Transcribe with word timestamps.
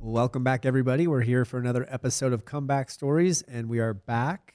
Welcome 0.00 0.44
back, 0.44 0.64
everybody. 0.64 1.06
We're 1.06 1.20
here 1.22 1.44
for 1.44 1.58
another 1.58 1.86
episode 1.88 2.32
of 2.32 2.44
Comeback 2.44 2.90
Stories, 2.90 3.42
and 3.42 3.68
we 3.68 3.78
are 3.78 3.92
back 3.94 4.54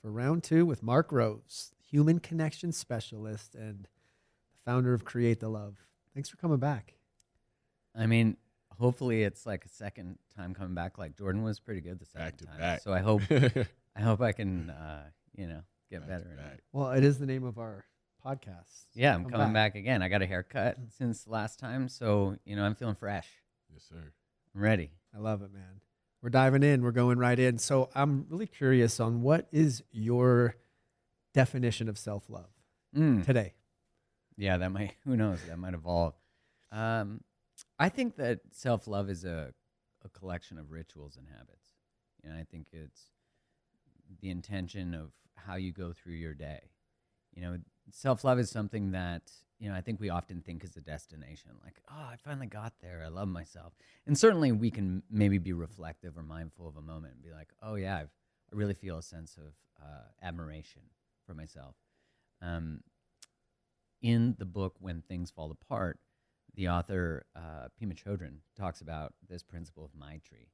for 0.00 0.10
round 0.10 0.42
two 0.42 0.66
with 0.66 0.82
Mark 0.82 1.08
Groves, 1.08 1.72
human 1.90 2.18
connection 2.18 2.72
specialist 2.72 3.54
and 3.54 3.88
founder 4.64 4.92
of 4.94 5.04
Create 5.04 5.40
the 5.40 5.48
Love. 5.48 5.76
Thanks 6.14 6.28
for 6.28 6.36
coming 6.36 6.58
back. 6.58 6.94
I 7.94 8.06
mean, 8.06 8.36
hopefully 8.78 9.22
it's 9.22 9.46
like 9.46 9.64
a 9.64 9.68
second 9.68 10.18
time 10.36 10.54
coming 10.54 10.74
back. 10.74 10.98
Like 10.98 11.16
Jordan 11.16 11.42
was 11.42 11.60
pretty 11.60 11.80
good 11.80 11.98
the 11.98 12.06
second 12.06 12.24
Back 12.24 12.36
to 12.38 12.46
time, 12.46 12.58
back. 12.58 12.80
so 12.82 12.92
I 12.92 13.00
hope 13.00 13.22
I 13.96 14.00
hope 14.02 14.20
I 14.20 14.32
can 14.32 14.70
uh, 14.70 15.04
you 15.34 15.46
know 15.46 15.60
get 15.90 16.00
Back 16.00 16.08
better. 16.08 16.30
at 16.32 16.36
back. 16.36 16.54
it. 16.54 16.64
Well, 16.72 16.90
it 16.92 17.04
is 17.04 17.18
the 17.18 17.26
name 17.26 17.44
of 17.44 17.58
our 17.58 17.84
podcast. 18.24 18.84
Yeah, 18.94 19.14
I'm 19.14 19.22
Come 19.24 19.32
coming 19.32 19.46
back. 19.54 19.72
back. 19.74 19.80
again. 19.80 20.02
I 20.02 20.08
got 20.08 20.22
a 20.22 20.26
haircut 20.26 20.76
since 20.98 21.26
last 21.26 21.58
time, 21.58 21.88
so 21.88 22.36
you 22.44 22.56
know 22.56 22.64
I'm 22.64 22.74
feeling 22.74 22.94
fresh. 22.96 23.28
Yes, 23.72 23.84
sir. 23.88 24.12
I'm 24.54 24.60
ready. 24.60 24.90
I 25.14 25.18
love 25.18 25.42
it, 25.42 25.52
man. 25.52 25.80
We're 26.22 26.30
diving 26.30 26.62
in. 26.62 26.82
We're 26.82 26.90
going 26.92 27.18
right 27.18 27.38
in. 27.38 27.58
So 27.58 27.88
I'm 27.94 28.26
really 28.28 28.46
curious 28.46 28.98
on 29.00 29.22
what 29.22 29.46
is 29.52 29.82
your 29.92 30.56
definition 31.34 31.88
of 31.88 31.98
self 31.98 32.28
love 32.28 32.50
Mm. 32.96 33.24
today? 33.24 33.54
Yeah, 34.36 34.56
that 34.58 34.70
might. 34.72 34.94
Who 35.04 35.16
knows? 35.16 35.40
That 35.48 35.58
might 35.58 35.74
evolve. 35.74 36.14
Um, 36.72 37.20
I 37.78 37.88
think 37.90 38.16
that 38.16 38.40
self 38.52 38.86
love 38.86 39.08
is 39.10 39.24
a 39.24 39.52
a 40.04 40.08
collection 40.10 40.58
of 40.58 40.70
rituals 40.70 41.16
and 41.16 41.26
habits. 41.28 41.72
You 42.22 42.30
know, 42.30 42.36
I 42.36 42.44
think 42.44 42.68
it's 42.72 43.00
the 44.20 44.30
intention 44.30 44.94
of 44.94 45.10
how 45.34 45.56
you 45.56 45.72
go 45.72 45.92
through 45.92 46.14
your 46.14 46.34
day. 46.34 46.60
You 47.34 47.42
know, 47.42 47.58
self 47.90 48.24
love 48.24 48.38
is 48.38 48.50
something 48.50 48.92
that 48.92 49.30
you 49.58 49.68
know 49.68 49.74
I 49.74 49.80
think 49.80 50.00
we 50.00 50.10
often 50.10 50.42
think 50.42 50.64
is 50.64 50.76
a 50.76 50.80
destination. 50.80 51.50
Like, 51.62 51.78
oh, 51.90 52.08
I 52.12 52.16
finally 52.16 52.46
got 52.46 52.74
there. 52.80 53.02
I 53.04 53.08
love 53.08 53.28
myself. 53.28 53.74
And 54.06 54.18
certainly, 54.18 54.52
we 54.52 54.70
can 54.70 55.02
maybe 55.10 55.38
be 55.38 55.52
reflective 55.52 56.16
or 56.16 56.22
mindful 56.22 56.68
of 56.68 56.76
a 56.76 56.82
moment 56.82 57.14
and 57.14 57.22
be 57.22 57.30
like, 57.30 57.52
oh 57.62 57.74
yeah, 57.74 57.98
I've, 57.98 58.10
I 58.52 58.56
really 58.56 58.74
feel 58.74 58.98
a 58.98 59.02
sense 59.02 59.36
of 59.36 59.52
uh, 59.82 60.04
admiration 60.22 60.82
for 61.26 61.34
myself. 61.34 61.74
Um, 62.42 62.80
in 64.02 64.36
the 64.38 64.44
book 64.44 64.74
When 64.78 65.02
Things 65.02 65.30
Fall 65.30 65.50
Apart, 65.50 65.98
the 66.54 66.68
author 66.68 67.26
uh, 67.34 67.68
Pema 67.80 67.94
Chodron 67.94 68.36
talks 68.56 68.80
about 68.80 69.14
this 69.28 69.42
principle 69.42 69.84
of 69.84 69.90
Maitri, 69.98 70.48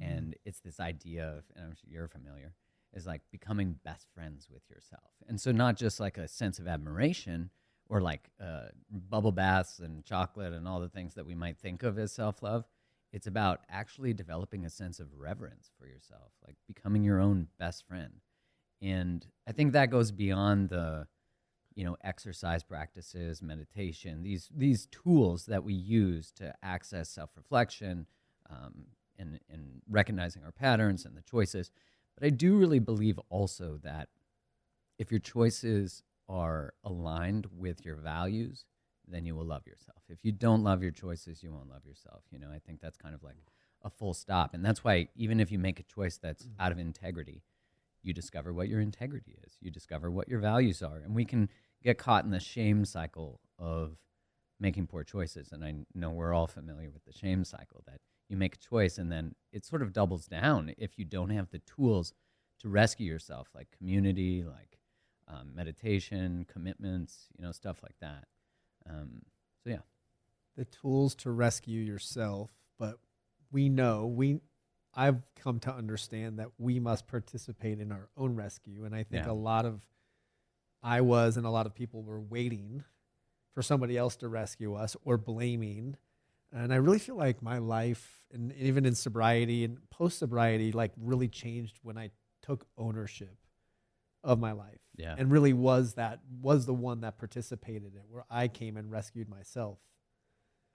and 0.00 0.34
it's 0.44 0.60
this 0.60 0.80
idea 0.80 1.26
of, 1.26 1.44
and 1.54 1.66
I'm 1.66 1.74
sure 1.74 1.88
you're 1.88 2.08
familiar, 2.08 2.52
is 2.94 3.06
like 3.06 3.22
becoming 3.30 3.76
best 3.84 4.06
friends 4.14 4.48
with 4.50 4.62
yourself, 4.70 5.10
and 5.28 5.40
so 5.40 5.52
not 5.52 5.76
just 5.76 6.00
like 6.00 6.18
a 6.18 6.28
sense 6.28 6.58
of 6.58 6.68
admiration 6.68 7.50
or 7.88 8.00
like 8.00 8.30
uh, 8.42 8.68
bubble 8.90 9.32
baths 9.32 9.78
and 9.78 10.04
chocolate 10.04 10.52
and 10.52 10.66
all 10.66 10.80
the 10.80 10.88
things 10.88 11.14
that 11.14 11.26
we 11.26 11.34
might 11.34 11.58
think 11.58 11.82
of 11.82 11.98
as 11.98 12.12
self 12.12 12.42
love. 12.42 12.64
It's 13.12 13.26
about 13.26 13.60
actually 13.70 14.12
developing 14.12 14.64
a 14.64 14.70
sense 14.70 14.98
of 14.98 15.06
reverence 15.16 15.70
for 15.78 15.86
yourself, 15.86 16.32
like 16.44 16.56
becoming 16.66 17.04
your 17.04 17.20
own 17.20 17.46
best 17.58 17.86
friend, 17.86 18.20
and 18.82 19.26
I 19.46 19.52
think 19.52 19.72
that 19.72 19.90
goes 19.90 20.10
beyond 20.10 20.68
the 20.70 21.06
you 21.74 21.84
know 21.84 21.96
exercise 22.04 22.62
practices 22.62 23.42
meditation 23.42 24.22
these 24.22 24.48
these 24.54 24.86
tools 24.86 25.46
that 25.46 25.64
we 25.64 25.74
use 25.74 26.30
to 26.32 26.54
access 26.62 27.08
self-reflection 27.08 28.06
um, 28.50 28.86
and, 29.18 29.40
and 29.50 29.82
recognizing 29.88 30.42
our 30.44 30.52
patterns 30.52 31.04
and 31.04 31.16
the 31.16 31.22
choices 31.22 31.70
but 32.16 32.26
i 32.26 32.30
do 32.30 32.56
really 32.56 32.78
believe 32.78 33.18
also 33.28 33.78
that 33.82 34.08
if 34.98 35.10
your 35.10 35.20
choices 35.20 36.02
are 36.28 36.72
aligned 36.84 37.46
with 37.56 37.84
your 37.84 37.96
values 37.96 38.64
then 39.06 39.26
you 39.26 39.34
will 39.34 39.44
love 39.44 39.66
yourself. 39.66 40.02
If 40.08 40.24
you 40.24 40.32
don't 40.32 40.64
love 40.64 40.82
your 40.82 40.92
choices 40.92 41.42
you 41.42 41.52
won't 41.52 41.68
love 41.68 41.84
yourself 41.84 42.22
you 42.30 42.38
know? 42.38 42.48
I 42.50 42.58
think 42.58 42.80
that's 42.80 42.96
kind 42.96 43.14
of 43.14 43.22
like 43.22 43.36
a 43.82 43.90
full 43.90 44.14
stop. 44.14 44.54
And 44.54 44.64
that's 44.64 44.82
why 44.82 45.08
even 45.14 45.40
if 45.40 45.52
you 45.52 45.58
make 45.58 45.78
a 45.78 45.82
choice 45.82 46.16
that's 46.16 46.44
mm. 46.46 46.52
out 46.58 46.72
of 46.72 46.78
integrity 46.78 47.42
you 48.02 48.12
discover 48.12 48.52
what 48.52 48.68
your 48.68 48.80
integrity 48.80 49.36
is. 49.46 49.56
You 49.60 49.70
discover 49.70 50.10
what 50.10 50.28
your 50.28 50.38
values 50.38 50.82
are. 50.82 50.98
And 50.98 51.14
we 51.14 51.24
can 51.24 51.48
get 51.82 51.96
caught 51.96 52.24
in 52.24 52.30
the 52.30 52.40
shame 52.40 52.84
cycle 52.84 53.40
of 53.58 53.96
making 54.60 54.86
poor 54.86 55.04
choices. 55.04 55.52
And 55.52 55.64
i 55.64 55.74
know 55.94 56.10
we're 56.10 56.34
all 56.34 56.46
familiar 56.46 56.90
with 56.90 57.04
the 57.04 57.12
shame 57.12 57.44
cycle 57.44 57.82
that 57.86 58.00
you 58.28 58.36
make 58.36 58.54
a 58.54 58.58
choice 58.58 58.98
and 58.98 59.10
then 59.12 59.34
it 59.52 59.64
sort 59.64 59.82
of 59.82 59.92
doubles 59.92 60.26
down 60.26 60.72
if 60.78 60.98
you 60.98 61.04
don't 61.04 61.30
have 61.30 61.50
the 61.50 61.58
tools 61.60 62.12
to 62.60 62.68
rescue 62.68 63.06
yourself 63.06 63.48
like 63.54 63.68
community 63.76 64.42
like 64.44 64.78
um, 65.28 65.52
meditation 65.54 66.44
commitments 66.50 67.26
you 67.36 67.44
know 67.44 67.52
stuff 67.52 67.78
like 67.82 67.96
that 68.00 68.24
um, 68.88 69.22
so 69.62 69.70
yeah 69.70 69.78
the 70.56 70.64
tools 70.66 71.16
to 71.16 71.32
rescue 71.32 71.80
yourself, 71.80 72.50
but 72.78 72.98
we 73.50 73.68
know 73.68 74.06
we 74.06 74.40
I've 74.94 75.22
come 75.34 75.58
to 75.60 75.72
understand 75.74 76.38
that 76.38 76.50
we 76.58 76.78
must 76.78 77.08
participate 77.08 77.80
in 77.80 77.90
our 77.90 78.08
own 78.16 78.36
rescue 78.36 78.84
and 78.84 78.94
I 78.94 79.02
think 79.02 79.26
Yeah. 79.26 79.32
a 79.32 79.34
lot 79.34 79.66
of 79.66 79.80
I 80.82 81.00
was 81.00 81.36
and 81.36 81.44
a 81.44 81.50
lot 81.50 81.66
of 81.66 81.74
people 81.74 82.02
were 82.02 82.20
waiting 82.20 82.84
for 83.52 83.62
somebody 83.62 83.96
else 83.96 84.14
to 84.16 84.28
rescue 84.28 84.74
us 84.74 84.96
or 85.04 85.16
blaming. 85.18 85.96
And 86.54 86.72
I 86.72 86.76
really 86.76 87.00
feel 87.00 87.16
like 87.16 87.42
my 87.42 87.58
life 87.58 88.24
and 88.32 88.52
even 88.54 88.86
in 88.86 88.94
sobriety 88.94 89.64
and 89.64 89.78
post 89.90 90.18
sobriety 90.18 90.72
like 90.72 90.92
really 90.96 91.28
changed 91.28 91.78
when 91.82 91.98
I 91.98 92.10
took 92.42 92.66
ownership 92.78 93.36
of 94.22 94.38
my 94.38 94.52
life 94.52 94.80
yeah 94.96 95.14
and 95.18 95.30
really 95.30 95.52
was 95.52 95.94
that 95.94 96.20
was 96.40 96.64
the 96.64 96.72
one 96.72 97.02
that 97.02 97.18
participated 97.18 97.92
in 97.92 98.00
it 98.00 98.06
where 98.08 98.24
I 98.30 98.48
came 98.48 98.76
and 98.76 98.90
rescued 98.90 99.28
myself. 99.28 99.78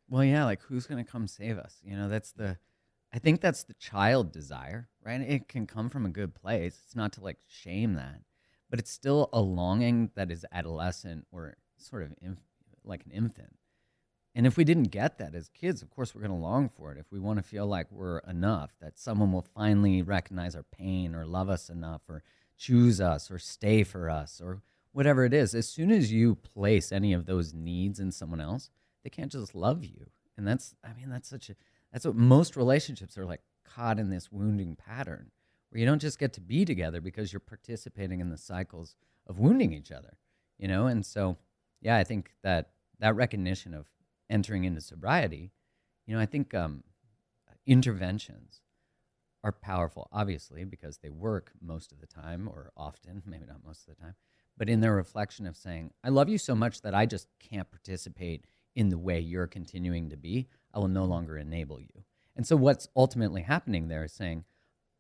Well, 0.10 0.24
yeah, 0.24 0.46
like 0.46 0.62
who's 0.64 0.88
going 0.88 1.04
to 1.04 1.10
come 1.10 1.28
save 1.28 1.58
us? 1.58 1.78
You 1.84 1.96
know, 1.96 2.10
that's 2.10 2.32
the 2.32 2.58
I 3.14 3.20
think 3.20 3.42
that's 3.42 3.64
the 3.64 3.74
child 3.76 4.32
desire, 4.32 4.90
right? 5.04 5.22
It 5.22 5.48
can 5.48 5.66
come 5.66 5.90
from 5.90 6.06
a 6.06 6.10
good 6.10 6.36
place. 6.36 6.80
It's 6.86 6.96
not 6.96 7.12
to 7.14 7.22
like 7.22 7.38
shame 7.48 7.94
that, 7.96 8.22
but 8.70 8.80
it's 8.80 8.92
still 8.92 9.30
a 9.34 9.42
longing 9.42 10.12
that 10.16 10.32
is 10.32 10.46
adolescent 10.52 11.26
or 11.32 11.58
sort 11.78 12.04
of 12.04 12.14
inf- 12.22 12.38
like 12.84 13.06
an 13.06 13.12
infant. 13.12 13.56
And 14.36 14.46
if 14.46 14.58
we 14.58 14.64
didn't 14.64 14.92
get 14.92 15.18
that 15.18 15.36
as 15.36 15.50
kids, 15.50 15.82
of 15.82 15.90
course 15.90 16.14
we're 16.14 16.22
going 16.22 16.32
to 16.32 16.38
long 16.38 16.70
for 16.70 16.92
it. 16.92 16.98
If 16.98 17.12
we 17.12 17.20
want 17.20 17.40
to 17.40 17.44
feel 17.44 17.66
like 17.66 17.88
we're 17.92 18.20
enough, 18.20 18.72
that 18.80 19.00
someone 19.00 19.32
will 19.32 19.46
finally 19.56 20.02
recognize 20.02 20.56
our 20.56 20.64
pain 20.64 21.16
or 21.16 21.26
love 21.26 21.50
us 21.50 21.70
enough 21.70 22.02
or 22.08 22.24
choose 22.58 23.02
us 23.02 23.32
or 23.32 23.40
stay 23.40 23.84
for 23.84 24.10
us 24.10 24.40
or 24.40 24.62
whatever 24.92 25.26
it 25.26 25.34
is, 25.34 25.56
as 25.56 25.68
soon 25.68 25.92
as 25.92 26.12
you 26.12 26.36
place 26.36 26.92
any 26.92 27.14
of 27.14 27.26
those 27.26 27.54
needs 27.54 28.00
in 28.00 28.12
someone 28.12 28.42
else, 28.42 28.70
they 29.04 29.10
can't 29.10 29.32
just 29.32 29.56
love 29.56 29.84
you. 29.84 30.10
And 30.38 30.48
that's, 30.48 30.76
I 30.84 30.94
mean, 30.94 31.10
that's 31.10 31.30
such 31.30 31.50
a, 31.50 31.56
that's 31.92 32.06
what 32.06 32.16
most 32.16 32.56
relationships 32.56 33.18
are 33.18 33.26
like 33.26 33.42
caught 33.64 34.00
in 34.00 34.10
this 34.10 34.32
wounding 34.32 34.76
pattern 34.76 35.32
where 35.70 35.80
you 35.80 35.86
don't 35.86 36.02
just 36.02 36.20
get 36.20 36.34
to 36.34 36.42
be 36.42 36.66
together 36.66 37.02
because 37.02 37.32
you're 37.32 37.40
participating 37.40 38.20
in 38.20 38.30
the 38.30 38.38
cycles 38.38 38.96
of 39.28 39.40
wounding 39.40 39.74
each 39.74 39.92
other, 39.92 40.18
you 40.58 40.68
know? 40.68 40.88
And 40.88 41.06
so, 41.06 41.38
yeah, 41.82 41.98
I 41.98 42.04
think 42.04 42.32
that 42.44 42.72
that 43.00 43.16
recognition 43.16 43.74
of 43.74 43.88
entering 44.30 44.64
into 44.64 44.82
sobriety, 44.82 45.52
you 46.06 46.16
know, 46.16 46.22
I 46.22 46.26
think 46.26 46.54
um, 46.54 46.84
interventions 47.66 48.62
are 49.44 49.52
powerful, 49.52 50.10
obviously, 50.12 50.64
because 50.66 50.98
they 50.98 51.10
work 51.10 51.52
most 51.62 51.92
of 51.92 52.02
the 52.02 52.08
time 52.08 52.48
or 52.48 52.72
often, 52.76 53.24
maybe 53.26 53.46
not 53.46 53.66
most 53.66 53.88
of 53.88 53.96
the 53.96 54.02
time, 54.02 54.16
but 54.58 54.70
in 54.70 54.82
their 54.82 54.96
reflection 54.96 55.48
of 55.48 55.56
saying, 55.56 55.92
I 56.04 56.10
love 56.10 56.30
you 56.30 56.38
so 56.38 56.56
much 56.56 56.82
that 56.82 56.94
I 56.94 57.06
just 57.06 57.28
can't 57.40 57.70
participate 57.70 58.46
in 58.76 58.90
the 58.90 58.98
way 58.98 59.20
you're 59.20 59.48
continuing 59.48 60.10
to 60.10 60.18
be. 60.18 60.48
I 60.74 60.80
will 60.80 60.88
no 60.88 61.06
longer 61.06 61.38
enable 61.38 61.80
you. 61.80 62.04
And 62.36 62.46
so, 62.46 62.56
what's 62.56 62.88
ultimately 62.96 63.42
happening 63.42 63.88
there 63.88 64.04
is 64.04 64.14
saying, 64.14 64.46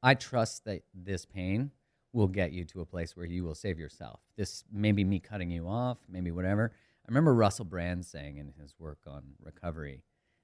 I 0.02 0.14
trust 0.14 0.66
that 0.66 0.84
this 0.94 1.26
pain 1.26 1.72
will 2.14 2.28
get 2.28 2.52
you 2.52 2.64
to 2.66 2.82
a 2.82 2.86
place 2.86 3.16
where 3.16 3.26
you 3.26 3.44
will 3.44 3.56
save 3.56 3.78
yourself. 3.78 4.20
This 4.36 4.64
maybe 4.72 5.04
me 5.04 5.20
cutting 5.20 5.52
you 5.52 5.68
off, 5.68 5.98
maybe 6.10 6.32
whatever. 6.32 6.72
I 7.10 7.12
remember 7.12 7.34
Russell 7.34 7.66
Brand 7.66 8.06
saying 8.06 8.38
in 8.38 8.54
his 8.62 8.76
work 8.78 9.00
on 9.08 9.24
recovery 9.42 10.04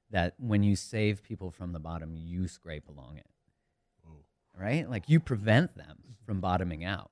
that 0.09 0.33
when 0.39 0.63
you 0.63 0.75
save 0.75 1.21
people 1.21 1.51
from 1.51 1.73
the 1.73 1.79
bottom, 1.79 2.15
you 2.15 2.47
scrape 2.47 2.89
along 2.89 3.17
it 3.17 3.27
Whoa. 4.01 4.23
right? 4.59 4.89
Like 4.89 5.07
you 5.07 5.19
prevent 5.19 5.77
them 5.77 5.97
from 6.25 6.41
bottoming 6.41 6.83
out. 6.83 7.11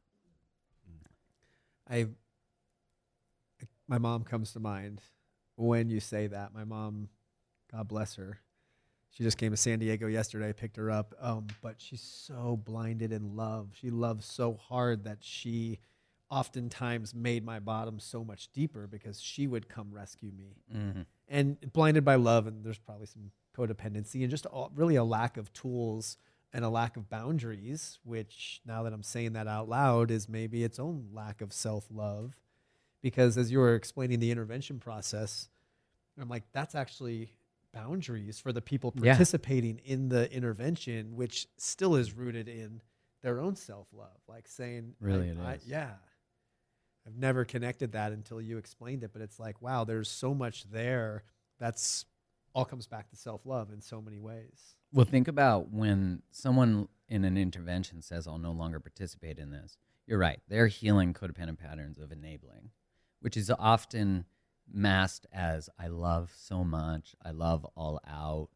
I 1.87 2.07
my 3.87 3.99
mom 3.99 4.23
comes 4.23 4.53
to 4.53 4.59
mind 4.59 5.01
when 5.55 5.89
you 5.89 5.99
say 5.99 6.25
that. 6.25 6.51
My 6.51 6.63
mom, 6.63 7.09
God 7.71 7.87
bless 7.87 8.15
her, 8.15 8.39
she 9.13 9.23
just 9.23 9.37
came 9.37 9.51
to 9.51 9.57
San 9.57 9.77
Diego 9.77 10.07
yesterday. 10.07 10.49
I 10.49 10.53
picked 10.53 10.75
her 10.77 10.89
up, 10.89 11.13
um, 11.21 11.45
but 11.61 11.75
she's 11.77 12.01
so 12.01 12.57
blinded 12.57 13.11
in 13.11 13.35
love. 13.35 13.69
She 13.79 13.91
loves 13.91 14.25
so 14.25 14.55
hard 14.55 15.03
that 15.03 15.19
she 15.21 15.77
oftentimes 16.37 17.13
made 17.13 17.45
my 17.45 17.59
bottom 17.59 17.99
so 17.99 18.23
much 18.23 18.51
deeper 18.53 18.87
because 18.87 19.21
she 19.21 19.45
would 19.47 19.69
come 19.69 19.89
rescue 19.91 20.31
me. 20.31 20.55
Mm-hmm. 20.75 21.01
And 21.29 21.73
blinded 21.73 22.03
by 22.03 22.15
love, 22.15 22.47
and 22.47 22.63
there's 22.63 22.79
probably 22.79 23.05
some 23.07 23.31
codependency 23.57 24.21
and 24.21 24.29
just 24.31 24.45
all, 24.47 24.71
really 24.75 24.95
a 24.95 25.03
lack 25.03 25.37
of 25.37 25.53
tools 25.53 26.17
and 26.51 26.65
a 26.65 26.69
lack 26.69 26.97
of 26.97 27.09
boundaries, 27.09 27.99
which 28.03 28.61
now 28.65 28.83
that 28.83 28.93
I'm 28.93 29.03
saying 29.03 29.33
that 29.33 29.47
out 29.47 29.69
loud 29.69 30.11
is 30.11 30.27
maybe 30.27 30.63
its 30.63 30.79
own 30.79 31.09
lack 31.13 31.41
of 31.41 31.53
self 31.53 31.87
love. 31.91 32.35
Because 33.01 33.37
as 33.37 33.51
you 33.51 33.59
were 33.59 33.75
explaining 33.75 34.19
the 34.19 34.31
intervention 34.31 34.79
process, 34.79 35.49
I'm 36.19 36.29
like, 36.29 36.43
that's 36.53 36.73
actually 36.75 37.31
boundaries 37.73 38.39
for 38.39 38.51
the 38.53 38.61
people 38.61 38.93
Yeah. 38.95 39.13
participating 39.13 39.79
in 39.83 40.09
the 40.09 40.31
intervention, 40.33 41.15
which 41.15 41.47
still 41.57 41.95
is 41.95 42.13
rooted 42.13 42.47
in 42.47 42.81
their 43.21 43.39
own 43.39 43.55
self 43.55 43.87
love. 43.93 44.19
Like 44.27 44.47
saying, 44.47 44.95
Really 44.99 45.29
I- 45.29 45.33
it 45.33 45.39
I- 45.39 45.59
yeah. 45.65 45.91
I've 47.05 47.17
never 47.17 47.43
connected 47.45 47.91
that 47.93 48.11
until 48.11 48.41
you 48.41 48.57
explained 48.57 49.03
it, 49.03 49.11
but 49.13 49.21
it's 49.21 49.39
like, 49.39 49.61
wow, 49.61 49.83
there's 49.83 50.09
so 50.09 50.33
much 50.33 50.63
there 50.69 51.23
that's 51.59 52.05
all 52.53 52.65
comes 52.65 52.87
back 52.87 53.09
to 53.09 53.15
self 53.15 53.45
love 53.45 53.71
in 53.71 53.81
so 53.81 54.01
many 54.01 54.19
ways. 54.19 54.75
Well, 54.93 55.05
think 55.05 55.27
about 55.27 55.71
when 55.71 56.21
someone 56.31 56.87
in 57.09 57.25
an 57.25 57.37
intervention 57.37 58.01
says, 58.01 58.27
I'll 58.27 58.37
no 58.37 58.51
longer 58.51 58.79
participate 58.79 59.39
in 59.39 59.51
this. 59.51 59.77
You're 60.05 60.19
right. 60.19 60.39
They're 60.47 60.67
healing 60.67 61.13
codependent 61.13 61.57
patterns 61.59 61.97
of 61.97 62.11
enabling, 62.11 62.69
which 63.21 63.37
is 63.37 63.51
often 63.57 64.25
masked 64.71 65.27
as 65.31 65.69
I 65.79 65.87
love 65.87 66.31
so 66.35 66.63
much, 66.63 67.15
I 67.23 67.31
love 67.31 67.65
all 67.75 67.99
out. 68.07 68.49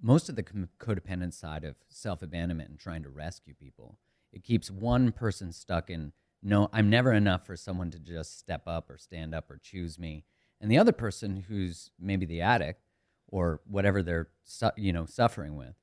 Most 0.00 0.28
of 0.28 0.36
the 0.36 0.42
com- 0.42 0.68
codependent 0.78 1.34
side 1.34 1.64
of 1.64 1.76
self 1.88 2.22
abandonment 2.22 2.70
and 2.70 2.78
trying 2.78 3.02
to 3.02 3.08
rescue 3.08 3.54
people, 3.54 3.98
it 4.32 4.44
keeps 4.44 4.70
one 4.70 5.12
person 5.12 5.52
stuck 5.52 5.90
in, 5.90 6.12
no, 6.46 6.70
I'm 6.72 6.88
never 6.88 7.12
enough 7.12 7.44
for 7.44 7.56
someone 7.56 7.90
to 7.90 7.98
just 7.98 8.38
step 8.38 8.62
up 8.66 8.88
or 8.88 8.98
stand 8.98 9.34
up 9.34 9.50
or 9.50 9.58
choose 9.58 9.98
me. 9.98 10.24
And 10.60 10.70
the 10.70 10.78
other 10.78 10.92
person 10.92 11.44
who's 11.48 11.90
maybe 11.98 12.24
the 12.24 12.40
addict 12.40 12.86
or 13.28 13.60
whatever 13.66 14.02
they're 14.02 14.28
su- 14.44 14.70
you 14.76 14.92
know 14.92 15.06
suffering 15.06 15.56
with 15.56 15.74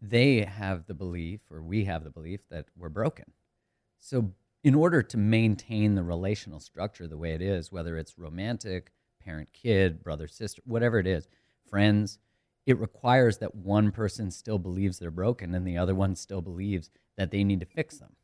they 0.00 0.40
have 0.40 0.86
the 0.86 0.94
belief 0.94 1.40
or 1.50 1.62
we 1.62 1.84
have 1.84 2.04
the 2.04 2.10
belief 2.10 2.40
that 2.50 2.66
we're 2.76 2.88
broken 2.88 3.24
so 3.98 4.32
in 4.62 4.74
order 4.74 5.02
to 5.02 5.16
maintain 5.16 5.94
the 5.94 6.02
relational 6.02 6.60
structure 6.60 7.06
the 7.06 7.16
way 7.16 7.32
it 7.32 7.40
is 7.40 7.72
whether 7.72 7.96
it's 7.96 8.18
romantic 8.18 8.92
parent 9.24 9.52
kid 9.52 10.02
brother 10.02 10.28
sister 10.28 10.60
whatever 10.66 10.98
it 10.98 11.06
is 11.06 11.28
friends 11.68 12.18
it 12.66 12.78
requires 12.78 13.38
that 13.38 13.54
one 13.54 13.90
person 13.90 14.30
still 14.30 14.58
believes 14.58 14.98
they're 14.98 15.10
broken 15.10 15.54
and 15.54 15.66
the 15.66 15.78
other 15.78 15.94
one 15.94 16.14
still 16.14 16.42
believes 16.42 16.90
that 17.16 17.30
they 17.30 17.42
need 17.42 17.60
to 17.60 17.66
fix 17.66 17.98
them 17.98 18.14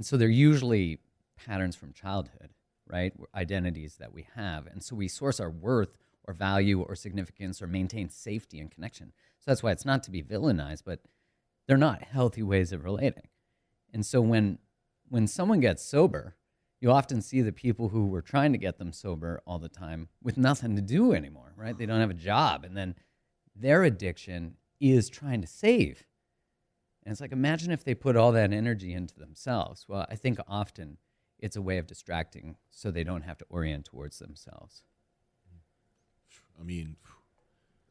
and 0.00 0.06
so 0.06 0.16
they're 0.16 0.28
usually 0.28 0.98
patterns 1.36 1.76
from 1.76 1.92
childhood 1.92 2.48
right 2.88 3.12
identities 3.34 3.96
that 3.96 4.12
we 4.12 4.26
have 4.34 4.66
and 4.66 4.82
so 4.82 4.96
we 4.96 5.06
source 5.06 5.38
our 5.38 5.50
worth 5.50 5.98
or 6.30 6.34
value 6.34 6.80
or 6.80 6.94
significance 6.94 7.60
or 7.60 7.66
maintain 7.66 8.08
safety 8.08 8.60
and 8.60 8.70
connection. 8.70 9.12
So 9.40 9.50
that's 9.50 9.62
why 9.62 9.72
it's 9.72 9.84
not 9.84 10.02
to 10.04 10.10
be 10.10 10.22
villainized, 10.22 10.82
but 10.84 11.00
they're 11.66 11.76
not 11.76 12.02
healthy 12.02 12.42
ways 12.42 12.72
of 12.72 12.84
relating. 12.84 13.28
And 13.92 14.06
so 14.06 14.20
when 14.20 14.58
when 15.08 15.26
someone 15.26 15.58
gets 15.58 15.82
sober, 15.82 16.36
you 16.80 16.92
often 16.92 17.20
see 17.20 17.42
the 17.42 17.52
people 17.52 17.88
who 17.88 18.06
were 18.06 18.22
trying 18.22 18.52
to 18.52 18.58
get 18.58 18.78
them 18.78 18.92
sober 18.92 19.42
all 19.44 19.58
the 19.58 19.68
time 19.68 20.08
with 20.22 20.38
nothing 20.38 20.76
to 20.76 20.82
do 20.82 21.12
anymore, 21.12 21.52
right? 21.56 21.76
They 21.76 21.84
don't 21.84 22.00
have 22.00 22.10
a 22.10 22.14
job 22.14 22.64
and 22.64 22.76
then 22.76 22.94
their 23.56 23.82
addiction 23.82 24.54
is 24.78 25.10
trying 25.10 25.40
to 25.40 25.48
save. 25.48 26.06
And 27.04 27.12
it's 27.12 27.20
like 27.20 27.32
imagine 27.32 27.70
if 27.72 27.84
they 27.84 27.94
put 27.94 28.16
all 28.16 28.32
that 28.32 28.52
energy 28.52 28.92
into 28.92 29.18
themselves. 29.18 29.86
Well, 29.88 30.06
I 30.10 30.16
think 30.16 30.38
often 30.46 30.98
it's 31.38 31.56
a 31.56 31.62
way 31.62 31.78
of 31.78 31.86
distracting 31.86 32.56
so 32.70 32.90
they 32.90 33.04
don't 33.04 33.22
have 33.22 33.38
to 33.38 33.46
orient 33.48 33.86
towards 33.86 34.18
themselves. 34.18 34.82
I 36.58 36.62
mean, 36.62 36.96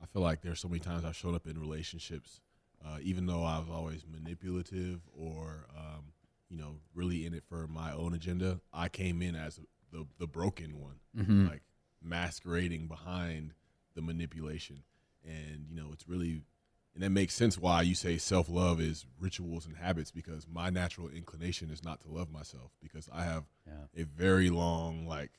I 0.02 0.06
feel 0.06 0.22
like 0.22 0.42
there's 0.42 0.60
so 0.60 0.68
many 0.68 0.80
times 0.80 1.04
I've 1.04 1.16
shown 1.16 1.34
up 1.36 1.48
in 1.48 1.60
relationships, 1.60 2.42
uh, 2.86 2.98
even 3.02 3.26
though 3.26 3.44
I 3.44 3.60
was 3.60 3.70
always 3.70 4.06
manipulative 4.08 5.02
or, 5.18 5.66
um, 5.76 6.14
you 6.50 6.58
know, 6.58 6.76
really 6.94 7.26
in 7.26 7.34
it 7.34 7.44
for 7.50 7.68
my 7.68 7.92
own 7.92 8.14
agenda. 8.14 8.62
I 8.72 8.90
came 8.90 9.22
in 9.22 9.36
as 9.36 9.60
the 9.92 10.06
the 10.20 10.28
broken 10.28 10.80
one, 10.80 11.00
Mhm. 11.18 11.50
like 11.50 11.64
masquerading 12.02 12.88
behind 12.88 13.54
the 13.96 14.02
manipulation, 14.04 14.84
and 15.24 15.66
you 15.70 15.76
know, 15.76 15.92
it's 15.92 16.08
really, 16.08 16.44
and 16.94 17.04
that 17.04 17.10
makes 17.12 17.34
sense 17.34 17.58
why 17.58 17.82
you 17.82 17.96
say 17.96 18.18
self 18.18 18.50
love 18.50 18.82
is 18.82 19.06
rituals 19.20 19.66
and 19.66 19.78
habits 19.78 20.12
because 20.12 20.48
my 20.48 20.70
natural 20.70 21.08
inclination 21.10 21.70
is 21.70 21.84
not 21.84 22.02
to 22.02 22.10
love 22.10 22.32
myself 22.32 22.72
because 22.82 23.10
I 23.14 23.24
have 23.24 23.46
Yeah. 23.66 24.02
a 24.02 24.04
very 24.04 24.50
long 24.50 25.08
like 25.08 25.32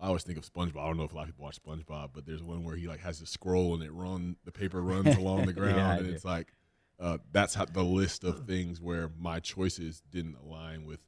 I 0.00 0.06
always 0.06 0.22
think 0.22 0.38
of 0.38 0.44
SpongeBob. 0.44 0.80
I 0.80 0.86
don't 0.86 0.96
know 0.96 1.02
if 1.02 1.12
a 1.12 1.16
lot 1.16 1.22
of 1.22 1.28
people 1.28 1.44
watch 1.44 1.60
SpongeBob, 1.60 2.10
but 2.14 2.24
there's 2.24 2.42
one 2.42 2.62
where 2.62 2.76
he 2.76 2.86
like 2.86 3.00
has 3.00 3.20
a 3.20 3.26
scroll 3.26 3.74
and 3.74 3.82
it 3.82 3.90
run 3.92 4.36
the 4.44 4.52
paper 4.52 4.80
runs 4.80 5.16
along 5.16 5.46
the 5.46 5.52
ground, 5.52 5.98
Yeah, 5.98 6.04
and 6.04 6.14
it's 6.14 6.24
like 6.24 6.52
uh, 7.00 7.18
that's 7.32 7.54
how 7.54 7.64
the 7.64 7.82
list 7.82 8.22
of 8.24 8.46
things 8.46 8.80
where 8.80 9.10
my 9.18 9.40
choices 9.40 10.02
didn't 10.10 10.36
align 10.44 10.84
with 10.84 11.00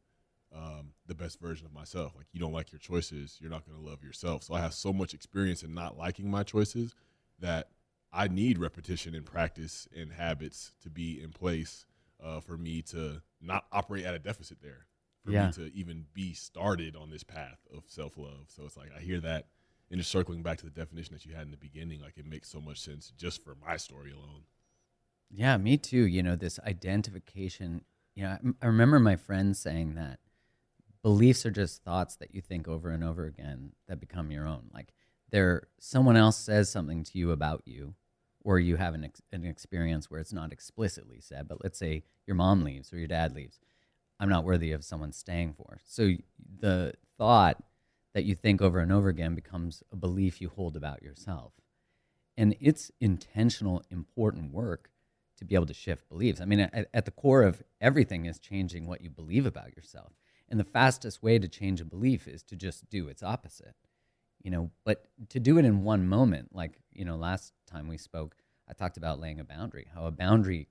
um, 0.55 0.93
the 1.06 1.14
best 1.14 1.41
version 1.41 1.67
of 1.67 1.73
myself. 1.73 2.14
Like 2.17 2.26
you 2.32 2.41
don't 2.41 2.52
like 2.52 2.73
your 2.73 2.79
choices, 2.81 3.38
you're 3.41 3.50
not 3.50 3.64
going 3.64 3.81
to 3.81 3.88
love 3.88 4.02
yourself. 4.02 4.43
So 4.43 4.55
I 4.55 4.61
have 4.61 4.75
so 4.75 4.93
much 4.93 5.14
experience 5.14 5.62
in 5.62 5.73
not 5.75 5.97
liking 5.97 6.29
my 6.31 6.43
choices 6.43 6.94
that 7.38 7.69
I 8.12 8.29
need 8.29 8.59
repetition 8.59 9.15
and 9.15 9.25
practice 9.25 9.87
and 9.97 10.12
habits 10.12 10.73
to 10.83 10.91
be 10.91 11.23
in 11.23 11.31
place 11.31 11.87
uh, 12.23 12.41
for 12.41 12.57
me 12.59 12.83
to 12.83 13.23
not 13.41 13.67
operate 13.73 14.05
at 14.05 14.15
a 14.15 14.19
deficit 14.19 14.61
there 14.61 14.87
for 15.25 15.31
Yeah. 15.31 15.47
me 15.47 15.53
to 15.53 15.73
even 15.75 16.07
be 16.12 16.33
started 16.35 16.97
on 16.97 17.11
this 17.11 17.23
path 17.23 17.59
of 17.75 17.85
self 17.87 18.17
love. 18.17 18.47
So 18.49 18.65
it's 18.65 18.77
like 18.77 18.91
I 18.97 19.01
hear 19.01 19.21
that, 19.21 19.47
and 19.91 19.99
just 19.99 20.11
circling 20.11 20.43
back 20.43 20.59
to 20.59 20.65
the 20.65 20.71
definition 20.71 21.15
that 21.15 21.25
you 21.25 21.35
had 21.35 21.45
in 21.45 21.51
the 21.51 21.57
beginning, 21.57 22.01
like 22.01 22.19
it 22.19 22.27
makes 22.27 22.49
so 22.49 22.61
much 22.61 22.81
sense 22.81 23.12
just 23.17 23.43
for 23.45 23.55
my 23.65 23.77
story 23.77 24.11
alone. 24.12 24.43
Yeah, 25.31 25.57
me 25.59 25.77
too. 25.77 26.03
You 26.07 26.23
know, 26.23 26.37
this 26.37 26.59
identification. 26.61 27.85
You 28.17 28.25
know, 28.25 28.31
I- 28.61 28.65
I 28.65 28.67
remember 28.67 28.99
my 28.99 29.17
friend 29.17 29.57
saying 29.57 29.95
that 29.95 30.19
beliefs 31.03 31.47
are 31.47 31.51
just 31.51 31.83
thoughts 31.83 32.17
that 32.17 32.35
you 32.35 32.41
think 32.41 32.67
over 32.69 32.91
and 32.91 33.03
over 33.05 33.25
again 33.25 33.73
that 33.87 34.01
become 34.01 34.31
your 34.31 34.47
own. 34.47 34.69
Like, 34.75 34.93
there, 35.31 35.69
someone 35.79 36.17
else 36.17 36.37
says 36.37 36.71
something 36.71 37.05
to 37.05 37.19
you 37.19 37.31
about 37.31 37.62
you, 37.65 37.94
or 38.43 38.59
you 38.59 38.77
have 38.77 38.94
an, 38.94 39.05
ex- 39.05 39.23
an 39.32 39.44
experience 39.44 40.11
where 40.11 40.21
it's 40.21 40.32
not 40.32 40.53
explicitly 40.53 41.21
said, 41.21 41.49
but 41.49 41.62
let's 41.62 41.79
say 41.79 42.05
your 42.27 42.37
mom 42.37 42.65
leaves 42.65 42.93
or 42.93 42.99
your 42.99 43.09
dad 43.09 43.35
leaves. 43.35 43.61
I'm 44.19 44.29
not 44.29 44.44
worthy 44.44 44.73
of 44.73 44.85
someone 44.85 45.12
staying 45.12 45.55
for. 45.55 45.81
So 45.85 46.12
the 46.61 46.94
thought 47.17 47.62
that 48.15 48.25
you 48.25 48.35
think 48.35 48.61
over 48.61 48.81
and 48.81 48.93
over 48.93 49.09
again 49.09 49.35
becomes 49.35 49.82
a 49.93 49.97
belief 49.97 50.41
you 50.41 50.49
hold 50.49 50.77
about 50.77 51.03
yourself. 51.03 51.53
And 52.37 52.56
it's 52.61 52.91
intentional, 53.00 53.83
important 53.91 54.53
work 54.53 54.91
to 55.38 55.44
be 55.44 55.55
able 55.55 55.67
to 55.67 55.75
shift 55.75 56.09
beliefs. 56.09 56.41
I 56.41 56.44
mean, 56.44 56.61
at, 56.61 56.88
at 56.93 57.05
the 57.05 57.11
core 57.11 57.43
of 57.43 57.62
everything 57.81 58.26
is 58.26 58.38
changing 58.38 58.87
what 58.87 59.00
you 59.00 59.11
believe 59.11 59.47
about 59.47 59.75
yourself. 59.76 60.12
And 60.49 60.59
the 60.59 60.65
fastest 60.65 61.23
way 61.23 61.38
to 61.38 61.49
change 61.49 61.81
a 61.81 61.85
belief 61.85 62.26
is 62.26 62.43
to 62.44 62.57
just 62.57 62.90
do 62.90 63.09
its 63.09 63.23
opposite. 63.23 63.75
You 64.42 64.50
know, 64.50 64.70
but 64.85 65.04
to 65.30 65.40
do 65.40 65.59
it 65.59 65.64
in 65.64 65.82
one 65.82 66.06
moment, 66.06 66.54
like, 66.54 66.80
you 66.92 67.04
know, 67.04 67.16
last 67.16 67.52
time 67.66 67.88
we 67.88 67.99
spoke, 67.99 68.37
I 68.68 68.73
talked 68.73 68.97
about 68.97 69.20
laying 69.20 69.40
a 69.40 69.44
boundary, 69.44 69.87
how 69.94 70.06
a 70.06 70.11
boundary 70.11 70.68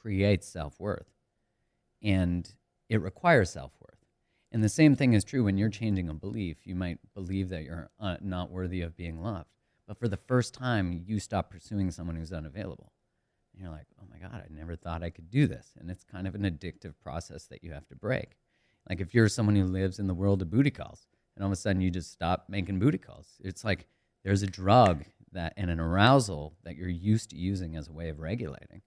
creates 0.00 0.46
self 0.46 0.78
worth 0.78 1.10
and 2.02 2.48
it 2.88 3.00
requires 3.00 3.50
self 3.50 3.72
worth. 3.80 3.98
And 4.52 4.64
the 4.64 4.68
same 4.68 4.96
thing 4.96 5.12
is 5.12 5.24
true 5.24 5.44
when 5.44 5.58
you're 5.58 5.68
changing 5.68 6.08
a 6.08 6.14
belief. 6.14 6.58
You 6.64 6.74
might 6.74 6.98
believe 7.14 7.50
that 7.50 7.64
you're 7.64 7.90
uh, 8.00 8.16
not 8.20 8.50
worthy 8.50 8.80
of 8.80 8.96
being 8.96 9.20
loved, 9.20 9.50
but 9.86 9.98
for 9.98 10.08
the 10.08 10.16
first 10.16 10.54
time, 10.54 10.92
you 10.92 11.20
stop 11.20 11.50
pursuing 11.50 11.90
someone 11.90 12.16
who's 12.16 12.32
unavailable. 12.32 12.92
And 13.52 13.62
you're 13.62 13.72
like, 13.72 13.86
oh 14.00 14.06
my 14.10 14.18
God, 14.18 14.42
I 14.44 14.46
never 14.50 14.76
thought 14.76 15.02
I 15.02 15.10
could 15.10 15.30
do 15.30 15.46
this. 15.46 15.72
And 15.78 15.90
it's 15.90 16.04
kind 16.04 16.26
of 16.26 16.34
an 16.34 16.42
addictive 16.42 16.94
process 17.02 17.44
that 17.46 17.62
you 17.62 17.72
have 17.72 17.86
to 17.88 17.96
break. 17.96 18.36
Like 18.88 19.00
if 19.00 19.14
you're 19.14 19.28
someone 19.28 19.56
who 19.56 19.64
lives 19.64 19.98
in 19.98 20.06
the 20.06 20.14
world 20.14 20.40
of 20.40 20.50
booty 20.50 20.70
calls 20.70 21.06
and 21.38 21.44
all 21.44 21.52
of 21.52 21.52
a 21.52 21.56
sudden 21.56 21.80
you 21.80 21.88
just 21.88 22.10
stop 22.10 22.46
making 22.48 22.80
booty 22.80 22.98
calls, 22.98 23.28
it's 23.44 23.64
like 23.64 23.86
there's 24.24 24.42
a 24.42 24.46
drug 24.48 25.04
that 25.30 25.52
and 25.56 25.70
an 25.70 25.78
arousal 25.78 26.56
that 26.64 26.74
you're 26.74 26.88
used 26.88 27.30
to 27.30 27.36
using 27.36 27.76
as 27.76 27.86
a 27.86 27.92
way 27.92 28.08
of 28.08 28.18
regulating 28.18 28.82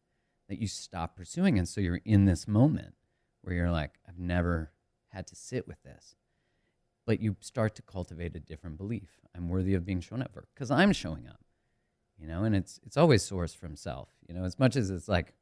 that 0.49 0.59
you 0.59 0.67
stop 0.67 1.15
pursuing. 1.15 1.57
And 1.57 1.65
so 1.65 1.79
you're 1.79 2.01
in 2.03 2.25
this 2.25 2.49
moment 2.49 2.93
where 3.41 3.55
you're 3.55 3.71
like, 3.71 3.91
I've 4.05 4.19
never 4.19 4.73
had 5.07 5.27
to 5.27 5.35
sit 5.35 5.65
with 5.65 5.81
this. 5.83 6.15
But 7.05 7.21
you 7.21 7.37
start 7.39 7.73
to 7.75 7.81
cultivate 7.81 8.35
a 8.35 8.41
different 8.41 8.77
belief. 8.77 9.21
I'm 9.33 9.47
worthy 9.47 9.73
of 9.73 9.85
being 9.85 10.01
shown 10.01 10.21
up 10.21 10.33
for 10.33 10.45
because 10.53 10.71
I'm 10.71 10.91
showing 10.91 11.27
up. 11.29 11.39
You 12.19 12.27
know, 12.27 12.43
and 12.43 12.53
it's 12.53 12.81
it's 12.85 12.97
always 12.97 13.27
sourced 13.27 13.55
from 13.55 13.77
self. 13.77 14.09
You 14.27 14.35
know, 14.35 14.43
as 14.43 14.59
much 14.59 14.75
as 14.75 14.89
it's 14.89 15.07
like 15.07 15.33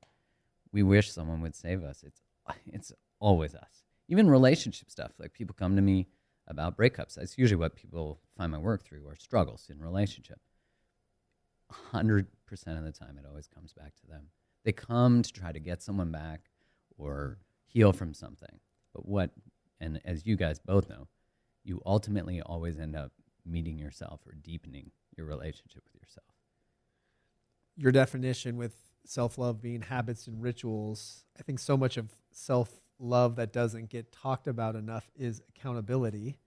we 0.71 0.83
wish 0.83 1.11
someone 1.11 1.41
would 1.41 1.55
save 1.55 1.83
us, 1.83 2.03
it's 2.03 2.21
it's 2.67 2.93
always 3.19 3.55
us. 3.55 3.83
Even 4.07 4.29
relationship 4.29 4.91
stuff. 4.91 5.11
Like 5.17 5.33
people 5.33 5.55
come 5.57 5.75
to 5.75 5.81
me 5.81 6.07
about 6.49 6.77
breakups. 6.77 7.15
That's 7.15 7.37
usually 7.37 7.59
what 7.59 7.75
people 7.75 8.19
find 8.37 8.51
my 8.51 8.57
work 8.57 8.83
through 8.83 9.05
or 9.05 9.15
struggles 9.15 9.67
in 9.69 9.79
relationship. 9.79 10.39
hundred 11.71 12.27
percent 12.45 12.77
of 12.77 12.83
the 12.83 12.91
time 12.91 13.17
it 13.19 13.25
always 13.27 13.47
comes 13.47 13.73
back 13.73 13.95
to 13.97 14.07
them. 14.07 14.27
They 14.65 14.71
come 14.71 15.21
to 15.21 15.31
try 15.31 15.51
to 15.51 15.59
get 15.59 15.81
someone 15.81 16.11
back 16.11 16.41
or 16.97 17.37
heal 17.65 17.93
from 17.93 18.13
something. 18.13 18.59
But 18.93 19.07
what 19.07 19.31
and 19.79 20.01
as 20.05 20.25
you 20.25 20.35
guys 20.35 20.59
both 20.59 20.89
know, 20.89 21.07
you 21.63 21.81
ultimately 21.85 22.41
always 22.41 22.79
end 22.79 22.95
up 22.95 23.11
meeting 23.45 23.77
yourself 23.77 24.21
or 24.25 24.33
deepening 24.33 24.91
your 25.15 25.25
relationship 25.27 25.83
with 25.93 26.01
yourself. 26.01 26.25
your 27.77 27.91
definition 27.91 28.57
with 28.57 28.75
self 29.05 29.37
love 29.37 29.61
being 29.61 29.81
habits 29.81 30.27
and 30.27 30.41
rituals, 30.41 31.23
I 31.39 31.43
think 31.43 31.59
so 31.59 31.77
much 31.77 31.97
of 31.97 32.09
self 32.31 32.81
love 32.99 33.37
that 33.37 33.53
doesn't 33.53 33.89
get 33.89 34.11
talked 34.11 34.47
about 34.47 34.75
enough 34.75 35.09
is 35.17 35.41
accountability. 35.49 36.37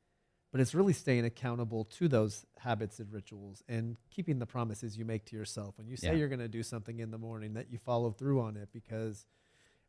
But 0.50 0.60
it's 0.60 0.74
really 0.74 0.92
staying 0.92 1.24
accountable 1.24 1.84
to 1.84 2.08
those 2.08 2.44
habits 2.58 2.98
and 3.00 3.10
rituals 3.10 3.62
and 3.68 3.96
keeping 4.10 4.38
the 4.38 4.44
promises 4.44 4.98
you 4.98 5.06
make 5.06 5.24
to 5.26 5.36
yourself. 5.36 5.78
When 5.78 5.88
you 5.88 5.96
say 5.96 6.08
Yeah. 6.08 6.14
you're 6.18 6.28
going 6.28 6.40
to 6.40 6.48
do 6.48 6.62
something 6.62 6.98
in 7.00 7.10
the 7.10 7.16
morning, 7.16 7.54
that 7.54 7.70
you 7.72 7.78
follow 7.78 8.10
through 8.10 8.40
on 8.42 8.58
it 8.58 8.68
because 8.70 9.24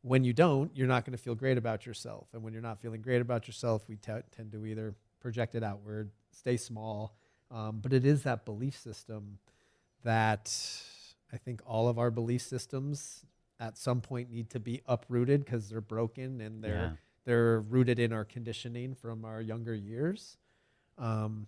when 0.03 0.23
you 0.23 0.31
don't, 0.31 0.71
you're 0.75 0.87
not 0.87 1.03
going 1.03 1.17
to 1.17 1.21
feel 1.21 1.35
great 1.35 1.57
about 1.57 1.85
yourself. 1.85 2.27
And 2.33 2.43
when 2.43 2.53
you're 2.53 2.61
not 2.61 2.79
feeling 2.79 3.01
great 3.01 3.19
about 3.21 3.45
yourself, 3.45 3.89
we 3.89 3.97
t- 3.97 4.11
tend 4.31 4.53
to 4.53 4.65
either 4.65 4.95
project 5.19 5.53
it 5.55 5.63
outward, 5.63 6.11
stay 6.31 6.55
small. 6.55 7.17
Um, 7.51 7.79
but 7.81 7.91
it 7.91 8.05
is 8.05 8.23
that 8.23 8.45
belief 8.45 8.77
system 8.77 9.39
that 10.03 10.49
I 11.31 11.37
think 11.37 11.61
all 11.65 11.87
of 11.89 11.99
our 11.99 12.09
belief 12.11 12.41
systems 12.41 13.25
at 13.63 13.77
some 13.77 14.01
point 14.01 14.29
need 14.29 14.49
to 14.49 14.59
be 14.59 14.81
uprooted 14.87 15.45
because 15.45 15.69
they're 15.69 15.81
broken 15.81 16.41
and 16.41 16.63
they're 16.63 16.73
Yeah. 16.91 16.95
they're 17.25 17.61
rooted 17.61 17.99
in 17.99 18.11
our 18.11 18.25
conditioning 18.25 18.93
from 18.93 19.23
our 19.23 19.41
younger 19.41 19.73
years, 19.73 20.37
um, 20.97 21.47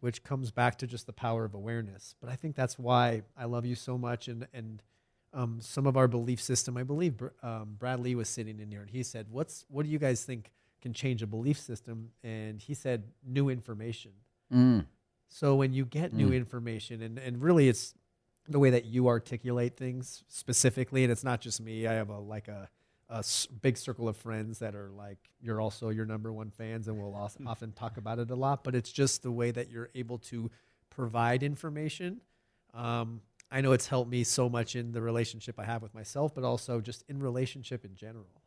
which 0.00 0.24
comes 0.24 0.50
back 0.50 0.76
to 0.78 0.86
just 0.86 1.06
the 1.06 1.12
power 1.12 1.44
of 1.44 1.54
awareness. 1.54 2.16
But 2.20 2.28
I 2.28 2.34
think 2.36 2.56
that's 2.56 2.76
why 2.78 3.22
I 3.36 3.44
love 3.44 3.64
you 3.64 3.76
so 3.76 3.96
much 3.96 4.26
and 4.28 4.46
and 4.52 4.82
um, 5.32 5.60
some 5.60 5.86
of 5.86 5.96
our 5.96 6.08
belief 6.08 6.40
system. 6.42 6.76
I 6.76 6.82
believe 6.82 7.16
Br- 7.16 7.28
um, 7.42 7.76
Brad 7.78 8.00
Lee 8.00 8.14
was 8.16 8.28
sitting 8.28 8.58
in 8.60 8.70
here 8.70 8.80
and 8.82 8.90
he 8.90 9.02
said, 9.04 9.28
"What's 9.30 9.64
what 9.68 9.84
do 9.86 9.90
you 9.92 9.98
guys 9.98 10.24
think 10.24 10.50
can 10.80 10.92
change 10.92 11.22
a 11.22 11.26
belief 11.26 11.58
system?" 11.58 12.10
And 12.24 12.60
he 12.60 12.74
said, 12.74 13.04
"New 13.24 13.48
information." 13.48 14.10
Mm. 14.52 14.86
So 15.28 15.54
when 15.54 15.72
you 15.72 15.84
get 15.86 16.12
new 16.12 16.30
Mm. 16.30 16.36
information, 16.36 17.00
and, 17.00 17.18
and 17.18 17.40
really 17.40 17.68
it's 17.68 17.94
the 18.48 18.58
way 18.58 18.70
that 18.70 18.84
you 18.84 19.08
articulate 19.08 19.76
things 19.76 20.24
specifically, 20.28 21.04
and 21.04 21.12
it's 21.12 21.24
not 21.24 21.40
just 21.40 21.60
me. 21.60 21.86
I 21.86 21.92
have 21.94 22.08
a 22.10 22.18
like 22.18 22.48
a, 22.48 22.68
a 23.08 23.24
big 23.60 23.76
circle 23.76 24.08
of 24.08 24.16
friends 24.16 24.58
that 24.58 24.74
are 24.74 24.90
like 24.90 25.18
you're 25.40 25.60
also 25.60 25.90
your 25.90 26.04
number 26.06 26.32
one 26.32 26.50
fans, 26.50 26.88
and 26.88 26.98
we'll 26.98 27.14
also 27.14 27.40
often 27.46 27.72
talk 27.72 27.96
about 27.96 28.18
it 28.18 28.30
a 28.30 28.34
lot. 28.34 28.64
But 28.64 28.74
it's 28.74 28.90
just 28.92 29.22
the 29.22 29.30
way 29.32 29.50
that 29.52 29.70
you're 29.70 29.90
able 29.94 30.18
to 30.18 30.50
provide 30.90 31.42
information. 31.42 32.20
Um, 32.74 33.20
I 33.50 33.60
know 33.60 33.72
it's 33.72 33.86
helped 33.86 34.10
me 34.10 34.24
so 34.24 34.48
much 34.48 34.76
in 34.76 34.92
the 34.92 35.02
relationship 35.02 35.58
I 35.58 35.64
have 35.64 35.82
with 35.82 35.94
myself, 35.94 36.34
but 36.34 36.42
also 36.42 36.80
just 36.80 37.04
in 37.08 37.18
relationship 37.22 37.84
in 37.84 37.94
general. 37.94 38.42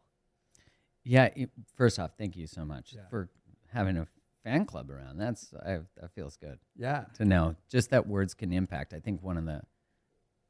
Yeah. 1.04 1.26
it- 1.36 1.52
first 1.76 2.00
off, 2.00 2.12
thank 2.18 2.36
you 2.36 2.48
so 2.48 2.66
much 2.66 2.94
Yeah. 2.94 3.08
for 3.10 3.30
having 3.72 3.98
a 3.98 4.08
fan 4.44 4.66
club 4.66 4.90
around. 4.90 5.18
That's 5.18 5.54
I, 5.54 5.80
that 6.00 6.12
feels 6.14 6.36
good 6.38 6.58
Yeah. 6.76 7.06
to 7.16 7.26
know. 7.26 7.56
Just 7.70 7.92
that 7.92 8.08
words 8.08 8.34
can 8.34 8.52
impact. 8.52 8.94
I 8.94 9.00
think 9.00 9.22
one 9.22 9.38
of 9.38 9.46
the 9.46 9.62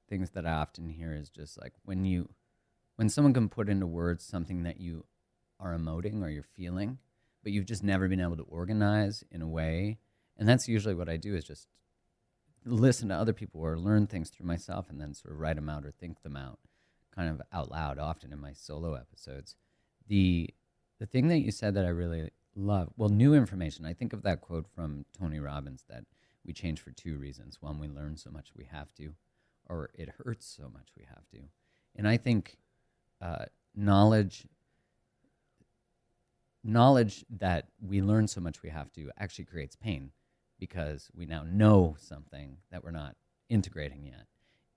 things 0.08 0.32
that 0.32 0.46
I 0.46 0.52
often 0.52 0.90
hear 0.90 1.14
is 1.14 1.30
just 1.30 1.60
like 1.60 1.74
when 1.84 2.06
you 2.06 2.30
when 2.96 3.10
someone 3.10 3.34
can 3.34 3.50
put 3.50 3.70
into 3.70 3.88
words 3.88 4.24
something 4.24 4.64
that 4.64 4.80
you 4.80 5.06
are 5.60 5.76
emoting 5.76 6.22
or 6.22 6.30
you're 6.30 6.44
feeling, 6.44 6.98
but 7.44 7.52
you've 7.52 7.66
just 7.66 7.84
never 7.84 8.08
been 8.08 8.22
able 8.22 8.38
to 8.38 8.44
organize 8.44 9.24
in 9.32 9.42
a 9.42 9.48
way. 9.48 9.98
And 10.38 10.48
that's 10.48 10.68
usually 10.68 10.96
what 10.96 11.10
I 11.10 11.18
do 11.18 11.36
is 11.36 11.44
just 11.44 11.68
listen 12.66 13.10
to 13.10 13.16
other 13.16 13.34
people 13.34 13.62
or 13.62 13.78
learn 13.78 14.08
things 14.08 14.30
through 14.30 14.48
myself 14.48 14.90
and 14.90 15.00
then 15.00 15.14
sort 15.14 15.34
of 15.34 15.40
write 15.40 15.56
them 15.56 15.70
out 15.70 15.86
or 15.86 15.92
think 15.92 16.22
them 16.24 16.36
out 16.36 16.60
kind 17.16 17.30
of 17.30 17.42
out 17.54 17.72
loud 17.72 17.98
often 17.98 18.34
in 18.34 18.40
my 18.40 18.54
solo 18.54 18.96
episodes. 18.96 19.56
The 20.08 20.54
the 21.00 21.06
thing 21.06 21.28
that 21.28 21.40
you 21.40 21.52
said 21.52 21.74
that 21.76 21.86
I 21.86 21.90
really 21.90 22.30
love, 22.56 22.90
well, 22.96 23.10
new 23.10 23.34
information. 23.34 23.86
I 23.86 23.94
think 23.94 24.14
of 24.14 24.24
that 24.24 24.42
quote 24.42 24.66
from 24.74 25.06
Tony 25.18 25.40
Robbins 25.40 25.84
that 25.90 26.06
we 26.46 26.54
change 26.54 26.80
for 26.80 26.92
two 26.92 27.18
reasons. 27.18 27.62
One, 27.62 27.80
we 27.80 27.88
learn 27.88 28.16
so 28.16 28.32
much 28.32 28.52
we 28.56 28.66
have 28.72 28.94
to, 28.96 29.14
or 29.70 29.90
it 29.94 30.10
hurts 30.24 30.46
so 30.46 30.70
much 30.70 30.88
we 30.98 31.06
have 31.06 31.28
to. 31.32 31.40
And 31.96 32.08
I 32.08 32.18
think 32.18 32.58
uh, 33.22 33.46
knowledge 33.76 34.46
knowledge 36.64 37.24
that 37.30 37.68
we 37.80 38.02
learn 38.02 38.28
so 38.28 38.42
much 38.42 38.64
we 38.64 38.70
have 38.70 38.92
to 38.92 39.12
actually 39.20 39.46
creates 39.46 39.76
pain 39.76 40.10
because 40.60 41.12
we 41.16 41.26
now 41.26 41.44
know 41.44 41.96
something 42.00 42.58
that 42.72 42.84
we're 42.84 42.90
not 42.90 43.16
integrating 43.50 44.04
yet. 44.06 44.26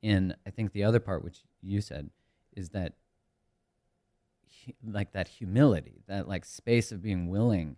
And 0.02 0.36
I 0.46 0.50
think 0.50 0.72
the 0.72 0.84
other 0.84 1.00
part, 1.00 1.24
which 1.24 1.38
you 1.62 1.80
said, 1.80 2.10
is 2.54 2.68
that 2.70 2.94
like 4.86 5.12
that 5.12 5.28
humility, 5.28 6.02
that 6.06 6.28
like 6.28 6.44
space 6.44 6.92
of 6.92 7.02
being 7.02 7.28
willing, 7.28 7.76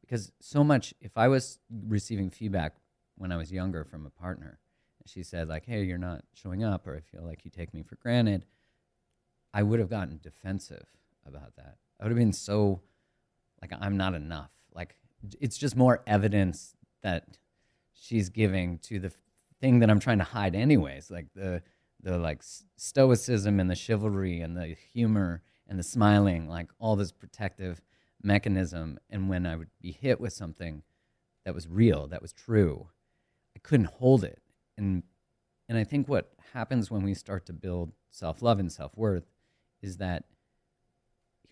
because 0.00 0.32
so 0.40 0.64
much. 0.64 0.92
If 1.00 1.16
I 1.16 1.28
was 1.28 1.60
receiving 1.86 2.30
feedback 2.30 2.74
when 3.16 3.30
I 3.30 3.36
was 3.36 3.52
younger 3.52 3.84
from 3.84 4.06
a 4.06 4.10
partner, 4.10 4.58
she 5.06 5.22
said 5.22 5.48
like, 5.48 5.66
"Hey, 5.66 5.84
you're 5.84 5.98
not 5.98 6.24
showing 6.34 6.64
up," 6.64 6.86
or 6.86 6.96
"I 6.96 7.00
feel 7.00 7.24
like 7.24 7.44
you 7.44 7.50
take 7.50 7.74
me 7.74 7.82
for 7.82 7.96
granted," 7.96 8.44
I 9.54 9.62
would 9.62 9.80
have 9.80 9.90
gotten 9.90 10.18
defensive 10.22 10.86
about 11.26 11.56
that. 11.56 11.76
I 12.00 12.04
would 12.04 12.10
have 12.10 12.18
been 12.18 12.32
so 12.32 12.82
like 13.60 13.72
I'm 13.80 13.96
not 13.96 14.14
enough. 14.14 14.50
Like 14.74 14.96
it's 15.40 15.56
just 15.56 15.76
more 15.76 16.02
evidence 16.06 16.74
that 17.02 17.38
she's 17.92 18.28
giving 18.28 18.78
to 18.78 18.98
the 18.98 19.12
thing 19.60 19.78
that 19.78 19.90
I'm 19.90 20.00
trying 20.00 20.18
to 20.18 20.24
hide 20.24 20.54
anyways, 20.54 21.10
like 21.10 21.26
the 21.34 21.62
the 22.02 22.18
like 22.18 22.42
stoicism 22.76 23.60
and 23.60 23.70
the 23.70 23.76
chivalry 23.76 24.40
and 24.40 24.56
the 24.56 24.76
humor 24.92 25.42
and 25.68 25.78
the 25.78 25.84
smiling, 25.84 26.48
like 26.48 26.68
all 26.78 26.96
this 26.96 27.12
protective 27.12 27.80
mechanism. 28.22 28.98
And 29.08 29.28
when 29.28 29.46
I 29.46 29.56
would 29.56 29.70
be 29.80 29.92
hit 29.92 30.20
with 30.20 30.32
something 30.32 30.82
that 31.44 31.54
was 31.54 31.68
real, 31.68 32.08
that 32.08 32.20
was 32.20 32.32
true, 32.32 32.88
I 33.56 33.60
couldn't 33.60 33.86
hold 33.86 34.24
it. 34.24 34.41
And 34.76 35.02
and 35.68 35.78
I 35.78 35.84
think 35.84 36.08
what 36.08 36.32
happens 36.52 36.90
when 36.90 37.02
we 37.02 37.14
start 37.14 37.46
to 37.46 37.52
build 37.52 37.92
self 38.10 38.42
love 38.42 38.58
and 38.58 38.70
self 38.70 38.96
worth 38.96 39.24
is 39.80 39.96
that 39.98 40.24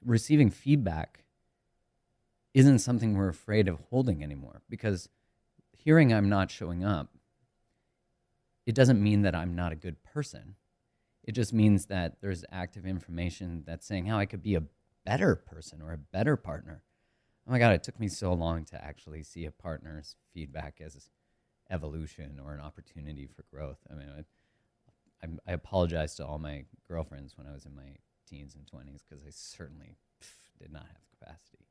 receiving 0.05 0.50
feedback 0.50 1.25
isn't 2.55 2.81
something 2.81 3.17
we're 3.17 3.29
afraid 3.29 3.69
of 3.69 3.81
holding 3.91 4.23
anymore 4.23 4.62
because 4.69 5.09
hearing 5.73 6.12
I'm 6.12 6.29
not 6.29 6.50
showing 6.50 6.85
up, 6.85 7.11
it 8.67 8.75
doesn't 8.75 9.03
mean 9.03 9.23
that 9.23 9.35
I'm 9.35 9.55
not 9.55 9.73
a 9.73 9.77
good 9.77 10.03
person. 10.03 10.57
It 11.25 11.33
just 11.33 11.53
means 11.53 11.87
that 11.87 12.21
there's 12.21 12.45
active 12.50 12.87
information 12.87 13.62
that's 13.67 13.87
saying 13.87 14.07
how 14.07 14.19
I 14.19 14.27
could 14.27 14.43
be 14.43 14.55
a 14.55 14.65
better 15.05 15.37
person 15.37 15.81
or 15.83 15.93
a 15.93 15.99
better 15.99 16.37
partner. 16.37 16.83
Oh 17.47 17.53
my 17.53 17.59
God, 17.59 17.73
it 17.73 17.83
took 17.83 17.99
me 17.99 18.09
so 18.09 18.33
long 18.33 18.65
to 18.67 18.85
actually 18.85 19.23
see 19.23 19.45
a 19.45 19.50
partner's 19.50 20.17
feedback 20.33 20.81
as 20.85 21.09
evolution 21.71 22.41
or 22.45 22.53
an 22.53 22.61
opportunity 22.61 23.27
for 23.27 23.45
growth. 23.55 23.79
I 23.91 23.95
mean, 23.95 24.09
I, 24.17 25.27
I, 25.27 25.29
I 25.50 25.53
apologize 25.53 26.15
to 26.17 26.27
all 26.27 26.39
my 26.39 26.65
girlfriends 26.89 27.37
when 27.37 27.47
I 27.47 27.53
was 27.53 27.65
in 27.65 27.75
my 27.75 27.97
teens 28.29 28.55
and 28.55 28.67
20s 28.67 29.03
because 29.09 29.25
I 29.25 29.31
certainly 29.31 29.97
pff, 30.23 30.61
did 30.61 30.73
not 30.73 30.87
have 30.87 31.19
capacity. 31.19 31.65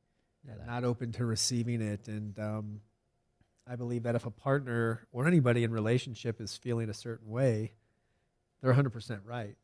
yeah, 0.46 0.54
not 0.66 0.84
open 0.84 1.12
to 1.14 1.26
receiving 1.26 1.82
it. 1.82 2.08
And 2.08 2.38
um, 2.40 2.82
I 3.68 3.76
believe 3.76 4.04
that 4.04 4.16
if 4.16 4.26
a 4.26 4.32
partner 4.32 5.08
or 5.12 5.28
anybody 5.28 5.64
in 5.64 5.72
relationship 5.72 6.42
is 6.42 6.56
feeling 6.56 6.90
a 6.90 6.94
certain 6.94 7.30
way, 7.30 7.74
they're 8.62 8.74
100% 8.74 9.20
right. 9.26 9.56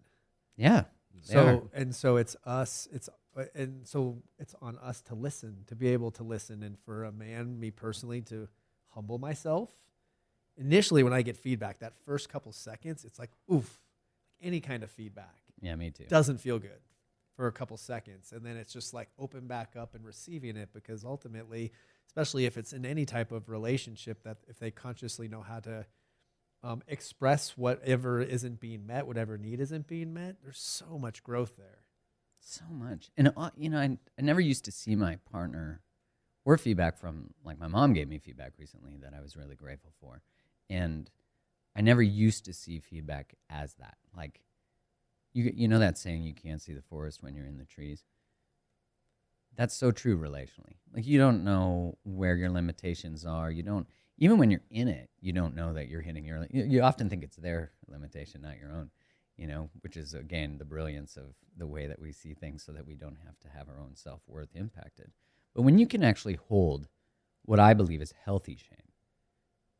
Yeah. 0.57 0.83
So 1.21 1.69
and 1.73 1.95
so 1.95 2.17
it's 2.17 2.35
us. 2.45 2.87
It's 2.91 3.09
and 3.55 3.87
so 3.87 4.21
it's 4.37 4.53
on 4.61 4.77
us 4.77 5.01
to 5.03 5.15
listen, 5.15 5.63
to 5.67 5.75
be 5.75 5.89
able 5.89 6.11
to 6.11 6.23
listen, 6.23 6.61
and 6.61 6.77
for 6.79 7.05
a 7.05 7.11
man, 7.11 7.59
me 7.59 7.71
personally, 7.71 8.21
to 8.23 8.47
humble 8.89 9.17
myself. 9.17 9.69
Initially, 10.57 11.03
when 11.03 11.13
I 11.13 11.21
get 11.21 11.35
feedback, 11.37 11.79
that 11.79 11.93
first 12.05 12.29
couple 12.29 12.51
seconds, 12.51 13.03
it's 13.05 13.19
like 13.19 13.31
oof, 13.51 13.79
any 14.41 14.59
kind 14.59 14.83
of 14.83 14.91
feedback 14.91 15.37
Yeah, 15.61 15.75
me 15.75 15.91
too. 15.91 16.05
doesn't 16.07 16.37
feel 16.39 16.59
good 16.59 16.79
for 17.35 17.47
a 17.47 17.51
couple 17.51 17.75
seconds 17.75 18.31
and 18.31 18.45
then 18.45 18.55
it's 18.55 18.71
just 18.71 18.93
like 18.93 19.09
open 19.19 19.45
back 19.47 19.75
up 19.77 19.93
and 19.93 20.05
receiving 20.05 20.55
it 20.55 20.69
because 20.73 21.03
ultimately 21.03 21.71
especially 22.07 22.45
if 22.45 22.57
it's 22.57 22.71
in 22.71 22.85
any 22.85 23.05
type 23.05 23.31
of 23.33 23.49
relationship 23.49 24.23
that 24.23 24.37
if 24.47 24.57
they 24.57 24.71
consciously 24.71 25.27
know 25.27 25.41
how 25.41 25.59
to 25.59 25.85
um, 26.63 26.81
express 26.87 27.57
whatever 27.57 28.21
isn't 28.21 28.61
being 28.61 28.85
met 28.87 29.05
whatever 29.05 29.37
need 29.37 29.59
isn't 29.59 29.85
being 29.87 30.13
met 30.13 30.37
there's 30.41 30.59
so 30.59 30.97
much 30.97 31.23
growth 31.23 31.57
there 31.57 31.79
So 32.39 32.63
much. 32.71 33.09
And, 33.17 33.31
uh, 33.35 33.49
you 33.57 33.69
know, 33.69 33.79
I, 33.79 33.97
I 34.17 34.21
never 34.21 34.39
used 34.39 34.65
to 34.65 34.71
see 34.71 34.95
my 34.95 35.17
partner 35.31 35.81
or 36.45 36.57
feedback 36.57 36.97
from, 36.97 37.33
like, 37.43 37.59
my 37.59 37.67
mom 37.67 37.93
gave 37.93 38.07
me 38.07 38.19
feedback 38.19 38.53
recently 38.57 38.97
that 39.01 39.13
I 39.13 39.21
was 39.21 39.35
really 39.35 39.55
grateful 39.55 39.91
for. 39.99 40.21
And 40.69 41.09
I 41.75 41.81
never 41.81 42.01
used 42.01 42.45
to 42.45 42.53
see 42.53 42.79
feedback 42.79 43.35
as 43.49 43.73
that. 43.75 43.97
Like, 44.15 44.41
you, 45.33 45.51
you 45.55 45.67
know 45.67 45.79
that 45.79 45.97
saying, 45.97 46.23
you 46.23 46.33
can't 46.33 46.61
see 46.61 46.73
the 46.73 46.81
forest 46.81 47.21
when 47.21 47.35
you're 47.35 47.45
in 47.45 47.57
the 47.57 47.65
trees? 47.65 48.03
That's 49.55 49.75
so 49.75 49.91
true 49.91 50.17
relationally. 50.17 50.77
Like, 50.93 51.05
you 51.05 51.17
don't 51.17 51.43
know 51.43 51.97
where 52.03 52.35
your 52.35 52.49
limitations 52.49 53.25
are. 53.25 53.51
You 53.51 53.63
don't, 53.63 53.87
even 54.17 54.37
when 54.37 54.51
you're 54.51 54.61
in 54.69 54.87
it, 54.87 55.09
you 55.21 55.33
don't 55.33 55.55
know 55.55 55.73
that 55.73 55.87
you're 55.87 56.01
hitting 56.01 56.25
your, 56.25 56.45
you, 56.49 56.63
you 56.63 56.81
often 56.81 57.09
think 57.09 57.23
it's 57.23 57.37
their 57.37 57.71
limitation, 57.87 58.41
not 58.41 58.57
your 58.57 58.71
own 58.71 58.89
you 59.37 59.47
know, 59.47 59.69
which 59.81 59.97
is 59.97 60.13
again 60.13 60.57
the 60.57 60.65
brilliance 60.65 61.17
of 61.17 61.35
the 61.57 61.67
way 61.67 61.87
that 61.87 61.99
we 61.99 62.11
see 62.11 62.33
things 62.33 62.63
so 62.63 62.71
that 62.71 62.87
we 62.87 62.95
don't 62.95 63.17
have 63.25 63.39
to 63.39 63.49
have 63.49 63.67
our 63.69 63.79
own 63.79 63.95
self 63.95 64.21
worth 64.27 64.49
impacted. 64.55 65.11
But 65.53 65.63
when 65.63 65.77
you 65.77 65.87
can 65.87 66.03
actually 66.03 66.35
hold 66.47 66.87
what 67.43 67.59
I 67.59 67.73
believe 67.73 68.01
is 68.01 68.13
healthy 68.23 68.57
shame, 68.57 68.84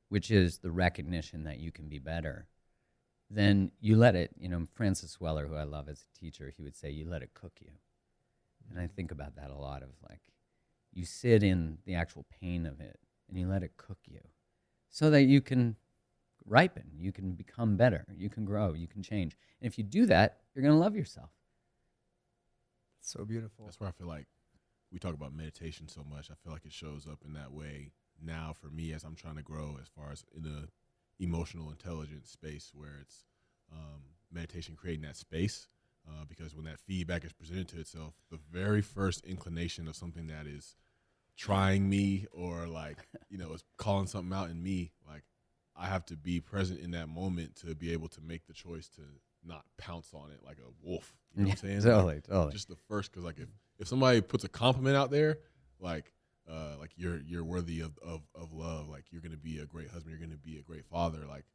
which 0.09 0.31
is 0.31 0.59
the 0.59 0.71
recognition 0.71 1.43
that 1.43 1.59
you 1.59 1.71
can 1.71 1.87
be 1.87 1.99
better, 1.99 2.47
then 3.29 3.71
you 3.79 3.97
let 3.97 4.15
it. 4.15 4.31
You 4.37 4.49
know, 4.49 4.65
Francis 4.73 5.19
Weller, 5.19 5.47
who 5.47 5.55
I 5.55 5.63
love 5.63 5.89
as 5.89 6.03
a 6.03 6.19
teacher, 6.19 6.53
he 6.55 6.63
would 6.63 6.75
say, 6.75 6.91
"You 6.91 7.07
let 7.07 7.23
it 7.23 7.33
cook 7.33 7.53
you." 7.59 7.71
And 8.69 8.79
I 8.79 8.87
think 8.87 9.11
about 9.11 9.35
that 9.35 9.51
a 9.51 9.55
lot. 9.55 9.83
Of 9.83 9.89
like, 10.07 10.31
you 10.91 11.05
sit 11.05 11.43
in 11.43 11.79
the 11.85 11.95
actual 11.95 12.25
pain 12.29 12.65
of 12.65 12.79
it, 12.79 12.99
and 13.27 13.37
you 13.37 13.47
let 13.47 13.63
it 13.63 13.77
cook 13.77 13.99
you, 14.05 14.21
so 14.89 15.09
that 15.09 15.23
you 15.23 15.41
can 15.41 15.75
ripen, 16.45 16.91
you 16.95 17.11
can 17.11 17.33
become 17.33 17.75
better, 17.75 18.05
you 18.15 18.29
can 18.29 18.45
grow, 18.45 18.73
you 18.73 18.87
can 18.87 19.01
change. 19.01 19.35
And 19.59 19.67
if 19.67 19.77
you 19.77 19.83
do 19.83 20.05
that, 20.05 20.43
you're 20.53 20.63
gonna 20.63 20.77
love 20.77 20.95
yourself. 20.95 21.31
So 23.01 23.25
beautiful. 23.25 23.65
That's 23.65 23.79
where 23.79 23.89
I 23.89 23.91
feel 23.91 24.07
like 24.07 24.27
we 24.91 24.99
talk 24.99 25.13
about 25.15 25.33
meditation 25.33 25.87
so 25.87 26.03
much. 26.03 26.29
I 26.31 26.35
feel 26.35 26.53
like 26.53 26.65
it 26.65 26.71
shows 26.71 27.07
up 27.07 27.23
in 27.25 27.33
that 27.33 27.51
way 27.51 27.91
now 28.23 28.53
for 28.59 28.67
me 28.67 28.93
as 28.93 29.03
I'm 29.03 29.15
trying 29.15 29.35
to 29.35 29.43
grow 29.43 29.77
as 29.81 29.87
far 29.87 30.11
as 30.11 30.23
in 30.35 30.43
the 30.43 30.67
emotional 31.19 31.69
intelligence 31.69 32.29
space 32.29 32.71
where 32.73 32.97
it's 33.01 33.25
um, 33.71 34.01
meditation 34.31 34.75
creating 34.75 35.03
that 35.03 35.15
space. 35.15 35.67
Uh, 36.07 36.23
because 36.27 36.55
when 36.55 36.65
that 36.65 36.79
feedback 36.79 37.25
is 37.25 37.33
presented 37.33 37.67
to 37.67 37.79
itself, 37.79 38.13
the 38.29 38.37
very 38.51 38.81
first 38.81 39.25
inclination 39.25 39.87
of 39.87 39.95
something 39.95 40.27
that 40.27 40.45
is 40.45 40.75
trying 41.35 41.89
me 41.89 42.27
or 42.31 42.67
like 42.67 42.97
you 43.29 43.37
know 43.37 43.51
is 43.53 43.63
calling 43.77 44.05
something 44.05 44.31
out 44.31 44.49
in 44.49 44.61
me, 44.61 44.91
like 45.07 45.23
I 45.75 45.87
have 45.87 46.05
to 46.05 46.15
be 46.15 46.39
present 46.39 46.79
in 46.79 46.91
that 46.91 47.09
moment 47.09 47.55
to 47.57 47.73
be 47.75 47.91
able 47.91 48.07
to 48.09 48.21
make 48.21 48.45
the 48.45 48.53
choice 48.53 48.87
to 48.89 49.01
not 49.43 49.63
pounce 49.77 50.11
on 50.13 50.31
it 50.31 50.39
like 50.45 50.57
a 50.57 50.87
wolf. 50.87 51.13
You 51.35 51.43
know 51.43 51.49
what 51.49 51.63
I'm 51.63 51.69
saying? 51.69 51.81
totally, 51.81 52.15
Like, 52.15 52.27
totally. 52.27 52.53
Just 52.53 52.69
the 52.69 52.77
first, 52.87 53.11
because 53.11 53.25
like 53.25 53.39
if, 53.39 53.49
if 53.79 53.87
somebody 53.87 54.21
puts 54.21 54.43
a 54.43 54.49
compliment 54.49 54.95
out 54.95 55.11
there, 55.11 55.39
like 55.79 56.13
uh, 56.49 56.75
like 56.79 56.91
you're 56.95 57.21
you're 57.21 57.43
worthy 57.43 57.81
of, 57.81 57.97
of 58.05 58.21
of 58.35 58.53
love, 58.53 58.87
like 58.87 59.05
you're 59.11 59.21
gonna 59.21 59.37
be 59.37 59.59
a 59.59 59.65
great 59.65 59.89
husband, 59.89 60.11
you're 60.11 60.25
gonna 60.25 60.37
be 60.37 60.57
a 60.57 60.61
great 60.61 60.85
father, 60.85 61.19
like 61.27 61.45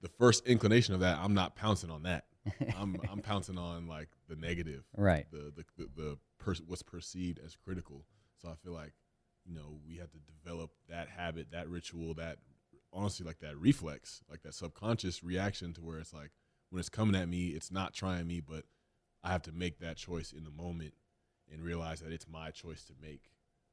the 0.00 0.08
first 0.08 0.46
inclination 0.46 0.94
of 0.94 1.00
that, 1.00 1.18
I'm 1.18 1.34
not 1.34 1.56
pouncing 1.56 1.90
on 1.90 2.02
that. 2.04 2.24
I'm 2.78 2.96
I'm 3.10 3.20
pouncing 3.20 3.58
on 3.58 3.86
like 3.86 4.08
the 4.28 4.36
negative, 4.36 4.84
right. 4.96 5.26
the 5.30 5.52
the 5.56 5.64
the, 5.76 5.88
the 5.96 6.18
pers- 6.38 6.62
what's 6.66 6.82
perceived 6.82 7.40
as 7.44 7.56
critical. 7.56 8.04
So 8.40 8.48
I 8.48 8.54
feel 8.62 8.72
like 8.72 8.92
you 9.44 9.54
know 9.54 9.78
we 9.86 9.96
have 9.96 10.10
to 10.12 10.18
develop 10.18 10.70
that 10.88 11.08
habit, 11.08 11.50
that 11.52 11.68
ritual, 11.68 12.14
that 12.14 12.38
honestly 12.92 13.26
like 13.26 13.40
that 13.40 13.56
reflex, 13.58 14.22
like 14.30 14.42
that 14.42 14.54
subconscious 14.54 15.24
reaction 15.24 15.72
to 15.74 15.80
where 15.82 15.98
it's 15.98 16.12
like 16.12 16.30
when 16.70 16.80
it's 16.80 16.88
coming 16.88 17.20
at 17.20 17.28
me, 17.28 17.48
it's 17.48 17.70
not 17.70 17.94
trying 17.94 18.26
me, 18.26 18.40
but 18.40 18.64
I 19.24 19.30
have 19.32 19.42
to 19.42 19.52
make 19.52 19.80
that 19.80 19.96
choice 19.96 20.32
in 20.32 20.44
the 20.44 20.50
moment 20.50 20.94
and 21.52 21.62
realize 21.62 22.00
that 22.00 22.12
it's 22.12 22.28
my 22.28 22.50
choice 22.50 22.84
to 22.84 22.92
make, 23.00 23.30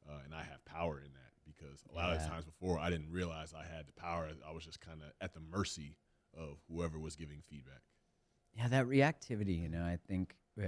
uh, 0.09 0.19
and 0.25 0.33
I 0.33 0.43
have 0.43 0.63
power 0.65 0.99
in 0.99 1.11
that 1.13 1.31
because 1.45 1.83
a 1.91 1.95
lot 1.95 2.15
of 2.15 2.25
times 2.27 2.45
before 2.45 2.79
I 2.79 2.89
didn't 2.89 3.11
realize 3.11 3.53
I 3.53 3.63
had 3.63 3.87
the 3.87 3.93
power. 3.93 4.29
I 4.47 4.51
was 4.51 4.65
just 4.65 4.79
kind 4.81 5.01
of 5.01 5.11
at 5.21 5.33
the 5.33 5.39
mercy 5.39 5.97
of 6.37 6.57
whoever 6.69 6.99
was 6.99 7.15
giving 7.15 7.41
feedback. 7.47 7.81
Yeah, 8.57 8.67
that 8.69 8.85
reactivity, 8.87 9.61
you 9.61 9.69
know, 9.69 9.83
I 9.83 9.97
think 10.07 10.35
uh, 10.61 10.65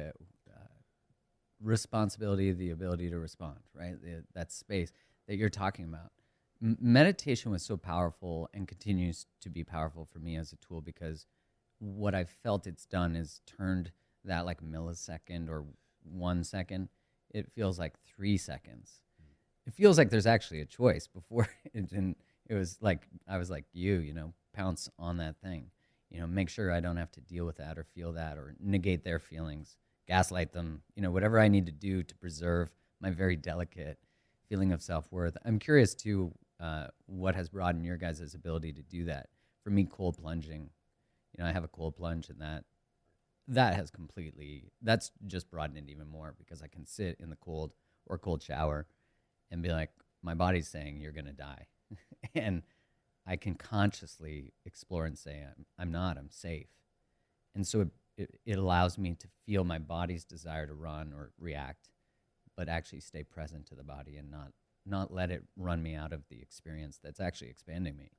uh, 0.50 0.68
responsibility, 1.62 2.52
the 2.52 2.72
ability 2.72 3.10
to 3.10 3.20
respond, 3.20 3.60
right? 3.74 4.02
The, 4.02 4.24
that 4.34 4.52
space 4.52 4.92
that 5.28 5.38
you're 5.38 5.50
talking 5.50 5.86
about. 5.86 6.12
M- 6.62 6.78
meditation 6.80 7.52
was 7.52 7.64
so 7.64 7.78
powerful 7.78 8.50
and 8.54 8.68
continues 8.68 9.26
to 9.42 9.50
be 9.50 9.64
powerful 9.64 10.06
for 10.06 10.20
me 10.20 10.36
as 10.36 10.52
a 10.52 10.58
tool 10.58 10.82
because 10.82 11.26
what 11.80 12.16
I've 12.16 12.30
felt 12.30 12.68
it's 12.68 12.86
done 12.86 13.16
is 13.16 13.42
turned 13.46 13.92
that 14.24 14.46
like 14.46 14.62
millisecond 14.64 15.50
or 15.50 15.66
one 16.04 16.44
second, 16.44 16.90
it 17.32 17.52
feels 17.52 17.78
like 17.78 18.00
three 18.00 18.38
seconds. 18.38 19.02
It 19.66 19.74
feels 19.74 19.98
like 19.98 20.10
there's 20.10 20.28
actually 20.28 20.62
a 20.62 20.66
choice 20.66 21.08
before 21.08 21.48
it 21.74 21.90
didn't. 21.90 22.18
It 22.48 22.54
was 22.54 22.78
like, 22.82 23.08
I 23.28 23.38
was 23.38 23.50
like 23.50 23.66
you, 23.74 23.96
you 23.96 24.14
know, 24.14 24.34
pounce 24.54 24.90
on 25.00 25.18
that 25.18 25.38
thing 25.42 25.72
you 26.16 26.22
know, 26.22 26.28
make 26.28 26.50
sure 26.50 26.72
I 26.72 26.80
don't 26.80 26.98
have 26.98 27.12
to 27.14 27.22
deal 27.22 27.46
with 27.46 27.58
that 27.58 27.78
or 27.78 27.84
feel 27.84 28.14
that 28.14 28.38
or 28.38 28.56
negate 28.60 29.04
their 29.04 29.20
feelings, 29.20 29.76
gaslight 30.08 30.54
them, 30.54 30.82
you 30.96 31.02
know, 31.02 31.12
whatever 31.12 31.40
I 31.40 31.48
need 31.48 31.66
to 31.66 31.72
do 31.72 32.04
to 32.04 32.16
preserve 32.16 32.72
my 33.02 33.10
very 33.10 33.36
delicate 33.36 34.00
feeling 34.48 34.72
of 34.72 34.82
self 34.82 35.12
worth. 35.12 35.36
I'm 35.44 35.60
curious 35.60 35.94
too, 35.94 36.32
uh, 36.60 36.88
what 37.08 37.36
has 37.36 37.50
broadened 37.50 37.86
your 37.86 37.98
guys' 37.98 38.34
ability 38.34 38.74
to 38.74 38.82
do 38.82 39.06
that. 39.06 39.28
For 39.64 39.72
me, 39.72 39.86
cold 39.86 40.18
plunging, 40.18 40.70
you 41.36 41.44
know, 41.44 41.50
I 41.50 41.52
have 41.52 41.64
a 41.64 41.70
cold 41.70 41.98
plunge 41.98 42.30
and 42.30 42.40
that 42.40 42.64
that 43.48 43.76
has 43.76 43.92
completely 43.92 44.72
that's 44.82 45.12
just 45.28 45.52
broadened 45.52 45.78
it 45.78 45.92
even 45.92 46.08
more 46.08 46.34
because 46.38 46.62
I 46.62 46.68
can 46.68 46.86
sit 46.86 47.18
in 47.20 47.30
the 47.30 47.36
cold 47.36 47.74
or 48.08 48.18
cold 48.18 48.42
shower 48.42 48.88
and 49.52 49.62
be 49.62 49.70
like, 49.70 49.90
my 50.22 50.34
body's 50.34 50.68
saying 50.68 51.00
you're 51.00 51.12
gonna 51.12 51.34
die. 51.34 51.68
and 52.36 52.64
I 53.28 53.36
can 53.36 53.56
consciously 53.56 54.54
explore 54.66 55.06
and 55.06 55.18
say, 55.18 55.44
I'm, 55.46 55.66
I'm 55.80 55.92
not, 55.92 56.18
I'm 56.18 56.30
safe. 56.30 56.68
And 57.54 57.66
so 57.66 57.82
it, 57.82 57.88
it, 58.18 58.40
it 58.46 58.58
allows 58.58 58.98
me 58.98 59.16
to 59.16 59.28
feel 59.46 59.64
my 59.64 59.80
body's 59.80 60.26
desire 60.26 60.68
to 60.68 60.74
run 60.74 61.14
or 61.14 61.32
react, 61.40 61.90
but 62.56 62.70
actually 62.70 63.00
stay 63.00 63.24
present 63.24 63.66
to 63.68 63.76
the 63.76 63.84
body 63.84 64.18
and 64.18 64.30
not, 64.30 64.52
not 64.86 65.14
let 65.14 65.32
it 65.32 65.44
run 65.58 65.82
me 65.82 65.96
out 65.96 66.14
of 66.14 66.24
the 66.30 66.42
experience 66.42 67.00
that's 67.04 67.20
actually 67.20 67.50
expanding 67.50 67.98
me. 67.98 68.12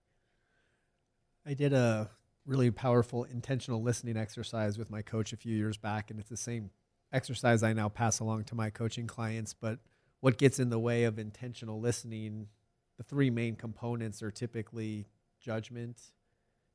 I 1.46 1.54
did 1.54 1.72
a 1.72 2.10
really 2.44 2.70
powerful 2.70 3.24
intentional 3.24 3.82
listening 3.82 4.16
exercise 4.16 4.78
with 4.78 4.90
my 4.90 5.02
coach 5.02 5.32
a 5.32 5.36
few 5.36 5.54
years 5.54 5.76
back, 5.76 6.10
and 6.10 6.18
it's 6.18 6.28
the 6.28 6.36
same 6.36 6.70
exercise 7.12 7.62
I 7.62 7.72
now 7.72 7.88
pass 7.88 8.18
along 8.18 8.44
to 8.44 8.54
my 8.54 8.70
coaching 8.70 9.06
clients. 9.06 9.54
But 9.54 9.78
what 10.20 10.38
gets 10.38 10.58
in 10.58 10.70
the 10.70 10.78
way 10.78 11.04
of 11.04 11.18
intentional 11.18 11.80
listening, 11.80 12.48
the 12.96 13.04
three 13.04 13.30
main 13.30 13.56
components 13.56 14.22
are 14.22 14.30
typically 14.30 15.06
judgment, 15.40 16.00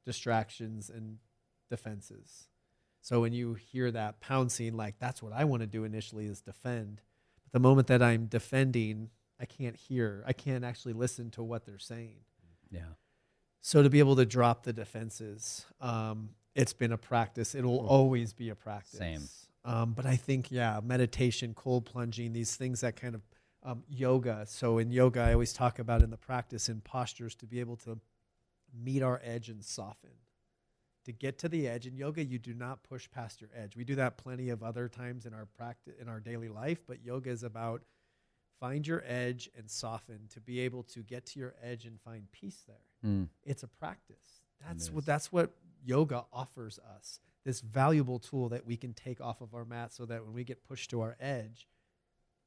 distractions, 0.05 0.89
and 0.89 1.17
defenses. 1.69 2.47
So 3.01 3.21
when 3.21 3.33
you 3.33 3.55
hear 3.55 3.89
that 3.91 4.19
pouncing, 4.19 4.77
like 4.77 4.99
that's 4.99 5.23
what 5.23 5.33
I 5.33 5.43
want 5.45 5.61
to 5.61 5.67
do 5.67 5.83
initially 5.83 6.27
is 6.27 6.41
defend. 6.41 7.01
But 7.43 7.51
the 7.51 7.59
moment 7.59 7.87
that 7.87 8.03
I'm 8.03 8.27
defending, 8.27 9.09
I 9.39 9.45
can't 9.45 9.75
hear, 9.75 10.23
I 10.27 10.33
can't 10.33 10.63
actually 10.63 10.93
listen 10.93 11.31
to 11.31 11.43
what 11.43 11.65
they're 11.65 11.79
saying. 11.79 12.19
Yeah. 12.69 12.81
So 13.61 13.81
to 13.83 13.89
be 13.89 13.99
able 13.99 14.15
to 14.17 14.25
drop 14.25 14.63
the 14.63 14.73
defenses, 14.73 15.65
um, 15.79 16.29
it's 16.55 16.73
been 16.73 16.91
a 16.91 16.97
practice. 16.97 17.55
It'll 17.55 17.85
always 17.87 18.33
be 18.33 18.49
a 18.49 18.55
practice. 18.55 18.99
Same. 18.99 19.21
Um, 19.63 19.93
but 19.93 20.05
I 20.05 20.15
think 20.15 20.51
yeah, 20.51 20.79
meditation, 20.83 21.53
cold 21.53 21.85
plunging, 21.85 22.33
these 22.33 22.55
things 22.55 22.81
that 22.81 22.95
kind 22.95 23.15
of 23.15 23.21
um, 23.63 23.83
yoga. 23.87 24.45
So 24.47 24.79
in 24.79 24.91
yoga, 24.91 25.21
I 25.21 25.33
always 25.33 25.53
talk 25.53 25.77
about 25.79 26.01
in 26.01 26.09
the 26.09 26.17
practice 26.17 26.67
in 26.67 26.81
postures 26.81 27.35
to 27.35 27.45
be 27.45 27.59
able 27.59 27.75
to 27.77 27.99
meet 28.73 29.03
our 29.03 29.21
edge 29.23 29.49
and 29.49 29.63
soften. 29.63 30.11
To 31.05 31.11
get 31.11 31.37
to 31.39 31.49
the 31.49 31.67
edge 31.67 31.87
in 31.87 31.95
yoga, 31.95 32.23
you 32.23 32.37
do 32.39 32.53
not 32.53 32.83
push 32.83 33.09
past 33.09 33.41
your 33.41 33.49
edge. 33.55 33.75
We 33.75 33.83
do 33.83 33.95
that 33.95 34.17
plenty 34.17 34.49
of 34.49 34.61
other 34.63 34.87
times 34.87 35.25
in 35.25 35.33
our 35.33 35.45
practice 35.45 35.93
in 35.99 36.07
our 36.07 36.19
daily 36.19 36.49
life, 36.49 36.79
but 36.87 37.03
yoga 37.03 37.29
is 37.29 37.43
about 37.43 37.81
find 38.59 38.85
your 38.85 39.03
edge 39.07 39.49
and 39.57 39.69
soften 39.69 40.19
to 40.29 40.39
be 40.39 40.59
able 40.59 40.83
to 40.83 40.99
get 41.01 41.25
to 41.25 41.39
your 41.39 41.55
edge 41.63 41.85
and 41.85 41.99
find 42.01 42.31
peace 42.31 42.63
there 42.67 42.75
Mm. 43.03 43.29
it's 43.43 43.63
a 43.63 43.67
practice. 43.67 44.41
That's 44.63 44.91
what 44.91 45.05
that's 45.07 45.31
what 45.31 45.51
yoga 45.83 46.25
offers 46.31 46.77
us. 46.97 47.19
This 47.43 47.61
valuable 47.61 48.19
tool 48.19 48.49
that 48.49 48.65
we 48.65 48.77
can 48.77 48.93
take 48.93 49.19
off 49.19 49.41
of 49.41 49.53
our 49.53 49.65
mat 49.65 49.93
so 49.93 50.05
that 50.05 50.23
when 50.23 50.33
we 50.33 50.43
get 50.43 50.63
pushed 50.63 50.89
to 50.91 51.01
our 51.01 51.15
edge, 51.19 51.67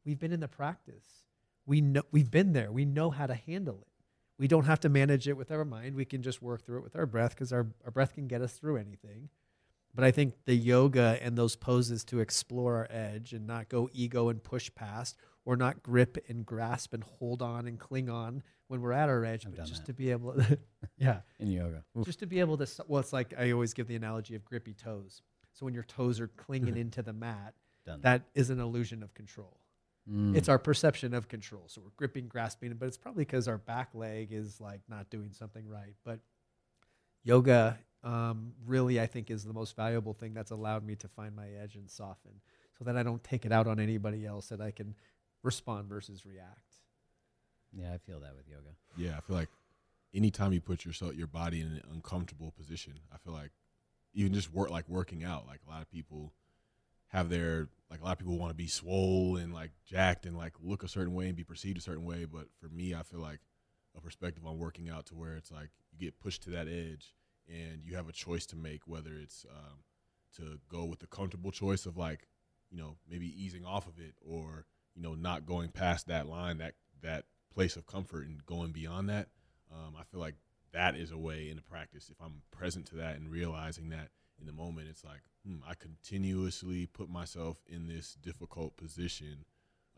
we've 0.04 0.18
been 0.18 0.32
in 0.32 0.40
the 0.40 0.48
practice. 0.48 1.24
We 1.66 1.80
know 1.80 2.02
we've 2.12 2.30
been 2.30 2.52
there. 2.52 2.70
We 2.70 2.84
know 2.84 3.10
how 3.10 3.26
to 3.26 3.34
handle 3.34 3.80
it. 3.82 3.88
We 4.38 4.48
don't 4.48 4.66
have 4.66 4.80
to 4.80 4.88
manage 4.88 5.28
it 5.28 5.36
with 5.36 5.50
our 5.50 5.64
mind. 5.64 5.94
We 5.94 6.04
can 6.04 6.22
just 6.22 6.42
work 6.42 6.64
through 6.64 6.78
it 6.78 6.84
with 6.84 6.96
our 6.96 7.06
breath 7.06 7.30
because 7.30 7.52
our, 7.52 7.68
our 7.84 7.90
breath 7.90 8.14
can 8.14 8.26
get 8.26 8.42
us 8.42 8.52
through 8.52 8.76
anything. 8.76 9.28
But 9.94 10.04
I 10.04 10.10
think 10.10 10.34
the 10.44 10.56
yoga 10.56 11.18
and 11.22 11.38
those 11.38 11.54
poses 11.54 12.04
to 12.06 12.18
explore 12.18 12.76
our 12.76 12.88
edge 12.90 13.32
and 13.32 13.46
not 13.46 13.68
go 13.68 13.88
ego 13.92 14.28
and 14.28 14.42
push 14.42 14.70
past 14.74 15.16
or 15.44 15.56
not 15.56 15.82
grip 15.82 16.18
and 16.28 16.46
grasp 16.46 16.94
and 16.94 17.04
hold 17.04 17.42
on 17.42 17.66
and 17.66 17.78
cling 17.78 18.08
on 18.08 18.42
when 18.68 18.80
we're 18.80 18.92
at 18.92 19.08
our 19.08 19.24
edge, 19.24 19.46
I've 19.46 19.54
but 19.56 19.66
just 19.66 19.82
that. 19.82 19.86
to 19.86 19.92
be 19.92 20.10
able 20.10 20.34
to, 20.34 20.58
yeah, 20.98 21.20
In 21.38 21.50
yoga. 21.50 21.84
Oof. 21.98 22.06
just 22.06 22.18
to 22.20 22.26
be 22.26 22.40
able 22.40 22.56
to, 22.58 22.66
well, 22.88 23.00
it's 23.00 23.12
like 23.12 23.34
I 23.38 23.50
always 23.52 23.74
give 23.74 23.86
the 23.86 23.96
analogy 23.96 24.34
of 24.34 24.44
grippy 24.44 24.72
toes. 24.74 25.22
So 25.52 25.64
when 25.66 25.74
your 25.74 25.82
toes 25.84 26.20
are 26.20 26.28
clinging 26.28 26.76
into 26.78 27.02
the 27.02 27.12
mat, 27.12 27.54
Done. 27.86 28.00
that 28.02 28.22
is 28.34 28.50
an 28.50 28.60
illusion 28.60 29.02
of 29.02 29.12
control. 29.14 29.58
Mm. 30.10 30.36
It's 30.36 30.48
our 30.48 30.58
perception 30.58 31.14
of 31.14 31.28
control. 31.28 31.64
So 31.66 31.80
we're 31.82 31.90
gripping, 31.96 32.28
grasping, 32.28 32.72
but 32.74 32.86
it's 32.86 32.96
probably 32.96 33.24
because 33.24 33.48
our 33.48 33.58
back 33.58 33.90
leg 33.94 34.32
is 34.32 34.60
like 34.60 34.80
not 34.88 35.10
doing 35.10 35.32
something 35.32 35.66
right. 35.68 35.94
But 36.04 36.20
yoga 37.22 37.78
um, 38.02 38.52
really, 38.66 39.00
I 39.00 39.06
think, 39.06 39.30
is 39.30 39.44
the 39.44 39.54
most 39.54 39.76
valuable 39.76 40.12
thing 40.12 40.34
that's 40.34 40.50
allowed 40.50 40.84
me 40.84 40.94
to 40.96 41.08
find 41.08 41.34
my 41.34 41.48
edge 41.62 41.74
and 41.76 41.88
soften 41.90 42.32
so 42.78 42.84
that 42.84 42.96
I 42.96 43.02
don't 43.02 43.22
take 43.24 43.46
it 43.46 43.52
out 43.52 43.66
on 43.66 43.80
anybody 43.80 44.26
else, 44.26 44.48
that 44.48 44.60
I 44.60 44.70
can 44.72 44.94
respond 45.44 45.88
versus 45.88 46.26
react. 46.26 46.78
yeah, 47.72 47.92
I 47.92 47.98
feel 47.98 48.18
that 48.20 48.34
with 48.36 48.48
yoga. 48.48 48.70
Yeah, 48.96 49.16
I 49.16 49.20
feel 49.20 49.36
like 49.36 49.50
anytime 50.12 50.52
you 50.52 50.60
put 50.60 50.84
yourself 50.84 51.14
your 51.14 51.26
body 51.28 51.60
in 51.60 51.68
an 51.68 51.82
uncomfortable 51.92 52.52
position, 52.56 52.94
I 53.12 53.18
feel 53.18 53.32
like 53.32 53.50
even 54.14 54.32
just 54.32 54.52
work 54.52 54.70
like 54.70 54.88
working 54.88 55.22
out, 55.22 55.46
like 55.46 55.60
a 55.66 55.70
lot 55.70 55.82
of 55.82 55.90
people 55.90 56.32
have 57.08 57.28
their 57.28 57.68
like 57.90 58.00
a 58.00 58.04
lot 58.04 58.12
of 58.12 58.18
people 58.18 58.38
want 58.38 58.50
to 58.50 58.56
be 58.56 58.66
swole 58.66 59.36
and 59.36 59.54
like 59.54 59.70
jacked 59.86 60.26
and 60.26 60.36
like 60.36 60.54
look 60.60 60.82
a 60.82 60.88
certain 60.88 61.14
way 61.14 61.26
and 61.26 61.36
be 61.36 61.44
perceived 61.44 61.78
a 61.78 61.80
certain 61.80 62.04
way. 62.04 62.24
But 62.24 62.46
for 62.60 62.68
me, 62.68 62.94
I 62.94 63.02
feel 63.02 63.20
like 63.20 63.40
a 63.96 64.00
perspective 64.00 64.44
on 64.46 64.58
working 64.58 64.88
out 64.88 65.06
to 65.06 65.14
where 65.14 65.36
it's 65.36 65.52
like 65.52 65.70
you 65.92 65.98
get 65.98 66.18
pushed 66.18 66.42
to 66.44 66.50
that 66.50 66.66
edge 66.66 67.14
and 67.48 67.84
you 67.84 67.94
have 67.94 68.08
a 68.08 68.12
choice 68.12 68.46
to 68.46 68.56
make 68.56 68.86
whether 68.86 69.12
it's 69.14 69.46
um, 69.50 69.78
to 70.36 70.58
go 70.68 70.84
with 70.84 70.98
the 70.98 71.06
comfortable 71.06 71.52
choice 71.52 71.86
of 71.86 71.96
like 71.96 72.26
you 72.70 72.78
know 72.78 72.96
maybe 73.08 73.26
easing 73.40 73.64
off 73.64 73.86
of 73.86 73.98
it 73.98 74.14
or 74.26 74.66
you 74.94 75.02
know 75.02 75.14
not 75.14 75.46
going 75.46 75.68
past 75.70 76.06
that 76.06 76.26
line 76.26 76.58
that 76.58 76.74
that 77.02 77.24
place 77.52 77.76
of 77.76 77.86
comfort 77.86 78.26
and 78.26 78.44
going 78.46 78.72
beyond 78.72 79.08
that 79.08 79.28
um, 79.72 79.94
i 79.98 80.02
feel 80.04 80.20
like 80.20 80.34
that 80.74 80.96
is 80.96 81.12
a 81.12 81.16
way 81.16 81.48
in 81.48 81.56
the 81.56 81.62
practice. 81.62 82.10
If 82.10 82.20
i'm 82.20 82.42
present 82.50 82.86
to 82.86 82.96
that 82.96 83.16
and 83.16 83.30
realizing 83.30 83.88
that 83.90 84.08
in 84.40 84.46
the 84.46 84.52
moment 84.52 84.88
it's 84.90 85.04
like 85.04 85.22
hmm, 85.46 85.56
i 85.66 85.74
continuously 85.74 86.86
put 86.86 87.08
myself 87.08 87.58
in 87.66 87.86
this 87.86 88.14
difficult 88.14 88.76
position 88.76 89.44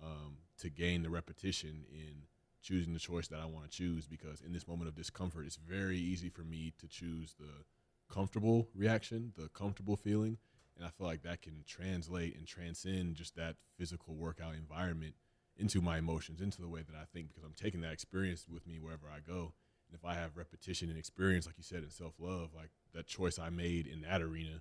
um, 0.03 0.37
to 0.59 0.69
gain 0.69 1.03
the 1.03 1.11
repetition 1.11 1.85
in 1.91 2.25
choosing 2.63 2.93
the 2.93 3.01
choice 3.01 3.29
that 3.29 3.41
i 3.41 3.47
want 3.47 3.69
to 3.69 3.77
choose 3.77 4.07
because 4.07 4.43
in 4.43 4.53
this 4.53 4.69
moment 4.69 4.89
of 4.89 4.95
discomfort 4.95 5.47
it's 5.47 5.57
very 5.57 5.99
easy 5.99 6.29
for 6.29 6.43
me 6.43 6.73
to 6.79 6.87
choose 6.87 7.35
the 7.39 7.65
comfortable 8.13 8.69
reaction 8.75 9.33
the 9.37 9.49
comfortable 9.49 9.97
feeling 9.97 10.37
and 10.77 10.85
I 10.85 10.91
feel 10.91 11.07
like 11.07 11.23
that 11.23 11.43
can 11.43 11.65
translate 11.67 12.37
and 12.37 12.47
transcend 12.47 13.17
just 13.17 13.37
that 13.37 13.57
physical 13.79 14.15
workout 14.15 14.55
environment 14.55 15.15
into 15.57 15.81
my 15.81 15.99
emotions, 15.99 16.41
into 16.41 16.61
the 16.61 16.69
way 16.69 16.83
that 16.83 16.97
I 16.97 17.05
think, 17.13 17.29
because 17.29 17.45
I'm 17.45 17.55
taking 17.55 17.81
that 17.81 17.93
experience 17.93 18.47
with 18.49 18.67
me 18.67 18.79
wherever 18.79 19.07
I 19.09 19.21
go. 19.21 19.55
And 19.89 19.95
if 19.95 20.05
I 20.05 20.15
have 20.15 20.37
repetition 20.37 20.91
and 20.91 20.99
experience, 20.99 21.47
like 21.47 21.57
you 21.57 21.65
said, 21.65 21.83
in 21.83 21.91
self 21.91 22.15
love, 22.19 22.51
like 22.55 22.71
that 22.95 23.07
choice 23.07 23.39
I 23.39 23.49
made 23.49 23.87
in 23.87 24.03
that 24.03 24.21
arena, 24.21 24.61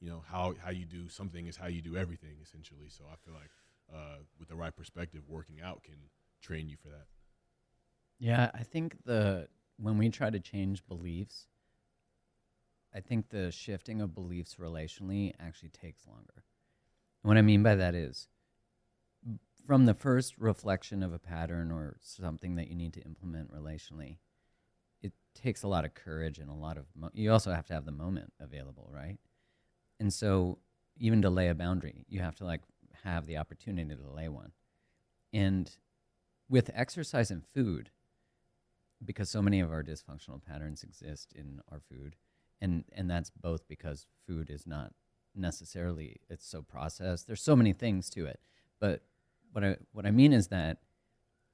you 0.00 0.10
know, 0.10 0.22
how, 0.26 0.54
how 0.62 0.70
you 0.70 0.84
do 0.84 1.08
something 1.08 1.46
is 1.46 1.56
how 1.56 1.68
you 1.68 1.80
do 1.80 1.96
everything, 1.96 2.36
essentially. 2.42 2.88
So 2.88 3.04
I 3.10 3.16
feel 3.24 3.34
like 3.34 3.50
uh, 3.92 4.18
with 4.38 4.48
the 4.48 4.56
right 4.56 4.74
perspective, 4.74 5.22
working 5.28 5.60
out 5.62 5.82
can 5.82 5.96
train 6.42 6.68
you 6.68 6.76
for 6.76 6.88
that. 6.88 7.06
Yeah, 8.18 8.50
I 8.54 8.62
think 8.62 8.96
the 9.04 9.48
when 9.76 9.98
we 9.98 10.08
try 10.08 10.30
to 10.30 10.40
change 10.40 10.86
beliefs, 10.86 11.46
I 12.94 13.00
think 13.00 13.28
the 13.28 13.50
shifting 13.50 14.00
of 14.00 14.14
beliefs 14.14 14.56
relationally 14.60 15.32
actually 15.40 15.70
takes 15.70 16.06
longer. 16.06 16.44
And 17.22 17.28
what 17.28 17.36
I 17.36 17.42
mean 17.42 17.62
by 17.62 17.74
that 17.74 17.94
is 17.94 18.28
from 19.66 19.86
the 19.86 19.94
first 19.94 20.34
reflection 20.38 21.02
of 21.02 21.12
a 21.12 21.18
pattern 21.18 21.72
or 21.72 21.96
something 22.00 22.56
that 22.56 22.68
you 22.68 22.74
need 22.74 22.92
to 22.94 23.00
implement 23.02 23.52
relationally, 23.52 24.18
it 25.02 25.12
takes 25.34 25.62
a 25.62 25.68
lot 25.68 25.84
of 25.84 25.94
courage 25.94 26.38
and 26.38 26.50
a 26.50 26.54
lot 26.54 26.76
of, 26.76 26.84
mo- 26.94 27.10
you 27.14 27.32
also 27.32 27.52
have 27.52 27.66
to 27.66 27.74
have 27.74 27.86
the 27.86 27.92
moment 27.92 28.32
available, 28.38 28.88
right? 28.92 29.18
And 29.98 30.12
so 30.12 30.58
even 30.98 31.22
to 31.22 31.30
lay 31.30 31.48
a 31.48 31.54
boundary, 31.54 32.04
you 32.08 32.20
have 32.20 32.36
to 32.36 32.44
like 32.44 32.60
have 33.02 33.26
the 33.26 33.38
opportunity 33.38 33.94
to 33.94 34.10
lay 34.10 34.28
one. 34.28 34.52
And 35.32 35.70
with 36.48 36.70
exercise 36.74 37.30
and 37.30 37.44
food, 37.44 37.90
because 39.04 39.28
so 39.30 39.42
many 39.42 39.60
of 39.60 39.70
our 39.70 39.82
dysfunctional 39.82 40.42
patterns 40.44 40.82
exist 40.82 41.32
in 41.34 41.60
our 41.70 41.80
food, 41.80 42.16
and 42.60 42.84
and 42.92 43.10
that's 43.10 43.30
both 43.30 43.66
because 43.68 44.06
food 44.26 44.50
is 44.50 44.66
not 44.66 44.92
necessarily 45.34 46.20
it's 46.28 46.46
so 46.46 46.62
processed. 46.62 47.26
There's 47.26 47.42
so 47.42 47.56
many 47.56 47.72
things 47.72 48.08
to 48.10 48.26
it, 48.26 48.40
but 48.80 49.02
what 49.52 49.64
I 49.64 49.76
what 49.92 50.06
I 50.06 50.10
mean 50.10 50.32
is 50.32 50.48
that 50.48 50.78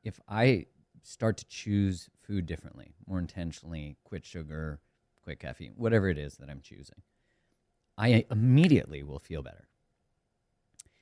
if 0.03 0.21
I 0.29 0.67
start 1.03 1.37
to 1.39 1.47
choose 1.47 2.09
food 2.23 2.47
differently, 2.47 2.95
more 3.07 3.19
intentionally, 3.19 3.97
quit 4.05 4.25
sugar, 4.25 4.81
quit 5.23 5.41
caffeine, 5.41 5.73
whatever 5.77 6.09
it 6.09 6.19
is 6.19 6.37
that 6.37 6.51
I'm 6.51 6.61
choosing, 6.61 7.03
I 7.97 8.25
immediately 8.31 9.03
will 9.03 9.19
feel 9.19 9.43
better. 9.43 9.69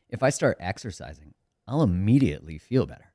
If 0.08 0.22
I 0.22 0.30
start 0.30 0.56
exercising, 0.60 1.34
I'll 1.66 1.82
immediately 1.82 2.58
feel 2.58 2.86
better. 2.86 3.12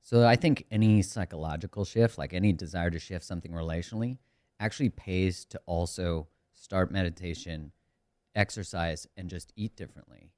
So 0.00 0.24
I 0.24 0.36
think 0.36 0.64
any 0.70 1.02
psychological 1.02 1.84
shift, 1.84 2.16
like 2.16 2.32
any 2.32 2.52
desire 2.52 2.90
to 2.90 2.98
shift 3.00 3.24
something 3.24 3.50
relationally, 3.50 4.18
actually 4.58 4.90
pays 4.90 5.44
to 5.46 5.60
also 5.66 6.28
start 6.54 6.90
meditation, 6.90 7.72
exercise, 8.34 9.06
and 9.16 9.28
just 9.28 9.52
eat 9.56 9.76
differently. 9.76 10.30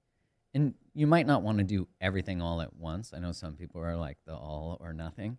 And 0.55 0.75
you 0.95 1.07
might 1.07 1.27
not 1.27 1.43
want 1.43 1.59
to 1.59 1.65
do 1.65 1.89
everything 2.01 2.41
all 2.41 2.61
at 2.61 2.75
once. 2.75 3.13
I 3.15 3.19
know 3.19 3.33
some 3.33 3.55
people 3.55 3.81
are 3.81 3.97
like 3.97 4.19
the 4.27 4.35
all 4.35 4.79
or 4.81 4.93
nothing. 4.93 5.39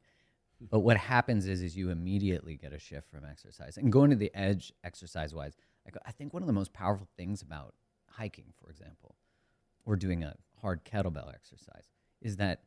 But 0.61 0.79
what 0.79 0.97
happens 0.97 1.47
is, 1.47 1.61
is 1.61 1.75
you 1.77 1.89
immediately 1.89 2.55
get 2.55 2.73
a 2.73 2.79
shift 2.79 3.09
from 3.09 3.23
exercise. 3.25 3.77
And 3.77 3.91
going 3.91 4.09
to 4.09 4.15
the 4.15 4.33
edge 4.35 4.73
exercise 4.83 5.33
wise, 5.33 5.55
like 5.85 5.95
I 6.05 6.11
think 6.11 6.33
one 6.33 6.43
of 6.43 6.47
the 6.47 6.53
most 6.53 6.73
powerful 6.73 7.07
things 7.17 7.41
about 7.41 7.73
hiking, 8.09 8.53
for 8.61 8.69
example, 8.69 9.15
or 9.85 9.95
doing 9.95 10.23
a 10.23 10.35
hard 10.61 10.83
kettlebell 10.83 11.33
exercise, 11.33 11.89
is 12.21 12.37
that 12.37 12.63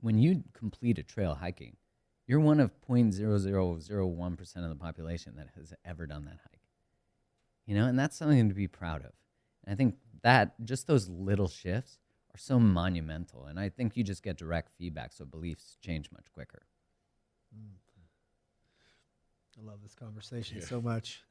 when 0.00 0.18
you 0.18 0.44
complete 0.52 0.98
a 0.98 1.02
trail 1.02 1.34
hiking, 1.34 1.76
you're 2.26 2.40
one 2.40 2.60
of 2.60 2.72
0.0001% 2.88 4.56
of 4.56 4.68
the 4.68 4.76
population 4.76 5.34
that 5.36 5.48
has 5.56 5.74
ever 5.84 6.06
done 6.06 6.24
that 6.24 6.38
hike. 6.42 6.60
You 7.66 7.74
know, 7.74 7.86
and 7.86 7.98
that's 7.98 8.16
something 8.16 8.48
to 8.48 8.54
be 8.54 8.68
proud 8.68 9.02
of. 9.02 9.12
And 9.64 9.72
I 9.72 9.76
think 9.76 9.96
that 10.22 10.54
just 10.64 10.86
those 10.86 11.08
little 11.08 11.48
shifts 11.48 11.98
are 12.34 12.38
so 12.38 12.58
monumental. 12.58 13.46
And 13.46 13.58
I 13.58 13.68
think 13.68 13.96
you 13.96 14.04
just 14.04 14.22
get 14.22 14.36
direct 14.36 14.72
feedback, 14.76 15.12
so 15.12 15.24
beliefs 15.24 15.76
change 15.80 16.10
much 16.12 16.26
quicker. 16.32 16.62
I 19.56 19.62
love 19.64 19.82
this 19.82 19.94
conversation 19.94 20.58
Yeah. 20.60 20.66
so 20.66 20.80
much. 20.80 21.22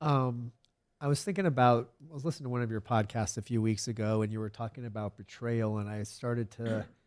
Um, 0.00 0.52
I 1.00 1.08
was 1.08 1.22
thinking 1.22 1.46
about, 1.46 1.90
I 2.10 2.14
was 2.14 2.24
listening 2.24 2.46
to 2.46 2.50
one 2.50 2.62
of 2.62 2.70
your 2.70 2.80
podcasts 2.80 3.36
a 3.36 3.42
few 3.42 3.60
weeks 3.60 3.88
ago, 3.88 4.22
and 4.22 4.32
you 4.32 4.40
were 4.40 4.48
talking 4.48 4.86
about 4.86 5.16
betrayal, 5.16 5.78
and 5.78 5.88
I 5.88 6.04
started 6.04 6.50
to 6.52 6.86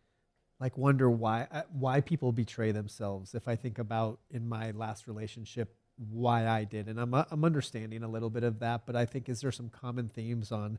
like 0.60 0.76
wonder 0.78 1.10
why 1.10 1.46
uh, 1.50 1.62
why 1.72 2.00
people 2.00 2.32
betray 2.32 2.72
themselves. 2.72 3.34
If 3.34 3.48
I 3.48 3.56
think 3.56 3.78
about 3.78 4.20
in 4.30 4.48
my 4.48 4.70
last 4.70 5.06
relationship, 5.06 5.74
why 5.96 6.46
I 6.46 6.64
did, 6.64 6.88
and 6.88 7.00
I'm 7.00 7.14
uh, 7.14 7.24
I'm 7.30 7.44
understanding 7.44 8.02
a 8.02 8.08
little 8.08 8.30
bit 8.30 8.44
of 8.44 8.60
that, 8.60 8.86
but 8.86 8.96
I 8.96 9.04
think 9.04 9.28
is 9.28 9.40
there 9.40 9.52
some 9.52 9.68
common 9.68 10.08
themes 10.08 10.52
on 10.52 10.78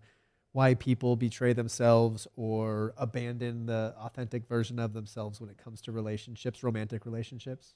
why 0.52 0.74
people 0.74 1.16
betray 1.16 1.54
themselves 1.54 2.28
or 2.36 2.94
abandon 2.98 3.68
the 3.68 3.94
authentic 4.00 4.48
version 4.48 4.80
of 4.80 4.94
themselves 4.94 5.40
when 5.40 5.50
it 5.50 5.58
comes 5.58 5.82
to 5.82 5.92
relationships, 5.92 6.64
romantic 6.64 7.06
relationships? 7.06 7.76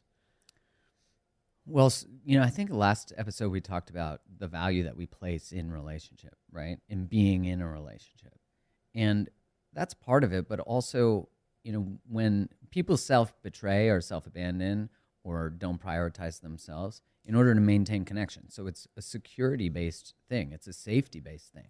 Well, 1.67 1.93
you 2.25 2.39
know, 2.39 2.43
I 2.43 2.49
think 2.49 2.71
last 2.71 3.13
episode 3.17 3.51
we 3.51 3.61
talked 3.61 3.91
about 3.91 4.21
the 4.39 4.47
value 4.47 4.83
that 4.83 4.97
we 4.97 5.05
place 5.05 5.51
in 5.51 5.71
relationship, 5.71 6.35
right? 6.51 6.79
In 6.89 7.05
being 7.05 7.45
in 7.45 7.61
a 7.61 7.69
relationship. 7.69 8.33
And 8.95 9.29
that's 9.73 9.93
part 9.93 10.23
of 10.23 10.33
it, 10.33 10.49
but 10.49 10.59
also, 10.59 11.29
you 11.63 11.71
know, 11.71 11.87
when 12.09 12.49
people 12.69 12.97
self-betray 12.97 13.89
or 13.89 14.01
self-abandon 14.01 14.89
or 15.23 15.49
don't 15.49 15.81
prioritize 15.81 16.41
themselves 16.41 17.01
in 17.25 17.35
order 17.35 17.53
to 17.53 17.61
maintain 17.61 18.03
connection. 18.03 18.49
So 18.49 18.67
it's 18.67 18.87
a 18.97 19.01
security-based 19.01 20.15
thing. 20.27 20.51
It's 20.51 20.67
a 20.67 20.73
safety-based 20.73 21.53
thing. 21.53 21.67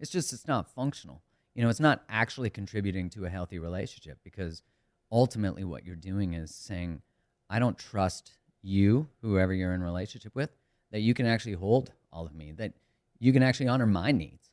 It's 0.00 0.10
just 0.10 0.32
it's 0.32 0.48
not 0.48 0.68
functional. 0.68 1.22
You 1.54 1.62
know, 1.62 1.68
it's 1.68 1.80
not 1.80 2.02
actually 2.08 2.50
contributing 2.50 3.10
to 3.10 3.24
a 3.24 3.30
healthy 3.30 3.58
relationship 3.58 4.18
because 4.24 4.62
ultimately 5.10 5.64
what 5.64 5.84
you're 5.84 5.96
doing 5.96 6.34
is 6.34 6.54
saying, 6.54 7.02
I 7.48 7.58
don't 7.58 7.78
trust 7.78 8.32
you, 8.62 9.08
whoever 9.22 9.52
you're 9.52 9.74
in 9.74 9.82
relationship 9.82 10.34
with, 10.34 10.50
that 10.90 11.00
you 11.00 11.14
can 11.14 11.26
actually 11.26 11.54
hold 11.54 11.92
all 12.12 12.26
of 12.26 12.34
me, 12.34 12.52
that 12.52 12.72
you 13.18 13.32
can 13.32 13.42
actually 13.42 13.68
honor 13.68 13.86
my 13.86 14.12
needs. 14.12 14.47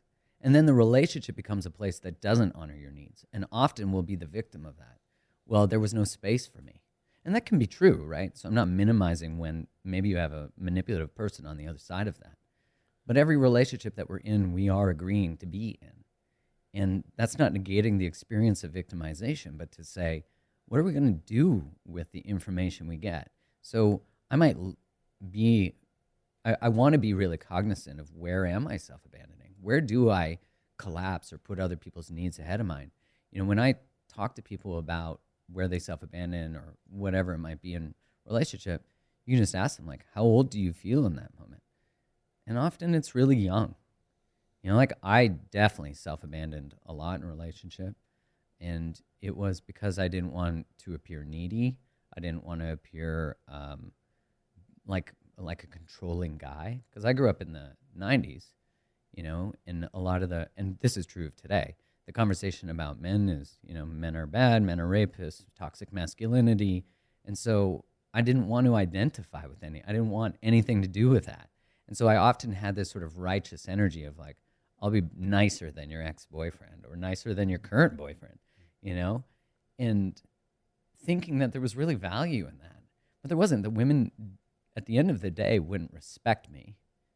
And 0.46 0.54
then 0.54 0.68
the 0.68 0.76
relationship 0.76 1.36
becomes 1.36 1.66
a 1.66 1.72
place 1.72 1.98
that 2.02 2.22
doesn't 2.22 2.54
honor 2.54 2.76
your 2.76 2.92
needs 2.92 3.26
and 3.34 3.48
often 3.52 3.92
will 3.92 4.04
be 4.04 4.16
the 4.16 4.28
victim 4.28 4.64
of 4.64 4.78
that. 4.78 5.00
Well, 5.48 5.66
there 5.66 5.80
was 5.80 5.92
no 5.92 6.04
space 6.04 6.46
for 6.46 6.62
me. 6.62 6.84
And 7.26 7.34
that 7.34 7.48
can 7.48 7.58
be 7.58 7.66
true, 7.66 8.06
right? 8.06 8.38
So 8.38 8.48
I'm 8.48 8.54
not 8.54 8.68
minimizing 8.68 9.40
when 9.40 9.66
maybe 9.84 10.10
you 10.10 10.18
have 10.18 10.34
a 10.34 10.52
manipulative 10.56 11.16
person 11.16 11.48
on 11.48 11.58
the 11.58 11.68
other 11.68 11.80
side 11.80 12.08
of 12.08 12.20
that. 12.20 12.38
But 13.08 13.18
every 13.18 13.38
relationship 13.38 13.96
that 13.96 14.08
we're 14.08 14.18
in, 14.18 14.54
we 14.54 14.70
are 14.70 14.92
agreeing 14.92 15.38
to 15.38 15.48
be 15.48 15.80
in. 15.82 16.04
And 16.80 17.06
that's 17.18 17.40
not 17.40 17.52
negating 17.52 17.98
the 17.98 18.06
experience 18.06 18.64
of 18.64 18.72
victimization, 18.72 19.58
but 19.58 19.72
to 19.72 19.84
say, 19.84 20.26
what 20.68 20.80
are 20.80 20.84
we 20.84 20.92
going 20.92 21.12
to 21.12 21.34
do 21.34 21.72
with 21.88 22.12
the 22.12 22.20
information 22.20 22.88
we 22.88 22.98
get? 22.98 23.32
So 23.64 24.04
I 24.30 24.36
might 24.36 24.58
be, 25.28 25.74
I, 26.46 26.56
I 26.62 26.70
want 26.70 26.94
to 26.94 27.00
be 27.00 27.16
really 27.16 27.38
cognizant 27.38 28.00
of 28.00 28.14
where 28.14 28.46
am 28.46 28.68
I 28.68 28.78
self 28.78 29.02
abandoning? 29.08 29.35
Where 29.66 29.82
do 29.82 30.12
I 30.12 30.38
collapse 30.78 31.34
or 31.34 31.40
put 31.40 31.60
other 31.60 31.76
people's 31.76 32.12
needs 32.12 32.38
ahead 32.38 32.60
of 32.60 32.68
mine? 32.68 32.92
You 33.32 33.40
know, 33.40 33.46
when 33.46 33.60
I 33.60 33.74
talk 34.08 34.36
to 34.36 34.44
people 34.44 34.78
about 34.78 35.22
where 35.52 35.68
they 35.68 35.80
self 35.80 36.04
abandon 36.04 36.56
or 36.56 36.76
whatever 36.88 37.34
it 37.34 37.40
might 37.40 37.64
be 37.64 37.74
in 37.74 37.96
relationship, 38.28 38.84
you 39.26 39.38
just 39.38 39.56
ask 39.56 39.78
them, 39.78 39.88
like, 39.88 40.06
how 40.14 40.22
old 40.22 40.52
do 40.52 40.60
you 40.60 40.72
feel 40.72 41.08
in 41.08 41.16
that 41.16 41.32
moment? 41.40 41.64
And 42.46 42.60
often 42.60 42.94
it's 42.94 43.16
really 43.16 43.38
young. 43.38 43.74
You 44.62 44.70
know, 44.70 44.76
like 44.76 44.94
I 45.02 45.30
definitely 45.30 45.96
self 45.96 46.24
abandoned 46.24 46.76
a 46.86 46.94
lot 46.94 47.20
in 47.20 47.26
relationship. 47.26 47.96
And 48.62 49.02
it 49.20 49.36
was 49.36 49.62
because 49.62 49.98
I 49.98 50.10
didn't 50.10 50.32
want 50.32 50.68
to 50.84 50.94
appear 50.94 51.24
needy. 51.24 51.80
I 52.16 52.20
didn't 52.20 52.44
want 52.44 52.62
to 52.62 52.72
appear 52.72 53.38
um, 53.48 53.94
like 54.86 55.12
like 55.40 55.64
a 55.64 55.68
controlling 55.68 56.38
guy 56.38 56.84
because 56.88 57.04
I 57.04 57.14
grew 57.14 57.32
up 57.32 57.42
in 57.42 57.52
the 57.52 57.72
'90s, 58.00 58.46
you 59.16 59.24
know, 59.24 59.54
and 59.66 59.88
a 59.94 60.00
lot 60.00 60.24
of 60.24 60.30
the 60.30 60.50
and 60.58 60.78
this 60.82 60.98
is 60.98 61.06
true 61.06 61.28
of 61.28 61.36
today. 61.36 61.76
The 62.06 62.12
conversation 62.12 62.70
about 62.70 63.02
men 63.02 63.30
is, 63.30 63.58
you 63.64 63.74
know, 63.74 63.86
men 63.86 64.16
are 64.16 64.28
bad, 64.28 64.62
men 64.62 64.80
are 64.80 64.88
rapists, 64.88 65.44
toxic 65.58 65.92
masculinity, 65.92 66.86
and 67.26 67.38
so 67.38 67.86
I 68.14 68.22
didn't 68.22 68.48
want 68.48 68.68
to 68.68 68.76
identify 68.76 69.46
with 69.46 69.64
any. 69.64 69.84
I 69.84 69.92
didn't 69.92 70.10
want 70.10 70.38
anything 70.44 70.82
to 70.84 70.88
do 70.88 71.10
with 71.10 71.26
that. 71.26 71.50
And 71.88 71.98
so 71.98 72.08
I 72.08 72.16
often 72.16 72.54
had 72.54 72.76
this 72.76 72.90
sort 72.90 73.04
of 73.04 73.20
righteous 73.20 73.68
energy 73.68 74.04
of 74.06 74.18
like, 74.18 74.38
I'll 74.82 74.90
be 74.90 75.04
nicer 75.18 75.72
than 75.72 75.90
your 75.90 76.02
ex 76.02 76.26
boyfriend 76.26 76.86
or 76.90 76.96
nicer 76.96 77.34
than 77.34 77.50
your 77.50 77.60
current 77.60 77.98
boyfriend, 77.98 78.40
you 78.82 78.96
know? 78.96 79.24
And 79.78 80.20
thinking 81.04 81.40
that 81.40 81.52
there 81.52 81.62
was 81.62 81.76
really 81.76 81.96
value 81.96 82.48
in 82.48 82.58
that. 82.60 82.84
But 83.22 83.30
there 83.30 83.38
wasn't. 83.38 83.64
The 83.64 83.70
women, 83.70 84.12
at 84.76 84.86
the 84.86 84.98
end 84.98 85.10
of 85.10 85.22
the 85.22 85.32
day, 85.32 85.60
wouldn't 85.60 85.94
respect 85.94 86.50
me 86.50 86.76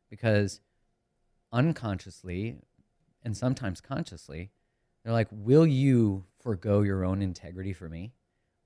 because 0.09 0.59
unconsciously 1.51 2.57
and 3.23 3.35
sometimes 3.35 3.81
consciously, 3.81 4.51
they're 5.03 5.13
like, 5.13 5.27
Will 5.31 5.65
you 5.65 6.25
forego 6.39 6.81
your 6.81 7.03
own 7.03 7.21
integrity 7.21 7.73
for 7.73 7.89
me? 7.89 8.13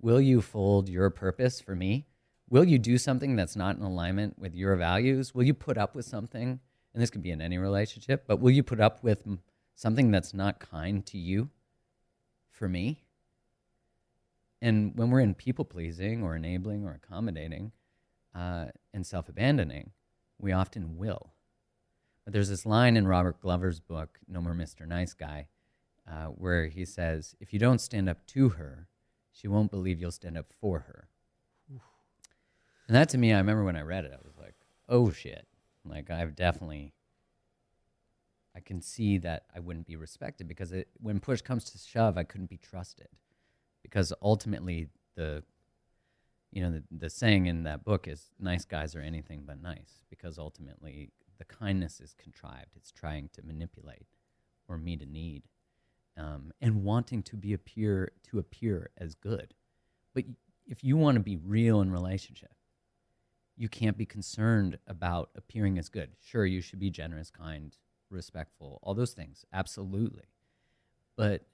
Will 0.02 0.22
you 0.22 0.42
fold 0.42 0.90
your 0.90 1.10
purpose 1.10 1.62
for 1.62 1.76
me? 1.76 2.08
Will 2.50 2.66
you 2.66 2.78
do 2.78 2.98
something 2.98 3.36
that's 3.36 3.56
not 3.56 3.78
in 3.78 3.84
alignment 3.84 4.38
with 4.38 4.54
your 4.54 4.76
values? 4.76 5.34
Will 5.34 5.44
you 5.44 5.54
put 5.54 5.78
up 5.78 5.96
with 5.96 6.06
something? 6.06 6.60
And 6.94 7.02
this 7.02 7.10
could 7.10 7.24
be 7.24 7.32
in 7.32 7.42
any 7.42 7.58
relationship, 7.58 8.26
but 8.28 8.40
will 8.40 8.52
you 8.52 8.62
put 8.62 8.80
up 8.80 9.04
with 9.04 9.26
something 9.76 10.12
that's 10.12 10.34
not 10.34 10.60
kind 10.60 11.06
to 11.08 11.18
you 11.18 11.50
for 12.52 12.70
me? 12.70 13.02
And 14.62 14.96
when 14.96 15.10
we're 15.10 15.20
in 15.22 15.34
people 15.34 15.66
pleasing 15.66 16.24
or 16.24 16.36
enabling 16.36 16.86
or 16.86 16.94
accommodating 16.94 17.72
uh, 18.36 18.68
and 18.94 19.06
self 19.06 19.28
abandoning, 19.30 19.92
we 20.40 20.52
often 20.52 20.98
will. 20.98 21.33
But 22.24 22.34
there's 22.34 22.50
this 22.50 22.66
line 22.66 22.96
in 22.96 23.08
Robert 23.08 23.42
Glover's 23.42 23.80
book, 23.80 24.20
No 24.28 24.42
More 24.42 24.54
Mr. 24.54 24.88
Nice 24.88 25.14
Guy, 25.14 25.48
uh, 26.10 26.28
where 26.28 26.68
he 26.68 26.86
says, 26.86 27.36
If 27.40 27.54
you 27.54 27.60
don't 27.60 27.82
stand 27.82 28.08
up 28.08 28.26
to 28.28 28.50
her, 28.50 28.88
she 29.32 29.48
won't 29.48 29.72
believe 29.72 30.00
you'll 30.00 30.12
stand 30.12 30.38
up 30.38 30.54
for 30.60 30.80
her. 30.80 31.10
And 32.88 32.96
that 32.96 33.10
to 33.10 33.18
me, 33.18 33.34
I 33.34 33.38
remember 33.38 33.64
when 33.64 33.76
I 33.76 33.82
read 33.82 34.06
it, 34.06 34.12
I 34.14 34.26
was 34.26 34.38
like, 34.38 34.56
oh 34.90 35.12
shit. 35.12 35.48
Like, 35.86 36.10
I've 36.10 36.36
definitely, 36.36 36.94
I 38.56 38.60
can 38.60 38.82
see 38.82 39.18
that 39.20 39.46
I 39.56 39.60
wouldn't 39.60 39.88
be 39.88 39.96
respected 39.96 40.48
because 40.48 40.72
it, 40.72 40.88
when 41.02 41.20
push 41.20 41.42
comes 41.42 41.66
to 41.66 41.78
shove, 41.78 42.18
I 42.18 42.24
couldn't 42.24 42.50
be 42.50 42.58
trusted. 42.58 43.08
Because 43.82 44.14
ultimately, 44.22 44.88
the, 45.16 45.44
you 46.52 46.62
know, 46.62 46.72
the, 46.72 46.84
the 46.92 47.10
saying 47.10 47.48
in 47.48 47.64
that 47.64 47.84
book 47.84 48.08
is 48.08 48.30
nice 48.40 48.64
guys 48.64 48.96
are 48.96 49.02
anything 49.02 49.44
but 49.46 49.62
nice 49.62 50.02
because 50.10 50.38
ultimately 50.38 51.10
the 51.38 51.46
kindness 51.46 52.00
is 52.00 52.14
contrived. 52.14 52.76
It's 52.76 52.92
trying 52.92 53.30
to 53.34 53.42
manipulate 53.42 54.08
or 54.68 54.78
meet 54.78 55.02
a 55.02 55.06
need 55.06 55.44
um, 56.18 56.52
and 56.62 56.84
wanting 56.84 57.24
to 57.24 57.36
be 57.36 57.54
appear 57.54 58.12
to 58.30 58.40
appear 58.40 58.90
as 58.98 59.16
good. 59.16 59.54
But 60.14 60.26
if 60.68 60.84
you 60.84 60.98
want 60.98 61.16
to 61.16 61.24
be 61.24 61.38
real 61.38 61.82
in 61.82 61.92
relationship, 61.92 62.54
you 63.56 63.70
can't 63.70 63.98
be 63.98 64.06
concerned 64.06 64.78
about 64.88 65.30
appearing 65.36 65.78
as 65.78 65.90
good. 65.90 66.12
Sure, 66.20 66.46
you 66.46 66.62
should 66.62 66.80
be 66.80 66.90
generous, 66.90 67.30
kind, 67.30 67.76
respectful, 68.10 68.80
all 68.82 68.94
those 68.94 69.14
things, 69.14 69.46
absolutely. 69.54 70.26
But 71.16 71.46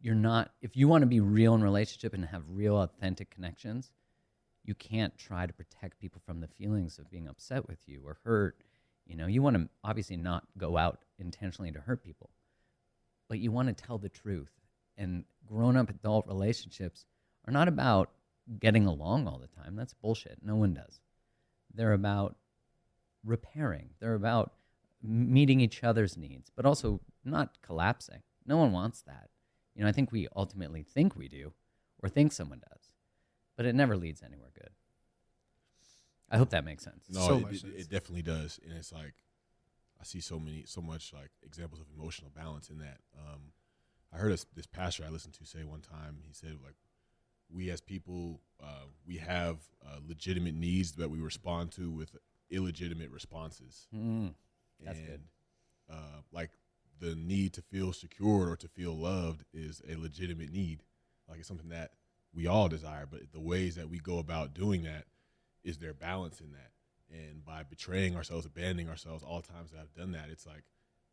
you're 0.00 0.14
not 0.14 0.52
if 0.60 0.76
you 0.76 0.88
want 0.88 1.02
to 1.02 1.06
be 1.06 1.20
real 1.20 1.54
in 1.54 1.62
relationship 1.62 2.12
and 2.14 2.26
have 2.26 2.42
real 2.48 2.80
authentic 2.80 3.30
connections, 3.30 3.92
you 4.64 4.74
can't 4.74 5.16
try 5.16 5.46
to 5.46 5.52
protect 5.52 6.00
people 6.00 6.20
from 6.24 6.40
the 6.40 6.48
feelings 6.48 6.98
of 6.98 7.10
being 7.10 7.28
upset 7.28 7.68
with 7.68 7.78
you 7.86 8.02
or 8.04 8.18
hurt. 8.24 8.56
You 9.06 9.16
know, 9.16 9.26
you 9.26 9.42
want 9.42 9.56
to 9.56 9.68
obviously 9.84 10.16
not 10.16 10.44
go 10.58 10.76
out 10.76 11.00
intentionally 11.18 11.72
to 11.72 11.80
hurt 11.80 12.02
people 12.02 12.30
but 13.28 13.38
you 13.38 13.50
want 13.50 13.68
to 13.68 13.84
tell 13.84 13.98
the 13.98 14.08
truth. 14.08 14.52
And 14.98 15.24
grown 15.44 15.76
up 15.76 15.90
adult 15.90 16.26
relationships 16.26 17.04
are 17.46 17.52
not 17.52 17.68
about 17.68 18.10
getting 18.58 18.86
along 18.86 19.26
all 19.26 19.38
the 19.38 19.62
time. 19.62 19.76
That's 19.76 19.92
bullshit. 19.92 20.38
No 20.42 20.56
one 20.56 20.72
does. 20.72 21.00
They're 21.74 21.92
about 21.92 22.36
repairing, 23.24 23.90
they're 24.00 24.14
about 24.14 24.52
meeting 25.02 25.60
each 25.60 25.84
other's 25.84 26.16
needs, 26.16 26.50
but 26.54 26.64
also 26.64 27.00
not 27.24 27.58
collapsing. 27.60 28.22
No 28.46 28.56
one 28.56 28.72
wants 28.72 29.02
that. 29.02 29.28
You 29.74 29.82
know, 29.82 29.88
I 29.88 29.92
think 29.92 30.12
we 30.12 30.28
ultimately 30.34 30.82
think 30.82 31.16
we 31.16 31.28
do 31.28 31.52
or 32.02 32.08
think 32.08 32.32
someone 32.32 32.60
does, 32.60 32.92
but 33.56 33.66
it 33.66 33.74
never 33.74 33.96
leads 33.96 34.22
anywhere 34.22 34.50
good. 34.54 34.70
I 36.30 36.38
hope 36.38 36.50
that 36.50 36.64
makes 36.64 36.82
sense. 36.84 37.04
No, 37.08 37.20
So 37.20 37.36
it, 37.36 37.42
much 37.42 37.52
it, 37.52 37.60
sense. 37.60 37.74
it 37.74 37.90
definitely 37.90 38.22
does, 38.22 38.58
and 38.64 38.76
it's 38.76 38.92
like 38.92 39.14
I 40.00 40.04
see 40.04 40.20
so 40.20 40.38
many, 40.38 40.64
so 40.66 40.80
much 40.80 41.12
like 41.12 41.30
examples 41.42 41.80
of 41.80 41.86
emotional 41.96 42.30
balance 42.34 42.68
in 42.68 42.78
that. 42.78 42.98
Um, 43.16 43.52
I 44.12 44.18
heard 44.18 44.32
this, 44.32 44.46
this 44.54 44.66
pastor 44.66 45.04
I 45.06 45.10
listened 45.10 45.34
to 45.34 45.46
say 45.46 45.64
one 45.64 45.80
time. 45.80 46.18
He 46.26 46.32
said 46.32 46.58
like, 46.64 46.76
we 47.50 47.70
as 47.70 47.80
people, 47.80 48.40
uh, 48.62 48.86
we 49.06 49.16
have 49.16 49.58
uh, 49.84 49.98
legitimate 50.06 50.54
needs 50.54 50.92
that 50.92 51.10
we 51.10 51.20
respond 51.20 51.70
to 51.72 51.90
with 51.90 52.16
illegitimate 52.50 53.10
responses. 53.10 53.86
Mm, 53.94 54.34
that's 54.84 54.98
and, 54.98 55.06
good. 55.06 55.20
Uh, 55.90 56.20
like 56.32 56.50
the 56.98 57.14
need 57.14 57.52
to 57.54 57.62
feel 57.62 57.92
secured 57.92 58.48
or 58.48 58.56
to 58.56 58.68
feel 58.68 58.96
loved 58.96 59.44
is 59.52 59.80
a 59.88 59.96
legitimate 59.96 60.52
need. 60.52 60.82
Like 61.28 61.38
it's 61.38 61.48
something 61.48 61.68
that 61.68 61.92
we 62.34 62.46
all 62.46 62.68
desire, 62.68 63.06
but 63.08 63.32
the 63.32 63.40
ways 63.40 63.76
that 63.76 63.88
we 63.88 63.98
go 63.98 64.18
about 64.18 64.54
doing 64.54 64.82
that 64.82 65.04
is 65.66 65.78
there 65.78 65.92
balance 65.92 66.40
in 66.40 66.52
that. 66.52 66.70
And 67.10 67.44
by 67.44 67.62
betraying 67.62 68.16
ourselves, 68.16 68.46
abandoning 68.46 68.88
ourselves, 68.88 69.22
all 69.22 69.42
times 69.42 69.72
that 69.72 69.80
I've 69.80 69.94
done 69.94 70.12
that, 70.12 70.28
it's 70.30 70.46
like, 70.46 70.64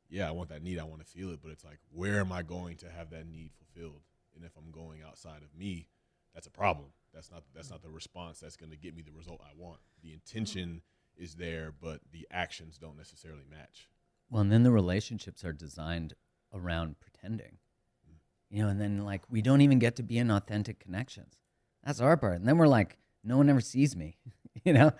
yeah, 0.09 0.27
I 0.27 0.31
want 0.31 0.49
that 0.49 0.63
need, 0.63 0.79
I 0.79 0.83
want 0.83 1.05
to 1.05 1.11
feel 1.11 1.31
it, 1.31 1.39
but 1.41 1.51
it's 1.51 1.65
like, 1.65 1.79
where 1.91 2.19
am 2.19 2.31
I 2.31 2.43
going 2.43 2.77
to 2.77 2.89
have 2.89 3.09
that 3.09 3.27
need 3.27 3.51
fulfilled? 3.57 4.03
And 4.35 4.45
if 4.45 4.51
I'm 4.55 4.71
going 4.71 5.01
outside 5.05 5.41
of 5.43 5.57
me, 5.57 5.87
that's 6.33 6.47
a 6.47 6.51
problem. 6.51 6.89
That's 7.13 7.31
not 7.31 7.43
that's 7.53 7.69
not 7.69 7.83
the 7.83 7.89
response 7.89 8.39
that's 8.39 8.55
going 8.55 8.71
to 8.71 8.77
get 8.77 8.95
me 8.95 9.03
the 9.03 9.11
result 9.11 9.41
I 9.43 9.51
want. 9.55 9.79
The 10.01 10.13
intention 10.13 10.81
is 11.15 11.35
there, 11.35 11.73
but 11.79 11.99
the 12.11 12.27
actions 12.31 12.79
don't 12.79 12.97
necessarily 12.97 13.43
match. 13.49 13.87
Well, 14.31 14.41
and 14.41 14.51
then 14.51 14.63
the 14.63 14.71
relationships 14.71 15.45
are 15.45 15.53
designed 15.53 16.15
around 16.51 16.99
pretending. 16.99 17.57
Mm. 18.09 18.15
You 18.49 18.63
know, 18.63 18.69
and 18.69 18.81
then 18.81 19.05
like 19.05 19.21
we 19.29 19.43
don't 19.43 19.61
even 19.61 19.77
get 19.77 19.95
to 19.97 20.03
be 20.03 20.17
in 20.17 20.31
authentic 20.31 20.79
connections. 20.79 21.37
That's 21.83 22.01
our 22.01 22.17
part. 22.17 22.37
And 22.37 22.47
then 22.47 22.57
we're 22.57 22.67
like, 22.67 22.97
no 23.23 23.37
one 23.37 23.49
ever 23.49 23.61
sees 23.61 23.95
me. 23.95 24.17
you 24.65 24.73
know, 24.73 24.91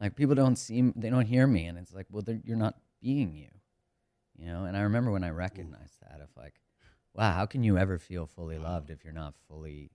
like 0.00 0.16
people 0.16 0.34
don't 0.34 0.56
see, 0.56 0.92
they 0.96 1.10
don't 1.10 1.26
hear 1.26 1.46
me, 1.46 1.66
and 1.66 1.78
it's 1.78 1.92
like, 1.92 2.06
well, 2.10 2.22
they're- 2.22 2.42
you're 2.44 2.56
not 2.56 2.76
being 3.00 3.34
you. 3.34 3.48
You 4.38 4.46
know, 4.46 4.64
and 4.64 4.76
I 4.76 4.82
remember 4.82 5.10
when 5.10 5.24
I 5.24 5.30
recognized 5.30 6.00
that 6.00 6.20
of 6.20 6.28
like, 6.36 6.54
wow, 7.14 7.32
how 7.32 7.46
can 7.46 7.62
you 7.62 7.76
ever 7.78 7.98
feel 7.98 8.26
fully 8.26 8.58
loved 8.58 8.90
if 8.90 9.04
you're 9.04 9.12
not 9.12 9.34
fully 9.48 9.90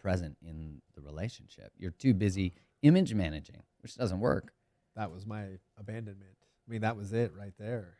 present 0.00 0.36
in 0.46 0.80
the 0.94 1.00
relationship? 1.02 1.72
You're 1.76 1.90
too 1.90 2.14
busy 2.14 2.54
image 2.82 3.14
managing, 3.14 3.62
which 3.82 3.96
doesn't 3.96 4.20
work. 4.20 4.52
That 4.96 5.10
was 5.10 5.26
my 5.26 5.58
abandonment. 5.76 6.36
I 6.66 6.70
mean, 6.70 6.82
that 6.82 6.96
was 6.96 7.12
it 7.12 7.32
right 7.36 7.54
there. 7.58 7.96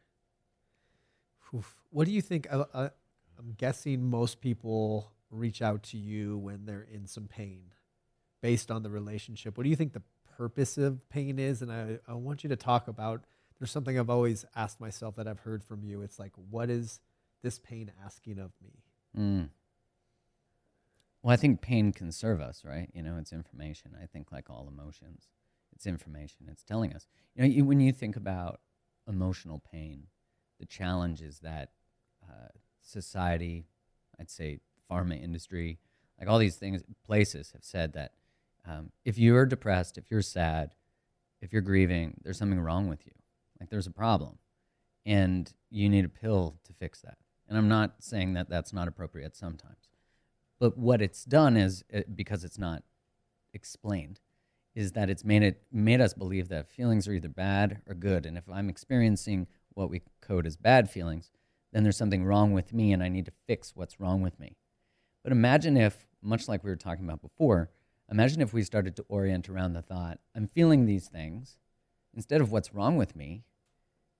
Oof. 1.55 1.77
What 1.91 2.07
do 2.07 2.13
you 2.13 2.21
think? 2.23 2.47
I, 2.53 2.65
I, 2.75 2.85
I'm 3.39 3.55
guessing 3.57 4.09
most 4.09 4.41
people 4.41 5.13
reach 5.31 5.63
out 5.63 5.83
to 5.85 5.97
you 5.97 6.37
when 6.39 6.67
they're 6.67 6.87
in 6.91 7.07
some 7.07 7.27
pain 7.27 7.73
based 8.41 8.71
on 8.71 8.83
the 8.83 8.91
relationship. 8.91 9.57
What 9.57 9.65
do 9.65 9.71
you 9.71 9.77
think 9.77 9.93
the 9.93 10.03
purpose 10.37 10.79
of 10.79 11.09
pain 11.09 11.39
is? 11.39 11.63
And 11.63 11.73
I, 11.73 11.99
I 12.07 12.15
want 12.15 12.45
you 12.45 12.49
to 12.51 12.57
talk 12.57 12.89
about 12.89 13.25
there's 13.59 13.71
something 13.71 13.99
I've 13.99 14.11
always 14.11 14.45
asked 14.55 14.81
myself 14.81 15.17
that 15.17 15.27
I've 15.27 15.41
heard 15.41 15.65
from 15.65 15.83
you. 15.83 16.03
It's 16.03 16.19
like, 16.19 16.33
what 16.51 16.71
is 16.71 17.01
this 17.43 17.59
pain 17.59 17.91
asking 18.05 18.39
of 18.39 18.53
me? 18.63 18.83
Mm. 19.17 19.49
Well, 21.23 21.33
I 21.33 21.37
think 21.37 21.61
pain 21.61 21.93
can 21.93 22.13
serve 22.13 22.41
us, 22.41 22.63
right? 22.65 22.89
You 22.93 23.03
know, 23.03 23.17
it's 23.19 23.33
information. 23.33 23.97
I 24.01 24.07
think, 24.07 24.31
like 24.31 24.49
all 24.49 24.69
emotions, 24.69 25.29
it's 25.75 25.87
information. 25.87 26.47
It's 26.49 26.63
telling 26.63 26.93
us. 26.95 27.07
You 27.35 27.43
know, 27.43 27.49
you, 27.49 27.65
when 27.65 27.81
you 27.81 27.93
think 27.93 28.15
about 28.15 28.61
emotional 29.09 29.61
pain, 29.73 30.05
the 30.61 30.67
challenge 30.67 31.21
is 31.21 31.41
that 31.41 31.71
uh, 32.23 32.49
society, 32.81 33.67
I'd 34.21 34.31
say 34.31 34.61
pharma 34.91 35.21
industry, 35.21 35.79
like 36.21 36.29
all 36.29 36.39
these 36.39 36.57
things, 36.57 36.83
places 37.05 37.51
have 37.53 37.65
said 37.65 37.93
that 37.95 38.13
um, 38.67 38.91
if 39.05 39.19
you're 39.19 39.47
depressed, 39.47 39.99
if 39.99 40.11
you're 40.11 40.23
sad, 40.23 40.75
if 41.41 41.53
you're 41.53 41.63
grieving, 41.63 42.21
there's 42.23 42.39
something 42.39 42.61
wrong 42.61 42.89
with 42.89 43.07
you. 43.07 43.13
Like 43.61 43.71
there's 43.71 43.87
a 43.87 43.93
problem, 43.93 44.39
and 45.07 45.53
you 45.71 45.89
need 45.89 46.05
a 46.05 46.09
pill 46.09 46.59
to 46.65 46.73
fix 46.73 47.01
that. 47.03 47.19
And 47.49 47.57
I'm 47.57 47.69
not 47.69 47.97
saying 48.01 48.35
that 48.35 48.49
that's 48.49 48.73
not 48.73 48.89
appropriate 48.89 49.37
sometimes. 49.37 49.89
But 50.61 50.77
what 50.77 51.01
it's 51.01 51.25
done 51.25 51.57
is 51.57 51.85
uh, 51.95 52.01
because 52.15 52.45
it's 52.45 52.59
not 52.59 52.83
explained, 53.55 54.21
is 54.75 54.93
that 54.93 55.09
it's 55.09 55.25
made 55.25 55.43
it 55.43 55.63
made 55.73 56.01
us 56.01 56.15
believe 56.15 56.49
that 56.49 56.71
feelings 56.71 57.09
are 57.09 57.13
either 57.13 57.29
bad 57.29 57.81
or 57.87 57.95
good. 57.95 58.27
And 58.27 58.37
if 58.37 58.45
I'm 58.51 58.69
experiencing 58.69 59.47
what 59.75 59.91
we 59.91 60.03
code 60.21 60.47
as 60.47 60.57
bad 60.57 60.91
feelings, 60.91 61.31
then 61.73 61.83
there's 61.83 61.97
something 61.97 62.25
wrong 62.25 62.53
with 62.53 62.73
me, 62.73 62.93
and 62.93 63.03
I 63.03 63.09
need 63.09 63.27
to 63.27 63.33
fix 63.47 63.75
what's 63.75 64.01
wrong 64.01 64.23
with 64.23 64.39
me. 64.41 64.57
But 65.23 65.33
imagine 65.33 65.77
if, 65.77 66.07
much 66.23 66.49
like 66.49 66.65
we 66.65 66.71
were 66.71 66.77
talking 66.77 67.05
about 67.05 67.23
before, 67.23 67.71
imagine 68.11 68.41
if 68.41 68.53
we 68.53 68.63
started 68.63 68.97
to 68.97 69.05
orient 69.09 69.49
around 69.49 69.73
the 69.73 69.83
thought, 69.83 70.19
I'm 70.35 70.49
feeling 70.49 70.87
these 70.87 71.09
things, 71.09 71.59
instead 72.15 72.41
of 72.41 72.51
what's 72.51 72.75
wrong 72.75 72.97
with 72.97 73.15
me, 73.15 73.45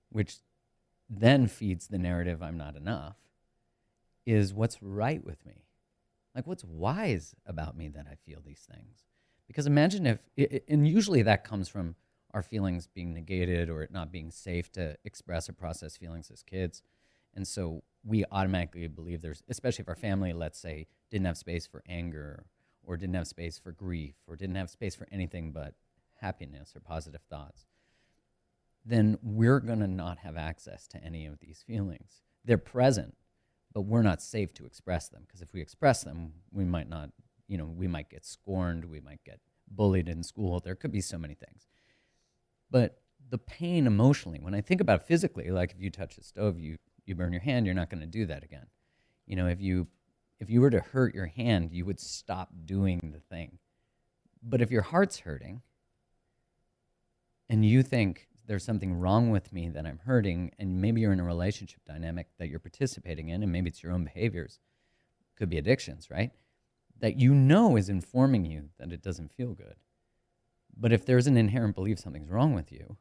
which 0.09 0.37
then 1.09 1.47
feeds 1.47 1.87
the 1.87 1.97
narrative 1.97 2.41
I'm 2.41 2.57
not 2.57 2.75
enough, 2.75 3.15
is 4.25 4.53
what's 4.53 4.81
right 4.81 5.23
with 5.23 5.45
me. 5.45 5.65
Like, 6.35 6.45
what's 6.45 6.63
wise 6.63 7.33
about 7.45 7.75
me 7.75 7.89
that 7.89 8.05
I 8.09 8.15
feel 8.15 8.41
these 8.45 8.67
things? 8.71 9.03
Because 9.47 9.65
imagine 9.65 10.05
if, 10.05 10.61
and 10.67 10.87
usually 10.87 11.23
that 11.23 11.43
comes 11.43 11.67
from 11.67 11.95
our 12.35 12.43
feelings 12.43 12.85
being 12.85 13.13
negated 13.13 13.69
or 13.69 13.81
it 13.81 13.91
not 13.91 14.11
being 14.11 14.29
safe 14.29 14.71
to 14.73 14.95
express 15.03 15.49
or 15.49 15.53
process 15.53 15.97
feelings 15.97 16.29
as 16.29 16.43
kids. 16.43 16.83
And 17.33 17.47
so 17.47 17.83
we 18.03 18.23
automatically 18.31 18.87
believe 18.87 19.21
there's, 19.21 19.41
especially 19.49 19.81
if 19.81 19.89
our 19.89 19.95
family, 19.95 20.33
let's 20.33 20.59
say, 20.59 20.85
didn't 21.09 21.25
have 21.25 21.37
space 21.37 21.65
for 21.65 21.81
anger 21.89 22.45
or 22.89 22.97
didn't 22.97 23.13
have 23.13 23.27
space 23.27 23.59
for 23.59 23.71
grief 23.71 24.15
or 24.27 24.35
didn't 24.35 24.55
have 24.55 24.69
space 24.69 24.95
for 24.95 25.07
anything 25.11 25.51
but 25.51 25.75
happiness 26.21 26.73
or 26.75 26.79
positive 26.79 27.21
thoughts, 27.29 27.67
then 28.83 29.15
we're 29.21 29.59
going 29.59 29.79
to 29.79 29.87
not 29.87 30.17
have 30.17 30.35
access 30.35 30.87
to 30.87 31.03
any 31.03 31.27
of 31.27 31.39
these 31.39 31.63
feelings. 31.67 32.23
They're 32.43 32.57
present, 32.57 33.15
but 33.75 33.81
we're 33.81 34.01
not 34.01 34.23
safe 34.23 34.55
to 34.55 34.65
express 34.65 35.07
them 35.07 35.21
because 35.27 35.43
if 35.43 35.53
we 35.53 35.61
express 35.61 36.03
them, 36.03 36.33
we 36.51 36.65
might 36.65 36.89
not, 36.89 37.11
you 37.47 37.59
know, 37.59 37.65
we 37.65 37.87
might 37.87 38.09
get 38.09 38.25
scorned, 38.25 38.85
we 38.85 38.99
might 38.99 39.23
get 39.23 39.39
bullied 39.69 40.09
in 40.09 40.23
school. 40.23 40.59
There 40.59 40.73
could 40.73 40.91
be 40.91 41.01
so 41.01 41.19
many 41.19 41.35
things. 41.35 41.67
But 42.71 43.01
the 43.29 43.37
pain 43.37 43.85
emotionally, 43.85 44.39
when 44.39 44.55
I 44.55 44.61
think 44.61 44.81
about 44.81 45.01
it 45.01 45.05
physically, 45.05 45.51
like 45.51 45.73
if 45.73 45.79
you 45.79 45.91
touch 45.91 46.17
a 46.17 46.23
stove, 46.23 46.57
you 46.57 46.77
you 47.05 47.13
burn 47.13 47.33
your 47.33 47.41
hand, 47.41 47.67
you're 47.67 47.75
not 47.75 47.91
going 47.91 48.01
to 48.01 48.07
do 48.07 48.25
that 48.25 48.43
again. 48.43 48.65
You 49.27 49.35
know, 49.35 49.47
if 49.47 49.61
you 49.61 49.87
if 50.39 50.49
you 50.49 50.61
were 50.61 50.69
to 50.69 50.79
hurt 50.79 51.13
your 51.13 51.27
hand, 51.27 51.71
you 51.71 51.85
would 51.85 51.99
stop 51.99 52.49
doing 52.65 53.11
the 53.13 53.19
thing. 53.19 53.59
But 54.41 54.61
if 54.61 54.71
your 54.71 54.81
heart's 54.83 55.19
hurting 55.19 55.61
and 57.49 57.65
you 57.65 57.83
think 57.83 58.27
there's 58.47 58.63
something 58.63 58.99
wrong 58.99 59.29
with 59.29 59.53
me 59.53 59.69
that 59.69 59.85
I'm 59.85 59.99
hurting, 60.05 60.51
and 60.57 60.81
maybe 60.81 61.01
you're 61.01 61.13
in 61.13 61.19
a 61.19 61.25
relationship 61.25 61.81
dynamic 61.85 62.27
that 62.39 62.49
you're 62.49 62.59
participating 62.59 63.29
in, 63.29 63.43
and 63.43 63.51
maybe 63.51 63.69
it's 63.69 63.83
your 63.83 63.91
own 63.91 64.05
behaviors, 64.05 64.59
could 65.35 65.49
be 65.49 65.57
addictions, 65.57 66.09
right? 66.09 66.31
That 66.99 67.19
you 67.19 67.33
know 67.35 67.75
is 67.75 67.89
informing 67.89 68.45
you 68.45 68.69
that 68.79 68.91
it 68.91 69.03
doesn't 69.03 69.33
feel 69.33 69.53
good. 69.53 69.75
But 70.75 70.91
if 70.91 71.05
there's 71.05 71.27
an 71.27 71.37
inherent 71.37 71.75
belief 71.75 71.99
something's 71.99 72.29
wrong 72.29 72.53
with 72.53 72.71
you, 72.71 72.97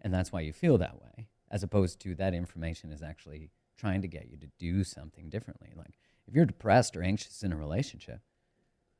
and 0.00 0.12
that's 0.12 0.32
why 0.32 0.40
you 0.40 0.52
feel 0.52 0.76
that 0.78 1.00
way, 1.00 1.28
as 1.50 1.62
opposed 1.62 2.00
to 2.00 2.14
that 2.16 2.34
information 2.34 2.92
is 2.92 3.02
actually 3.02 3.50
trying 3.76 4.02
to 4.02 4.08
get 4.08 4.28
you 4.28 4.36
to 4.36 4.48
do 4.58 4.84
something 4.84 5.30
differently. 5.30 5.72
Like 5.74 5.94
if 6.30 6.36
you're 6.36 6.46
depressed 6.46 6.96
or 6.96 7.02
anxious 7.02 7.42
in 7.42 7.52
a 7.52 7.56
relationship, 7.56 8.20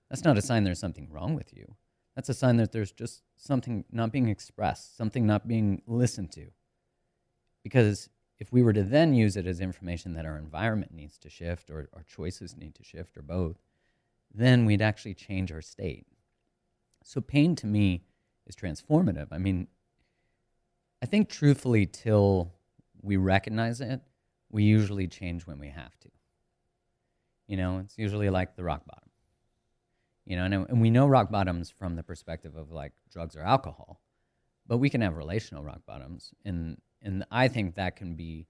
that's 0.08 0.24
not 0.24 0.36
a 0.36 0.42
sign 0.42 0.64
there's 0.64 0.80
something 0.80 1.08
wrong 1.08 1.36
with 1.36 1.56
you. 1.56 1.76
That's 2.16 2.28
a 2.28 2.34
sign 2.34 2.56
that 2.56 2.72
there's 2.72 2.90
just 2.90 3.22
something 3.36 3.84
not 3.92 4.10
being 4.10 4.28
expressed, 4.28 4.96
something 4.96 5.26
not 5.26 5.46
being 5.46 5.82
listened 5.86 6.32
to. 6.32 6.48
Because 7.62 8.08
if 8.40 8.52
we 8.52 8.62
were 8.62 8.72
to 8.72 8.82
then 8.82 9.14
use 9.14 9.36
it 9.36 9.46
as 9.46 9.60
information 9.60 10.14
that 10.14 10.26
our 10.26 10.36
environment 10.36 10.92
needs 10.92 11.18
to 11.18 11.30
shift 11.30 11.70
or 11.70 11.88
our 11.94 12.02
choices 12.02 12.56
need 12.56 12.74
to 12.74 12.82
shift 12.82 13.16
or 13.16 13.22
both, 13.22 13.58
then 14.34 14.66
we'd 14.66 14.82
actually 14.82 15.14
change 15.14 15.52
our 15.52 15.62
state. 15.62 16.06
So 17.04 17.20
pain 17.20 17.54
to 17.56 17.66
me 17.66 18.02
is 18.44 18.56
transformative. 18.56 19.28
I 19.30 19.38
mean, 19.38 19.68
I 21.00 21.06
think 21.06 21.28
truthfully, 21.28 21.86
till 21.86 22.52
we 23.00 23.16
recognize 23.16 23.80
it, 23.80 24.00
we 24.50 24.64
usually 24.64 25.06
change 25.06 25.46
when 25.46 25.60
we 25.60 25.68
have 25.68 25.96
to. 26.00 26.08
You 27.50 27.56
know, 27.56 27.78
it's 27.78 27.98
usually 27.98 28.30
like 28.30 28.54
the 28.54 28.62
rock 28.62 28.86
bottom. 28.86 29.10
You 30.24 30.36
know, 30.36 30.44
and, 30.44 30.54
and 30.54 30.80
we 30.80 30.88
know 30.88 31.08
rock 31.08 31.32
bottoms 31.32 31.68
from 31.68 31.96
the 31.96 32.04
perspective 32.04 32.54
of 32.54 32.70
like 32.70 32.92
drugs 33.10 33.34
or 33.34 33.42
alcohol, 33.42 34.00
but 34.68 34.78
we 34.78 34.88
can 34.88 35.00
have 35.00 35.16
relational 35.16 35.64
rock 35.64 35.80
bottoms, 35.84 36.32
and 36.44 36.80
and 37.02 37.24
I 37.28 37.48
think 37.48 37.74
that 37.74 37.96
can 37.96 38.14
be 38.14 38.46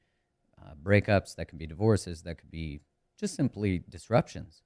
uh, 0.60 0.72
breakups, 0.82 1.34
that 1.36 1.48
can 1.48 1.56
be 1.56 1.66
divorces, 1.66 2.20
that 2.24 2.36
could 2.36 2.50
be 2.50 2.80
just 3.18 3.34
simply 3.36 3.82
disruptions. 3.88 4.62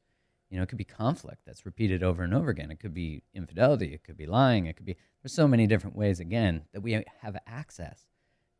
You 0.51 0.57
know, 0.57 0.64
it 0.64 0.68
could 0.68 0.79
be 0.79 0.85
conflict 0.85 1.42
that's 1.47 1.64
repeated 1.64 2.03
over 2.03 2.25
and 2.25 2.35
over 2.35 2.51
again. 2.51 2.73
It 2.73 2.81
could 2.81 2.94
be 2.94 3.23
infidelity. 3.35 3.94
It 3.94 4.03
could 4.03 4.16
be 4.16 4.27
lying. 4.27 4.66
It 4.66 4.77
could 4.77 4.87
be, 4.87 4.97
there's 5.23 5.33
so 5.33 5.47
many 5.47 5.66
different 5.68 5.97
ways, 5.97 6.18
again, 6.18 6.62
that 6.73 6.81
we 6.81 6.92
have 7.20 7.37
access 7.47 8.07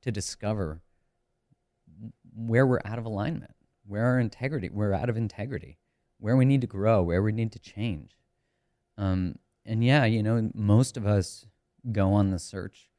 to 0.03 0.13
discover 0.13 0.83
where 2.35 2.67
we're 2.67 2.81
out 2.85 2.99
of 2.99 3.07
alignment, 3.07 3.54
where 3.87 4.05
our 4.07 4.18
integrity, 4.18 4.68
we're 4.68 4.92
out 4.92 5.09
of 5.09 5.16
integrity, 5.16 5.79
where 6.18 6.37
we 6.37 6.44
need 6.44 6.61
to 6.61 6.66
grow, 6.66 7.03
where 7.03 7.23
we 7.23 7.33
need 7.33 7.53
to 7.53 7.59
change. 7.59 8.16
Um, 8.97 9.37
and 9.66 9.85
yeah, 9.85 10.05
you 10.05 10.23
know, 10.23 10.51
most 10.55 10.97
of 10.97 11.07
us 11.07 11.47
go 11.92 12.12
on 12.12 12.31
the 12.31 12.38
search 12.38 12.90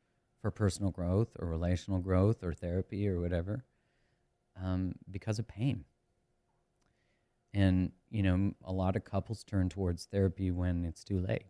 for 0.41 0.51
personal 0.51 0.91
growth 0.91 1.29
or 1.39 1.47
relational 1.47 1.99
growth 1.99 2.43
or 2.43 2.53
therapy 2.53 3.07
or 3.07 3.19
whatever 3.19 3.65
um, 4.61 4.93
because 5.09 5.39
of 5.39 5.47
pain. 5.47 5.85
And, 7.53 7.91
you 8.09 8.21
know, 8.21 8.53
a 8.63 8.73
lot 8.73 8.95
of 8.95 9.05
couples 9.05 9.43
turn 9.43 9.69
towards 9.69 10.05
therapy 10.05 10.51
when 10.51 10.83
it's 10.85 11.03
too 11.03 11.19
late. 11.19 11.45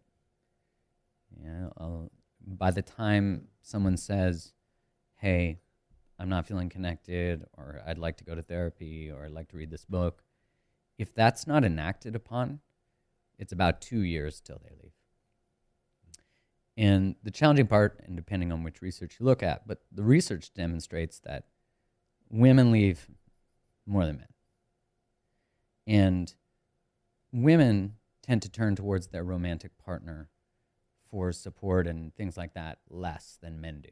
You 1.36 1.48
know, 1.48 1.74
I'll, 1.78 2.12
by 2.45 2.71
the 2.71 2.84
time 2.84 3.48
someone 3.62 3.98
says, 3.98 4.54
hey, 5.15 5.60
I'm 6.17 6.30
not 6.30 6.47
feeling 6.47 6.69
connected, 6.69 7.45
or 7.54 7.82
I'd 7.86 7.97
like 7.97 8.17
to 8.17 8.23
go 8.23 8.36
to 8.36 8.41
therapy, 8.41 9.12
or 9.12 9.25
I'd 9.25 9.32
like 9.32 9.49
to 9.49 9.58
read 9.58 9.69
this 9.69 9.86
book, 9.86 10.23
if 10.97 11.13
that's 11.13 11.45
not 11.45 11.65
enacted 11.65 12.15
upon, 12.15 12.62
it's 13.38 13.51
about 13.51 13.82
two 13.82 13.99
years 13.99 14.39
till 14.39 14.62
they 14.63 14.71
leave. 14.82 14.93
And 16.78 17.15
the 17.23 17.32
challenging 17.32 17.67
part, 17.67 18.01
and 18.06 18.15
depending 18.15 18.51
on 18.51 18.63
which 18.63 18.82
research 18.82 19.17
you 19.19 19.25
look 19.25 19.43
at, 19.43 19.67
but 19.67 19.82
the 19.91 20.04
research 20.04 20.54
demonstrates 20.54 21.19
that 21.19 21.45
women 22.30 22.71
leave 22.71 23.08
more 23.86 24.06
than 24.06 24.17
men. 24.17 24.28
And 25.88 26.34
women 27.32 27.95
tend 28.23 28.41
to 28.41 28.49
turn 28.49 28.75
towards 28.75 29.08
their 29.08 29.23
romantic 29.23 29.78
partner 29.78 30.30
for 31.10 31.32
support 31.32 31.88
and 31.88 32.13
things 32.15 32.36
like 32.36 32.54
that 32.56 32.80
less 32.89 33.38
than 33.41 33.62
men 33.62 33.82
do. 33.82 33.91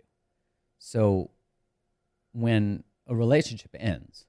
So 0.80 1.32
when 2.34 2.84
a 3.08 3.16
relationship 3.16 3.76
ends, 3.80 4.26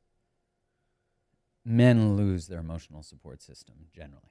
men 1.64 2.16
lose 2.16 2.46
their 2.46 2.60
emotional 2.60 3.02
support 3.02 3.42
system 3.42 3.74
generally. 3.92 4.30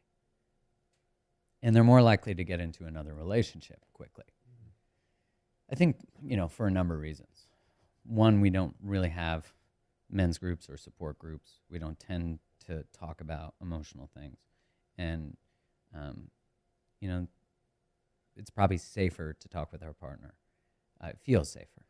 And 1.62 1.76
they're 1.76 1.84
more 1.84 2.02
likely 2.02 2.36
to 2.36 2.44
get 2.44 2.60
into 2.60 2.86
another 2.86 3.14
relationship 3.14 3.86
quickly. 3.94 4.26
I 5.72 5.76
think, 5.76 5.98
you 6.24 6.38
know, 6.38 6.48
for 6.48 6.68
a 6.68 6.72
number 6.72 6.94
of 6.94 7.02
reasons. 7.02 7.48
One, 8.06 8.42
we 8.42 8.50
don't 8.50 8.76
really 8.84 9.10
have 9.10 9.54
men's 10.10 10.38
groups 10.38 10.70
or 10.70 10.78
support 10.78 11.18
groups. 11.18 11.62
We 11.70 11.80
don't 11.80 12.00
tend 12.00 12.40
to 12.68 12.84
talk 12.94 13.22
about 13.22 13.56
emotional 13.62 14.10
things. 14.14 14.38
And, 14.98 15.38
um, 15.96 16.30
you 17.00 17.08
know, 17.08 17.28
it's 18.36 18.50
probably 18.50 18.78
safer 18.78 19.34
to 19.34 19.48
talk 19.48 19.72
with 19.72 19.82
our 19.82 19.94
partner. 19.94 20.36
Uh, 21.02 21.08
it 21.08 21.20
feels 21.24 21.52
safer. 21.52 21.86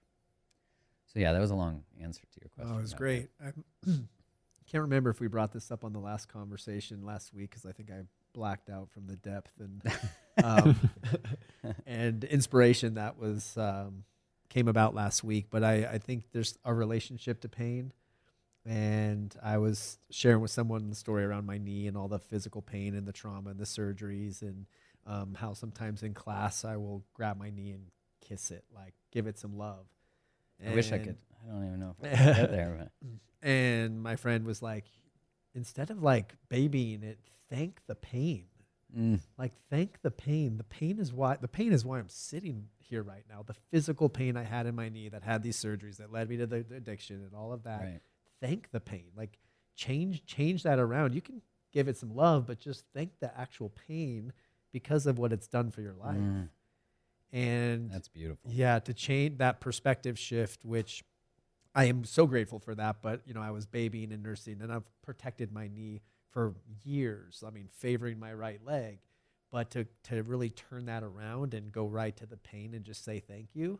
So, 1.13 1.19
yeah, 1.19 1.33
that 1.33 1.39
was 1.39 1.51
a 1.51 1.55
long 1.55 1.83
answer 2.01 2.21
to 2.21 2.39
your 2.41 2.49
question. 2.49 2.73
Oh, 2.75 2.79
it 2.79 2.81
was 2.81 2.93
great. 2.93 3.29
I 3.43 3.51
can't 4.71 4.81
remember 4.81 5.11
if 5.11 5.19
we 5.19 5.27
brought 5.27 5.51
this 5.51 5.69
up 5.69 5.83
on 5.83 5.93
the 5.93 5.99
last 5.99 6.27
conversation 6.27 7.05
last 7.05 7.33
week 7.33 7.51
because 7.51 7.65
I 7.65 7.71
think 7.71 7.91
I 7.91 8.01
blacked 8.33 8.69
out 8.69 8.89
from 8.89 9.05
the 9.05 9.15
depth 9.15 9.51
and 9.59 9.81
um, 10.43 10.79
and 11.85 12.23
inspiration 12.23 12.95
that 12.95 13.19
was 13.19 13.55
um, 13.57 14.03
came 14.49 14.67
about 14.67 14.95
last 14.95 15.23
week. 15.23 15.47
But 15.51 15.63
I, 15.63 15.85
I 15.85 15.97
think 15.99 16.25
there's 16.31 16.57
a 16.65 16.73
relationship 16.73 17.41
to 17.41 17.49
pain, 17.49 17.93
and 18.65 19.35
I 19.43 19.59
was 19.59 19.99
sharing 20.09 20.41
with 20.41 20.51
someone 20.51 20.89
the 20.89 20.95
story 20.95 21.23
around 21.23 21.45
my 21.45 21.59
knee 21.59 21.85
and 21.87 21.95
all 21.95 22.07
the 22.07 22.19
physical 22.19 22.63
pain 22.63 22.95
and 22.95 23.07
the 23.07 23.13
trauma 23.13 23.51
and 23.51 23.59
the 23.59 23.65
surgeries 23.65 24.41
and 24.41 24.65
um, 25.05 25.35
how 25.35 25.53
sometimes 25.53 26.01
in 26.01 26.13
class 26.13 26.65
I 26.65 26.77
will 26.77 27.03
grab 27.13 27.37
my 27.37 27.49
knee 27.49 27.71
and 27.71 27.85
kiss 28.21 28.51
it, 28.51 28.63
like 28.73 28.93
give 29.11 29.27
it 29.27 29.37
some 29.37 29.57
love. 29.57 29.85
I 30.67 30.73
wish 30.75 30.91
I 30.91 30.97
could. 30.99 31.17
I 31.45 31.51
don't 31.51 31.65
even 31.67 31.79
know 31.79 31.95
if 32.01 32.05
I 32.11 32.15
could 32.25 32.35
get 32.35 32.51
there. 32.51 32.89
But. 33.01 33.09
and 33.47 34.01
my 34.01 34.15
friend 34.15 34.45
was 34.45 34.61
like, 34.61 34.85
instead 35.55 35.89
of 35.91 36.01
like 36.01 36.33
babying 36.49 37.03
it, 37.03 37.19
thank 37.49 37.81
the 37.87 37.95
pain. 37.95 38.45
Mm, 38.97 39.19
Like 39.37 39.53
thank 39.71 40.01
the 40.03 40.11
pain. 40.11 40.57
The 40.57 40.63
pain 40.63 40.99
is 40.99 41.11
why 41.11 41.37
the 41.41 41.47
pain 41.47 41.73
is 41.73 41.83
why 41.83 41.97
I'm 41.99 42.09
sitting 42.09 42.67
here 42.77 43.01
right 43.01 43.23
now. 43.27 43.43
The 43.45 43.55
physical 43.71 44.07
pain 44.07 44.37
I 44.37 44.43
had 44.43 44.67
in 44.67 44.75
my 44.75 44.89
knee 44.89 45.09
that 45.09 45.23
had 45.23 45.41
these 45.41 45.57
surgeries 45.57 45.97
that 45.97 46.11
led 46.11 46.29
me 46.29 46.37
to 46.37 46.45
the, 46.45 46.61
the 46.63 46.75
addiction 46.75 47.23
and 47.23 47.33
all 47.35 47.51
of 47.51 47.63
that. 47.63 47.81
right. 47.81 47.99
Thank 48.39 48.69
the 48.71 48.79
pain. 48.79 49.07
Like 49.17 49.39
change 49.75 50.25
change 50.25 50.61
that 50.63 50.77
around. 50.77 51.15
You 51.15 51.21
can 51.21 51.41
give 51.71 51.87
it 51.87 51.97
some 51.97 52.15
love, 52.15 52.45
but 52.45 52.59
just 52.59 52.85
thank 52.93 53.19
the 53.19 53.35
actual 53.37 53.69
pain 53.87 54.31
because 54.71 55.07
of 55.07 55.17
what 55.17 55.33
it's 55.33 55.47
done 55.47 55.71
for 55.71 55.81
your 55.81 55.93
life. 55.95 56.17
Mm, 56.17 56.49
And 57.33 57.89
that's 57.91 58.07
beautiful. 58.07 58.51
yeah, 58.51 58.79
to 58.79 58.93
change 58.93 59.39
that 59.39 59.59
perspective 59.59 60.17
shift, 60.19 60.63
which 60.63 61.03
I 61.75 61.85
am 61.85 62.05
so 62.05 62.27
grateful 62.27 62.59
for 62.59 62.75
that. 62.75 62.97
But 63.01 63.21
you 63.25 63.33
know, 63.33 63.41
I 63.41 63.49
was 63.51 63.65
babying 63.65 64.11
and 64.13 64.21
nursing, 64.23 64.61
and 64.61 64.71
I've 64.71 64.87
protected 65.01 65.51
my 65.51 65.67
knee 65.67 66.01
for 66.29 66.53
years. 66.83 67.43
I 67.45 67.49
mean, 67.49 67.67
favoring 67.71 68.19
my 68.19 68.33
right 68.33 68.63
leg, 68.63 68.99
but 69.51 69.71
to 69.71 69.85
to 70.03 70.21
really 70.23 70.51
turn 70.51 70.85
that 70.85 71.01
around 71.03 71.53
and 71.55 71.71
go 71.71 71.87
right 71.87 72.15
to 72.17 72.25
the 72.27 72.37
pain 72.37 72.73
and 72.75 72.85
just 72.85 73.03
say 73.03 73.19
thank 73.19 73.49
you, 73.55 73.79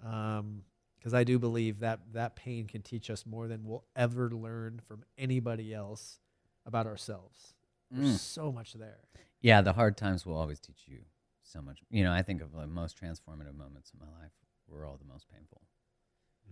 because 0.00 1.14
I 1.14 1.22
do 1.24 1.38
believe 1.38 1.80
that 1.80 2.00
that 2.12 2.34
pain 2.36 2.66
can 2.66 2.82
teach 2.82 3.10
us 3.10 3.24
more 3.26 3.46
than 3.48 3.64
we'll 3.64 3.84
ever 3.94 4.30
learn 4.30 4.80
from 4.84 5.04
anybody 5.16 5.72
else 5.72 6.18
about 6.66 6.86
ourselves. 6.86 7.54
There's 7.90 8.14
Mm. 8.16 8.18
so 8.18 8.50
much 8.50 8.72
there. 8.72 8.98
Yeah, 9.40 9.60
the 9.60 9.74
hard 9.74 9.96
times 9.96 10.24
will 10.26 10.34
always 10.36 10.58
teach 10.58 10.84
you 10.88 11.04
so 11.44 11.60
much. 11.62 11.80
You 11.90 12.04
know, 12.04 12.12
I 12.12 12.22
think 12.22 12.42
of 12.42 12.52
the 12.52 12.66
most 12.66 13.00
transformative 13.00 13.56
moments 13.56 13.92
in 13.92 14.00
my 14.00 14.22
life 14.22 14.32
were 14.68 14.84
all 14.84 14.96
the 14.96 15.10
most 15.10 15.26
painful. 15.32 15.62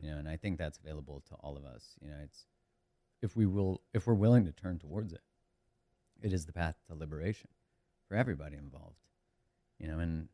You 0.00 0.10
know, 0.10 0.18
and 0.18 0.28
I 0.28 0.36
think 0.36 0.58
that's 0.58 0.78
available 0.78 1.22
to 1.28 1.34
all 1.36 1.56
of 1.56 1.64
us. 1.64 1.96
You 2.00 2.10
know, 2.10 2.16
it's 2.22 2.46
if 3.20 3.36
we 3.36 3.46
will 3.46 3.82
if 3.92 4.06
we're 4.06 4.14
willing 4.14 4.44
to 4.44 4.52
turn 4.52 4.78
towards 4.78 5.12
it, 5.12 5.20
it 6.22 6.32
is 6.32 6.46
the 6.46 6.52
path 6.52 6.76
to 6.88 6.94
liberation 6.94 7.50
for 8.08 8.16
everybody 8.16 8.56
involved. 8.56 8.96
You 9.78 9.88
know, 9.88 9.98
and 9.98 10.28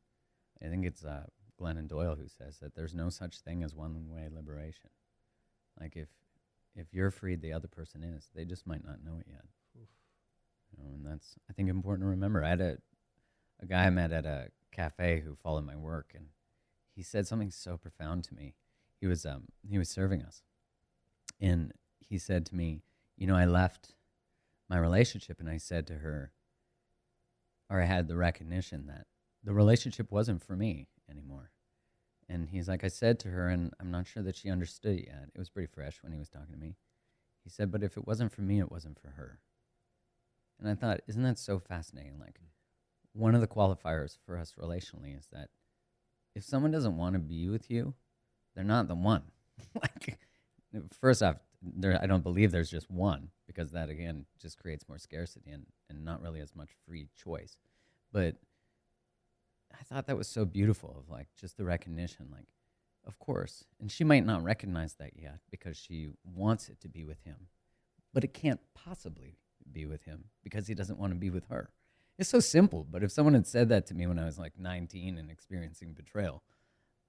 I 0.64 0.68
think 0.68 0.84
it's 0.84 1.04
uh, 1.04 1.24
Glennon 1.61 1.88
Doyle 1.88 2.16
who 2.16 2.28
says 2.28 2.59
that 2.59 2.74
there's 2.74 2.94
no 2.94 3.09
such 3.09 3.40
thing 3.40 3.62
as 3.62 3.74
one 3.74 4.09
way 4.09 4.28
liberation. 4.30 4.90
Like 5.80 5.96
if 5.96 6.09
if 6.76 6.86
you're 6.92 7.11
freed, 7.11 7.42
the 7.42 7.52
other 7.52 7.68
person 7.68 8.04
is. 8.04 8.28
They 8.34 8.44
just 8.44 8.66
might 8.66 8.84
not 8.84 9.04
know 9.04 9.18
it 9.18 9.26
yet. 9.28 9.44
You 9.74 10.84
know, 10.84 10.90
and 10.94 11.06
that's 11.06 11.34
I 11.50 11.52
think 11.52 11.68
important 11.68 12.04
to 12.04 12.11
remember. 12.11 12.44
I 12.44 12.50
had 12.50 12.61
a 12.61 12.78
a 13.61 13.66
guy 13.66 13.86
I 13.86 13.90
met 13.90 14.12
at 14.12 14.26
a 14.26 14.48
cafe 14.72 15.20
who 15.24 15.34
followed 15.34 15.66
my 15.66 15.76
work, 15.76 16.12
and 16.14 16.26
he 16.94 17.02
said 17.02 17.26
something 17.26 17.50
so 17.50 17.76
profound 17.76 18.24
to 18.24 18.34
me. 18.34 18.54
He 19.00 19.06
was 19.06 19.24
um 19.24 19.48
he 19.68 19.78
was 19.78 19.88
serving 19.88 20.22
us, 20.22 20.42
and 21.40 21.72
he 22.00 22.18
said 22.18 22.46
to 22.46 22.54
me, 22.54 22.82
"You 23.16 23.26
know, 23.26 23.36
I 23.36 23.44
left 23.44 23.94
my 24.68 24.78
relationship, 24.78 25.40
and 25.40 25.48
I 25.48 25.56
said 25.56 25.86
to 25.88 25.98
her, 25.98 26.32
or 27.70 27.80
I 27.80 27.86
had 27.86 28.09
the 28.09 28.16
recognition 28.16 28.86
that 28.86 29.06
the 29.44 29.54
relationship 29.54 30.11
wasn't 30.11 30.42
for 30.42 30.56
me 30.56 30.88
anymore." 31.11 31.52
And 32.28 32.50
he's 32.50 32.68
like, 32.68 32.84
I 32.84 32.88
said 32.88 33.18
to 33.20 33.28
her, 33.28 33.48
and 33.48 33.72
I'm 33.80 33.90
not 33.90 34.06
sure 34.06 34.22
that 34.22 34.36
she 34.36 34.50
understood 34.50 34.98
it 34.98 35.06
yet. 35.06 35.30
It 35.34 35.38
was 35.38 35.48
pretty 35.48 35.72
fresh 35.72 36.02
when 36.02 36.12
he 36.12 36.18
was 36.18 36.28
talking 36.28 36.52
to 36.52 36.61
me. 36.61 36.76
He 37.42 37.48
said, 37.48 37.72
But 37.72 37.82
if 37.82 37.96
it 37.96 38.06
wasn't 38.06 38.32
for 38.32 38.42
me, 38.42 38.59
it 38.59 38.70
wasn't 38.70 39.00
for 39.00 39.09
her. 39.09 39.40
And 40.61 40.68
I 40.68 40.74
thought, 40.74 41.00
isn't 41.06 41.22
that 41.22 41.38
so 41.38 41.59
fascinating? 41.59 42.18
Like, 42.18 42.40
one 43.18 43.34
of 43.34 43.40
the 43.40 43.48
qualifiers 43.48 44.16
for 44.24 44.38
us 44.38 44.54
relationally 44.58 45.18
is 45.18 45.26
that 45.32 45.48
if 46.34 46.44
someone 46.44 46.70
doesn't 46.70 46.96
want 46.96 47.14
to 47.14 47.18
be 47.18 47.48
with 47.48 47.68
you, 47.68 47.94
they're 48.54 48.64
not 48.64 48.86
the 48.86 48.94
one. 48.94 49.22
like, 49.74 50.18
first 51.00 51.22
off, 51.22 51.36
there, 51.60 51.98
I 52.00 52.06
don't 52.06 52.22
believe 52.22 52.52
there's 52.52 52.70
just 52.70 52.88
one 52.88 53.30
because 53.46 53.72
that, 53.72 53.88
again, 53.88 54.24
just 54.40 54.58
creates 54.58 54.88
more 54.88 54.98
scarcity 54.98 55.50
and, 55.50 55.66
and 55.90 56.04
not 56.04 56.22
really 56.22 56.40
as 56.40 56.54
much 56.54 56.68
free 56.86 57.08
choice. 57.20 57.58
But 58.12 58.36
I 59.72 59.82
thought 59.82 60.06
that 60.06 60.16
was 60.16 60.28
so 60.28 60.44
beautiful 60.44 60.96
of 60.96 61.10
like 61.10 61.26
just 61.38 61.56
the 61.56 61.64
recognition, 61.64 62.28
like, 62.30 62.46
of 63.04 63.18
course. 63.18 63.64
And 63.80 63.90
she 63.90 64.04
might 64.04 64.24
not 64.24 64.44
recognize 64.44 64.94
that 64.94 65.12
yet 65.16 65.40
because 65.50 65.76
she 65.76 66.10
wants 66.24 66.68
it 66.68 66.80
to 66.82 66.88
be 66.88 67.04
with 67.04 67.22
him, 67.24 67.48
but 68.14 68.22
it 68.22 68.32
can't 68.32 68.60
possibly 68.74 69.38
be 69.72 69.86
with 69.86 70.04
him 70.04 70.26
because 70.44 70.68
he 70.68 70.74
doesn't 70.74 71.00
want 71.00 71.12
to 71.12 71.18
be 71.18 71.30
with 71.30 71.46
her. 71.48 71.70
It's 72.18 72.28
so 72.28 72.40
simple, 72.40 72.84
but 72.90 73.04
if 73.04 73.12
someone 73.12 73.34
had 73.34 73.46
said 73.46 73.68
that 73.68 73.86
to 73.86 73.94
me 73.94 74.06
when 74.06 74.18
I 74.18 74.24
was 74.24 74.38
like 74.38 74.58
19 74.58 75.18
and 75.18 75.30
experiencing 75.30 75.92
betrayal, 75.92 76.42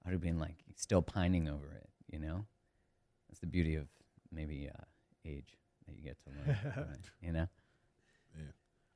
I'd 0.06 0.12
have 0.12 0.20
been 0.20 0.38
like 0.38 0.56
still 0.76 1.02
pining 1.02 1.48
over 1.48 1.72
it, 1.74 1.88
you 2.10 2.18
know? 2.18 2.46
That's 3.28 3.40
the 3.40 3.46
beauty 3.48 3.74
of 3.74 3.88
maybe 4.30 4.70
uh, 4.72 4.84
age 5.24 5.56
that 5.86 5.96
you 5.96 6.02
get 6.02 6.16
to 6.24 6.30
learn, 6.30 6.58
right? 6.76 7.10
you 7.20 7.32
know? 7.32 7.48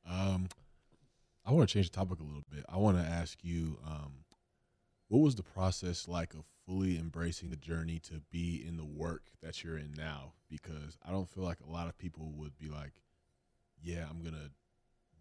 Um, 0.09 0.49
I 1.45 1.53
want 1.53 1.69
to 1.69 1.73
change 1.73 1.91
the 1.91 1.97
topic 1.97 2.21
a 2.21 2.25
little 2.25 2.45
bit. 2.51 2.65
I 2.69 2.77
want 2.77 2.99
to 2.99 3.05
ask 3.05 3.39
you, 3.43 3.79
um, 3.87 4.25
what 5.09 5.21
was 5.21 5.35
the 5.35 5.43
process 5.43 6.09
like 6.09 6.35
of 6.35 6.45
fully 6.67 6.99
embracing 6.99 7.51
the 7.51 7.57
journey 7.57 7.99
to 8.01 8.23
be 8.31 8.65
in 8.67 8.77
the 8.77 8.85
work 8.85 9.25
that 9.43 9.63
you're 9.63 9.79
in 9.79 9.95
now? 9.97 10.33
Because 10.49 10.99
I 11.07 11.11
don't 11.11 11.29
feel 11.29 11.45
like 11.45 11.59
a 11.61 11.71
lot 11.71 11.89
of 11.89 11.99
people 11.99 12.33
would 12.37 12.57
be 12.59 12.69
like, 12.69 12.93
yeah, 13.83 14.07
I'm 14.09 14.23
going 14.23 14.35
to 14.35 14.51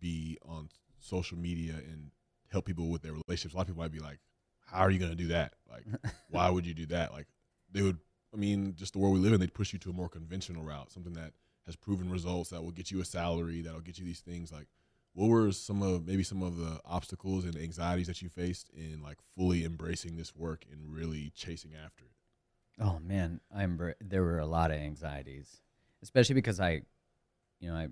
be 0.04 0.38
on 0.46 0.70
social 1.00 1.38
media 1.38 1.74
and 1.74 2.12
help 2.52 2.66
people 2.66 2.90
with 2.90 3.02
their 3.02 3.14
relationships. 3.14 3.54
A 3.54 3.58
lot 3.58 3.62
of 3.62 3.68
people 3.68 3.82
might 3.82 3.92
be 3.92 4.00
like, 4.00 4.20
how 4.66 4.80
are 4.80 4.92
you 4.92 5.00
going 5.00 5.12
to 5.12 5.18
do 5.18 5.30
that? 5.30 5.54
Like, 5.72 5.86
why 6.30 6.50
would 6.50 6.68
you 6.68 6.74
do 6.74 6.86
that? 6.88 7.14
Like, 7.14 7.28
they 7.72 7.82
would, 7.82 7.98
I 8.34 8.38
mean, 8.38 8.76
just 8.76 8.94
the 8.94 9.00
world 9.00 9.16
we 9.16 9.22
live 9.22 9.34
in, 9.34 9.40
they'd 9.40 9.54
push 9.54 9.74
you 9.74 9.80
to 9.80 9.90
a 9.90 9.94
more 9.94 10.10
conventional 10.10 10.64
route, 10.64 10.92
something 10.92 11.14
that 11.14 11.32
has 11.66 11.76
proven 11.76 12.10
results 12.10 12.50
that 12.50 12.62
will 12.62 12.72
get 12.72 12.92
you 12.92 13.00
a 13.00 13.06
salary, 13.06 13.62
that'll 13.62 13.80
get 13.80 13.98
you 13.98 14.06
these 14.06 14.20
things. 14.20 14.52
Like, 14.52 14.68
what 15.14 15.30
were 15.30 15.52
some 15.52 15.82
of 15.82 16.06
maybe 16.06 16.24
some 16.24 16.44
of 16.44 16.58
the 16.58 16.80
obstacles 16.86 17.46
and 17.46 17.56
anxieties 17.56 18.08
that 18.08 18.22
you 18.22 18.30
faced 18.30 18.70
in 18.72 19.02
like 19.02 19.20
fully 19.38 19.64
embracing 19.64 20.18
this 20.18 20.36
work 20.36 20.66
and 20.72 20.94
really 20.94 21.32
chasing 21.36 21.72
after 21.76 22.04
it? 22.04 22.82
Oh 22.82 23.00
man, 23.00 23.40
I'm 23.56 23.80
there 24.02 24.24
were 24.24 24.40
a 24.40 24.48
lot 24.48 24.72
of 24.72 24.78
anxieties, 24.78 25.62
especially 26.02 26.34
because 26.36 26.60
I, 26.60 26.82
you 27.60 27.70
know, 27.70 27.76
I 27.76 27.90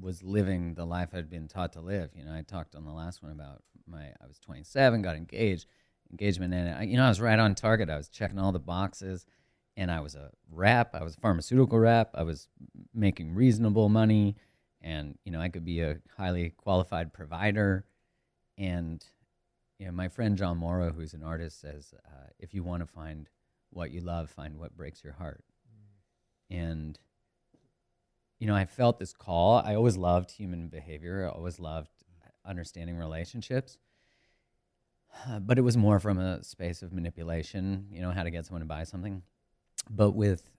was 0.00 0.22
living 0.22 0.74
the 0.74 0.84
life 0.84 1.10
I'd 1.14 1.30
been 1.30 1.48
taught 1.48 1.72
to 1.74 1.80
live. 1.80 2.10
You 2.14 2.24
know, 2.24 2.34
I 2.34 2.42
talked 2.42 2.74
on 2.74 2.84
the 2.84 2.92
last 2.92 3.22
one 3.22 3.32
about 3.32 3.62
my 3.86 4.04
I 4.20 4.26
was 4.26 4.38
27, 4.38 5.02
got 5.02 5.16
engaged, 5.16 5.66
engagement, 6.10 6.54
and 6.54 6.74
I, 6.74 6.82
you 6.82 6.96
know 6.96 7.04
I 7.04 7.08
was 7.08 7.20
right 7.20 7.38
on 7.38 7.54
target. 7.54 7.90
I 7.90 7.96
was 7.96 8.08
checking 8.08 8.38
all 8.38 8.52
the 8.52 8.58
boxes, 8.58 9.26
and 9.76 9.90
I 9.90 10.00
was 10.00 10.14
a 10.14 10.30
rep. 10.50 10.94
I 10.94 11.02
was 11.02 11.14
a 11.14 11.20
pharmaceutical 11.20 11.78
rep. 11.78 12.10
I 12.14 12.22
was 12.22 12.48
making 12.94 13.34
reasonable 13.34 13.88
money 13.88 14.36
and 14.84 15.18
you 15.24 15.32
know 15.32 15.40
I 15.40 15.48
could 15.48 15.64
be 15.64 15.80
a 15.80 15.96
highly 16.16 16.50
qualified 16.50 17.12
provider. 17.12 17.86
And 18.56 19.04
you 19.78 19.86
know, 19.86 19.92
my 19.92 20.08
friend 20.08 20.36
John 20.36 20.58
Morrow, 20.58 20.92
who's 20.92 21.14
an 21.14 21.24
artist, 21.24 21.60
says, 21.60 21.92
uh, 22.06 22.28
if 22.38 22.54
you 22.54 22.62
want 22.62 22.82
to 22.82 22.86
find 22.86 23.28
what 23.70 23.90
you 23.90 24.00
love, 24.00 24.30
find 24.30 24.56
what 24.56 24.76
breaks 24.76 25.02
your 25.02 25.14
heart. 25.14 25.42
Mm. 26.52 26.56
And 26.56 26.98
you 28.44 28.50
know, 28.50 28.56
I 28.56 28.66
felt 28.66 28.98
this 28.98 29.14
call. 29.14 29.62
I 29.64 29.74
always 29.74 29.96
loved 29.96 30.30
human 30.30 30.68
behavior. 30.68 31.26
I 31.26 31.34
always 31.34 31.58
loved 31.58 31.88
understanding 32.44 32.98
relationships. 32.98 33.78
but 35.40 35.56
it 35.56 35.62
was 35.62 35.78
more 35.78 35.98
from 35.98 36.18
a 36.18 36.44
space 36.44 36.82
of 36.82 36.92
manipulation, 36.92 37.86
you 37.90 38.02
know, 38.02 38.10
how 38.10 38.22
to 38.22 38.30
get 38.30 38.44
someone 38.44 38.60
to 38.60 38.66
buy 38.66 38.84
something. 38.84 39.22
But 39.88 40.10
with 40.10 40.50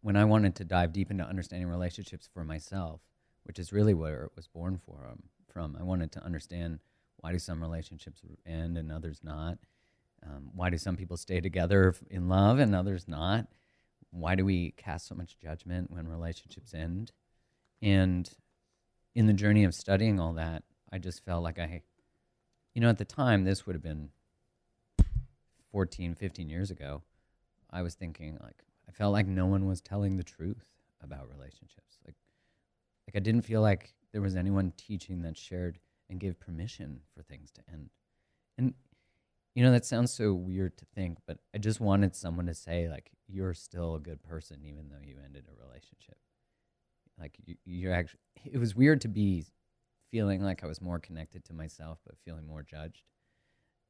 when 0.00 0.14
I 0.14 0.26
wanted 0.26 0.54
to 0.54 0.64
dive 0.64 0.92
deep 0.92 1.10
into 1.10 1.24
understanding 1.24 1.68
relationships 1.68 2.28
for 2.32 2.44
myself, 2.44 3.00
which 3.42 3.58
is 3.58 3.72
really 3.72 3.94
where 3.94 4.26
it 4.26 4.32
was 4.36 4.46
born 4.46 4.78
for, 4.86 5.04
um, 5.10 5.24
from. 5.52 5.76
I 5.76 5.82
wanted 5.82 6.12
to 6.12 6.24
understand 6.24 6.78
why 7.16 7.32
do 7.32 7.40
some 7.40 7.60
relationships 7.60 8.22
end 8.46 8.78
and 8.78 8.92
others 8.92 9.22
not? 9.24 9.58
Um, 10.24 10.50
why 10.54 10.70
do 10.70 10.78
some 10.78 10.96
people 10.96 11.16
stay 11.16 11.40
together 11.40 11.96
in 12.10 12.28
love 12.28 12.60
and 12.60 12.76
others 12.76 13.08
not? 13.08 13.48
Why 14.12 14.36
do 14.36 14.44
we 14.44 14.70
cast 14.76 15.08
so 15.08 15.16
much 15.16 15.36
judgment 15.36 15.90
when 15.90 16.06
relationships 16.06 16.72
end? 16.74 17.10
And 17.82 18.28
in 19.14 19.26
the 19.26 19.32
journey 19.32 19.64
of 19.64 19.74
studying 19.74 20.18
all 20.18 20.32
that, 20.34 20.64
I 20.92 20.98
just 20.98 21.24
felt 21.24 21.42
like 21.42 21.58
I, 21.58 21.82
you 22.74 22.80
know, 22.80 22.88
at 22.88 22.98
the 22.98 23.04
time, 23.04 23.44
this 23.44 23.66
would 23.66 23.74
have 23.74 23.82
been 23.82 24.10
14, 25.72 26.14
15 26.14 26.48
years 26.48 26.70
ago. 26.70 27.02
I 27.70 27.82
was 27.82 27.94
thinking, 27.94 28.38
like, 28.42 28.64
I 28.88 28.92
felt 28.92 29.12
like 29.12 29.26
no 29.26 29.46
one 29.46 29.66
was 29.66 29.80
telling 29.80 30.16
the 30.16 30.22
truth 30.22 30.68
about 31.02 31.28
relationships. 31.28 31.98
Like, 32.06 32.16
like 33.06 33.16
I 33.16 33.20
didn't 33.20 33.42
feel 33.42 33.60
like 33.60 33.92
there 34.12 34.22
was 34.22 34.36
anyone 34.36 34.72
teaching 34.76 35.22
that 35.22 35.36
shared 35.36 35.78
and 36.08 36.20
gave 36.20 36.38
permission 36.38 37.00
for 37.14 37.22
things 37.22 37.50
to 37.52 37.62
end. 37.72 37.90
And 38.56 38.74
you 39.54 39.64
know 39.64 39.72
that 39.72 39.84
sounds 39.84 40.12
so 40.12 40.32
weird 40.32 40.76
to 40.78 40.84
think, 40.94 41.18
but 41.26 41.38
I 41.54 41.58
just 41.58 41.80
wanted 41.80 42.14
someone 42.14 42.46
to 42.46 42.54
say 42.54 42.88
like 42.88 43.10
you're 43.28 43.54
still 43.54 43.94
a 43.94 44.00
good 44.00 44.22
person 44.22 44.60
even 44.64 44.88
though 44.88 45.04
you 45.04 45.16
ended 45.24 45.44
a 45.48 45.64
relationship. 45.66 46.16
Like 47.18 47.36
you, 47.44 47.56
you're 47.64 47.94
actually 47.94 48.20
it 48.44 48.58
was 48.58 48.74
weird 48.74 49.00
to 49.02 49.08
be 49.08 49.44
feeling 50.10 50.42
like 50.42 50.62
I 50.62 50.66
was 50.66 50.80
more 50.80 50.98
connected 50.98 51.44
to 51.46 51.54
myself 51.54 51.98
but 52.06 52.16
feeling 52.24 52.46
more 52.46 52.62
judged. 52.62 53.02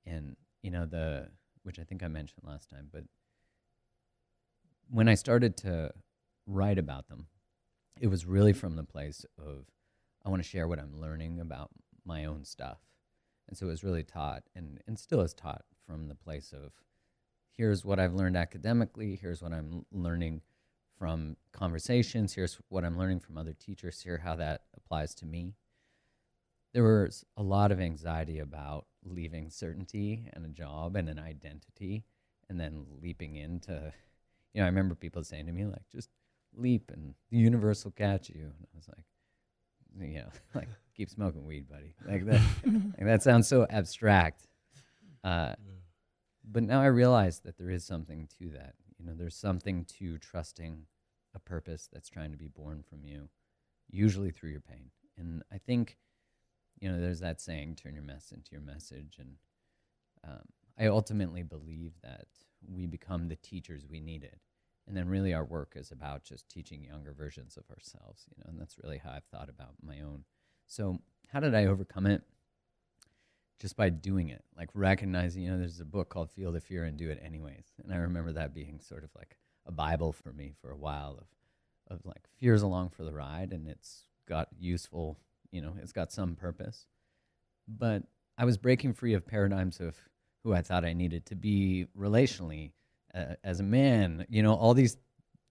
And 0.07 0.37
you 0.63 0.71
know 0.71 0.87
the 0.87 1.29
which 1.63 1.79
I 1.79 1.85
think 1.85 2.03
I 2.03 2.09
mentioned 2.09 2.43
last 2.47 2.69
time, 2.71 2.89
but 2.93 3.05
when 4.91 5.09
I 5.09 5.15
started 5.15 5.57
to 5.59 5.91
write 6.47 6.79
about 6.79 7.09
them, 7.09 7.27
it 8.01 8.09
was 8.09 8.27
really 8.27 8.53
from 8.53 8.77
the 8.77 8.85
place 8.85 9.25
of 9.39 9.65
I 10.25 10.31
want 10.31 10.43
to 10.43 10.49
share 10.49 10.69
what 10.69 10.79
I'm 10.79 11.01
learning 11.01 11.41
about 11.41 11.71
my 12.05 12.25
own 12.25 12.45
stuff. 12.45 12.79
And 13.49 13.57
so 13.57 13.67
it 13.67 13.71
was 13.71 13.85
really 13.85 14.03
taught 14.03 14.45
and, 14.55 14.81
and 14.87 14.99
still 14.99 15.21
is 15.21 15.35
taught 15.35 15.65
from 15.87 16.09
the 16.09 16.15
place 16.15 16.53
of 16.53 16.73
here's 17.57 17.85
what 17.85 18.01
I've 18.01 18.15
learned 18.15 18.37
academically, 18.37 19.19
here's 19.21 19.43
what 19.43 19.53
I'm 19.53 19.85
learning 19.93 20.41
from 20.99 21.37
conversations, 21.53 22.35
here's 22.35 22.59
what 22.69 22.85
I'm 22.85 22.99
learning 22.99 23.21
from 23.21 23.39
other 23.39 23.53
teachers, 23.53 24.01
here 24.01 24.19
how 24.19 24.37
that 24.37 24.63
applies 24.77 25.15
to 25.17 25.27
me. 25.27 25.55
There 26.73 26.85
was 26.85 27.25
a 27.37 27.43
lot 27.43 27.73
of 27.73 27.81
anxiety 27.81 28.39
about 28.39 28.87
leaving 29.05 29.51
certainty 29.51 30.29
and 30.33 30.45
a 30.45 30.49
job 30.49 30.97
and 30.97 31.09
an 31.09 31.19
identity 31.19 32.05
and 32.49 32.59
then 32.59 32.85
leaping 33.01 33.37
into 33.37 33.93
you 34.55 34.61
know, 34.61 34.67
I 34.67 34.69
remember 34.69 34.95
people 34.95 35.23
saying 35.25 35.47
to 35.47 35.53
me 35.53 35.67
like 35.67 35.83
just 35.93 36.09
leap 36.57 36.91
and 36.93 37.15
the 37.31 37.37
universe 37.37 37.85
will 37.85 37.93
catch 37.93 38.31
you. 38.31 38.43
And 38.43 38.55
I 38.73 38.77
was 38.77 38.89
like, 38.89 39.05
you 40.09 40.19
know, 40.21 40.31
like 40.55 40.69
keep 40.97 41.11
smoking 41.11 41.45
weed, 41.45 41.69
buddy. 41.69 41.95
Like 42.09 42.25
that, 42.27 42.41
like 42.65 43.05
that 43.05 43.23
sounds 43.23 43.49
so 43.49 43.67
abstract. 43.69 44.47
Uh, 45.23 45.55
but 46.51 46.63
now 46.63 46.81
I 46.81 46.87
realize 46.87 47.41
that 47.41 47.59
there 47.59 47.71
is 47.71 47.85
something 47.85 48.29
to 48.39 48.51
that. 48.51 48.75
You 49.05 49.11
know, 49.11 49.17
there's 49.17 49.37
something 49.37 49.85
to 49.99 50.17
trusting 50.19 50.87
a 51.35 51.39
purpose 51.39 51.89
that's 51.93 52.09
trying 52.09 52.31
to 52.31 52.39
be 52.39 52.49
born 52.49 52.83
from 52.89 53.05
you, 53.05 53.29
usually 53.91 54.31
through 54.31 54.51
your 54.51 54.63
pain. 54.63 54.91
And 55.19 55.43
I 55.53 55.59
think, 55.59 55.99
you 56.81 56.91
know, 56.91 56.99
there's 56.99 57.21
that 57.21 57.41
saying, 57.41 57.77
turn 57.77 57.95
your 57.95 58.03
mess 58.03 58.33
into 58.33 58.53
your 58.53 58.63
message. 58.63 59.19
And 59.19 59.37
um, 60.27 60.45
I 60.79 60.87
ultimately 60.87 61.43
believe 61.43 61.93
that 62.03 62.29
we 62.67 62.87
become 62.87 63.29
the 63.29 63.37
teachers 63.37 63.85
we 63.89 64.01
needed. 64.01 64.41
And 64.87 64.97
then 64.97 65.09
really 65.09 65.35
our 65.35 65.45
work 65.45 65.73
is 65.77 65.91
about 65.91 66.25
just 66.25 66.49
teaching 66.49 66.85
younger 66.85 67.13
versions 67.13 67.57
of 67.59 67.65
ourselves, 67.71 68.25
you 68.29 68.37
know, 68.39 68.51
and 68.51 68.61
that's 68.61 68.79
really 68.83 68.99
how 68.99 69.11
I've 69.11 69.25
thought 69.25 69.49
about 69.51 69.75
my 69.83 70.01
own. 70.01 70.25
So 70.67 71.01
how 71.29 71.41
did 71.41 71.55
I 71.55 71.67
overcome 71.67 72.07
it? 72.07 72.23
Just 73.61 73.77
by 73.77 73.89
doing 73.89 74.29
it, 74.29 74.45
like 74.57 74.69
recognizing, 74.75 75.43
you 75.43 75.51
know, 75.51 75.59
there's 75.59 75.81
a 75.81 75.85
book 75.85 76.09
called 76.09 76.31
Feel 76.31 76.53
the 76.53 76.61
Fear 76.61 76.85
and 76.85 76.97
Do 76.97 77.11
It 77.11 77.23
Anyways. 77.25 77.67
And 77.83 77.93
I 77.93 77.97
remember 77.97 78.33
that 78.33 78.55
being 78.55 78.81
sort 78.81 79.05
of 79.05 79.11
like 79.17 79.39
a 79.67 79.73
Bible 79.73 80.13
for 80.13 80.33
me 80.33 80.53
for 80.61 80.71
a 80.71 80.77
while 80.77 81.19
of, 81.21 81.97
of 81.97 82.05
like 82.05 82.27
fears 82.39 82.63
along 82.63 82.91
for 82.91 83.05
the 83.05 83.13
ride 83.13 83.53
and 83.53 83.69
it's 83.69 84.03
got 84.29 84.49
useful, 84.59 85.19
you 85.51 85.61
know, 85.61 85.75
it's 85.81 85.93
got 85.93 86.13
some 86.13 86.35
purpose. 86.35 86.87
But 87.69 88.03
I 88.37 88.45
was 88.45 88.59
breaking 88.59 88.95
free 88.95 89.15
of 89.15 89.27
paradigms 89.27 89.81
of 89.81 89.97
who 90.43 90.53
I 90.53 90.63
thought 90.63 90.85
I 90.85 90.93
needed 90.93 91.27
to 91.27 91.35
be 91.35 91.87
relationally 91.99 92.73
uh, 93.15 93.35
as 93.43 93.61
a 93.61 93.65
man. 93.65 94.27
You 94.29 94.43
know, 94.43 94.55
all 94.55 94.75
these 94.75 94.97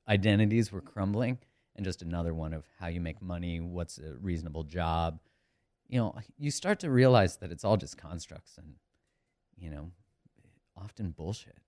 identities 0.07 0.71
were 0.71 0.81
crumbling, 0.81 1.39
and 1.75 1.85
just 1.85 2.01
another 2.01 2.33
one 2.33 2.53
of 2.53 2.65
how 2.79 2.87
you 2.87 3.01
make 3.01 3.21
money, 3.21 3.59
what's 3.59 3.97
a 3.97 4.13
reasonable 4.21 4.63
job. 4.63 5.19
You 5.93 5.99
know, 5.99 6.15
you 6.39 6.49
start 6.49 6.79
to 6.79 6.89
realize 6.89 7.37
that 7.37 7.51
it's 7.51 7.63
all 7.63 7.77
just 7.77 7.99
constructs 7.99 8.57
and, 8.57 8.77
you 9.55 9.69
know, 9.69 9.91
often 10.75 11.11
bullshit. 11.11 11.59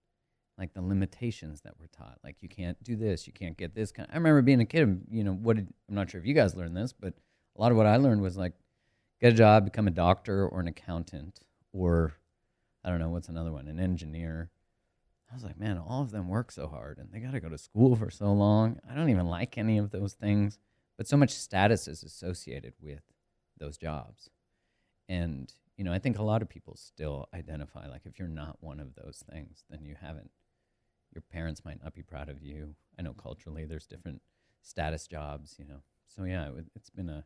Like 0.58 0.74
the 0.74 0.82
limitations 0.82 1.62
that 1.62 1.74
we're 1.80 1.86
taught, 1.96 2.18
like 2.24 2.38
you 2.42 2.50
can't 2.50 2.82
do 2.82 2.96
this, 2.96 3.28
you 3.28 3.34
can't 3.34 3.56
get 3.56 3.76
this 3.76 3.92
kind. 3.92 4.10
Of, 4.10 4.16
I 4.16 4.18
remember 4.18 4.42
being 4.42 4.62
a 4.62 4.66
kid. 4.66 5.02
You 5.12 5.24
know, 5.24 5.34
what 5.34 5.58
did, 5.58 5.68
I'm 5.88 5.94
not 5.94 6.10
sure 6.10 6.20
if 6.20 6.26
you 6.26 6.34
guys 6.34 6.56
learned 6.56 6.76
this, 6.76 6.92
but 6.92 7.14
a 7.56 7.62
lot 7.62 7.70
of 7.70 7.78
what 7.78 7.86
I 7.86 7.98
learned 7.98 8.24
was 8.24 8.36
like, 8.36 8.54
get 9.22 9.34
a 9.34 9.36
job, 9.36 9.64
become 9.64 9.88
a 9.88 9.92
doctor 9.92 10.48
or 10.48 10.60
an 10.60 10.68
accountant, 10.68 11.42
or 11.72 12.14
I 12.84 12.90
don't 12.90 13.00
know 13.00 13.10
what's 13.10 13.30
another 13.30 13.52
one, 13.52 13.68
an 13.68 13.80
engineer. 13.80 14.50
I 15.30 15.36
was 15.36 15.44
like, 15.44 15.60
man, 15.60 15.78
all 15.78 16.02
of 16.02 16.10
them 16.10 16.30
work 16.30 16.52
so 16.52 16.66
hard 16.66 16.98
and 16.98 17.10
they 17.12 17.20
got 17.20 17.34
to 17.34 17.40
go 17.40 17.50
to 17.50 17.60
school 17.60 17.96
for 17.96 18.10
so 18.10 18.34
long. 18.34 18.80
I 18.90 18.96
don't 18.96 19.10
even 19.10 19.28
like 19.28 19.60
any 19.60 19.78
of 19.78 19.92
those 19.92 20.14
things, 20.14 20.58
but 20.98 21.08
so 21.08 21.16
much 21.16 21.30
status 21.30 21.88
is 21.88 22.02
associated 22.02 22.74
with 22.82 23.04
those 23.58 23.78
jobs. 23.78 24.30
And, 25.08 25.54
you 25.78 25.84
know, 25.84 25.94
I 25.94 26.00
think 26.00 26.18
a 26.18 26.24
lot 26.24 26.42
of 26.42 26.50
people 26.50 26.76
still 26.76 27.28
identify 27.34 27.88
like 27.88 28.06
if 28.06 28.18
you're 28.20 28.28
not 28.28 28.58
one 28.60 28.80
of 28.80 28.96
those 28.96 29.24
things, 29.32 29.64
then 29.70 29.84
you 29.84 29.96
haven't, 30.00 30.32
your 31.14 31.22
parents 31.22 31.64
might 31.64 31.84
not 31.84 31.94
be 31.94 32.02
proud 32.02 32.30
of 32.30 32.42
you. 32.42 32.76
I 32.98 33.02
know 33.02 33.14
culturally 33.14 33.66
there's 33.66 33.86
different 33.86 34.22
status 34.62 35.08
jobs, 35.08 35.56
you 35.60 35.66
know. 35.66 35.82
So 36.08 36.24
yeah, 36.24 36.50
it, 36.50 36.66
it's 36.76 36.90
been 36.90 37.10
a, 37.10 37.26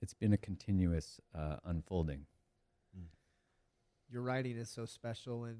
it's 0.00 0.14
been 0.14 0.32
a 0.32 0.38
continuous 0.38 1.20
uh, 1.34 1.56
unfolding. 1.64 2.26
Your 4.12 4.22
writing 4.22 4.56
is 4.56 4.68
so 4.68 4.86
special, 4.86 5.44
and 5.44 5.58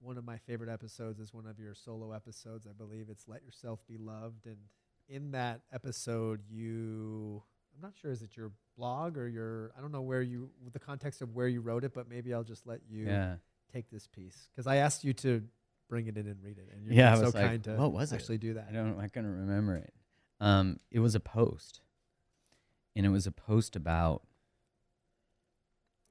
one 0.00 0.18
of 0.18 0.24
my 0.24 0.36
favorite 0.36 0.68
episodes 0.68 1.20
is 1.20 1.32
one 1.32 1.46
of 1.46 1.58
your 1.58 1.74
solo 1.74 2.12
episodes. 2.12 2.66
I 2.66 2.72
believe 2.76 3.06
it's 3.08 3.26
"Let 3.26 3.42
Yourself 3.42 3.80
Be 3.88 3.96
Loved," 3.96 4.44
and 4.46 4.58
in 5.08 5.30
that 5.30 5.62
episode, 5.72 6.42
you 6.50 7.42
I'm 7.78 7.82
not 7.82 7.94
sure 8.00 8.10
is 8.10 8.22
it 8.22 8.36
your 8.36 8.50
blog 8.76 9.16
or 9.16 9.28
your 9.28 9.72
I 9.78 9.80
don't 9.80 9.92
know 9.92 10.02
where 10.02 10.22
you 10.22 10.50
the 10.72 10.80
context 10.80 11.22
of 11.22 11.34
where 11.34 11.46
you 11.46 11.60
wrote 11.60 11.84
it, 11.84 11.94
but 11.94 12.08
maybe 12.08 12.34
I'll 12.34 12.42
just 12.42 12.66
let 12.66 12.80
you 12.88 13.06
Yeah. 13.06 13.36
take 13.72 13.88
this 13.90 14.06
piece 14.08 14.48
because 14.50 14.66
I 14.66 14.76
asked 14.76 15.04
you 15.04 15.12
to 15.14 15.42
bring 15.88 16.08
it 16.08 16.16
in 16.16 16.26
and 16.26 16.42
read 16.42 16.58
it, 16.58 16.68
and 16.74 16.84
you're 16.84 16.94
Yeah, 16.94 17.12
I 17.12 17.14
so 17.16 17.20
was 17.26 17.34
like, 17.34 17.44
kind 17.44 17.64
to 17.64 17.76
what 17.76 17.92
was 17.92 18.12
it? 18.12 18.16
actually 18.16 18.38
do 18.38 18.54
that. 18.54 18.66
I 18.68 18.72
don't. 18.72 18.98
I 18.98 19.06
couldn't 19.08 19.30
remember 19.32 19.76
it. 19.76 19.94
Um, 20.40 20.80
it 20.90 20.98
was 20.98 21.14
a 21.14 21.20
post, 21.20 21.80
and 22.96 23.06
it 23.06 23.10
was 23.10 23.26
a 23.26 23.32
post 23.32 23.76
about. 23.76 24.22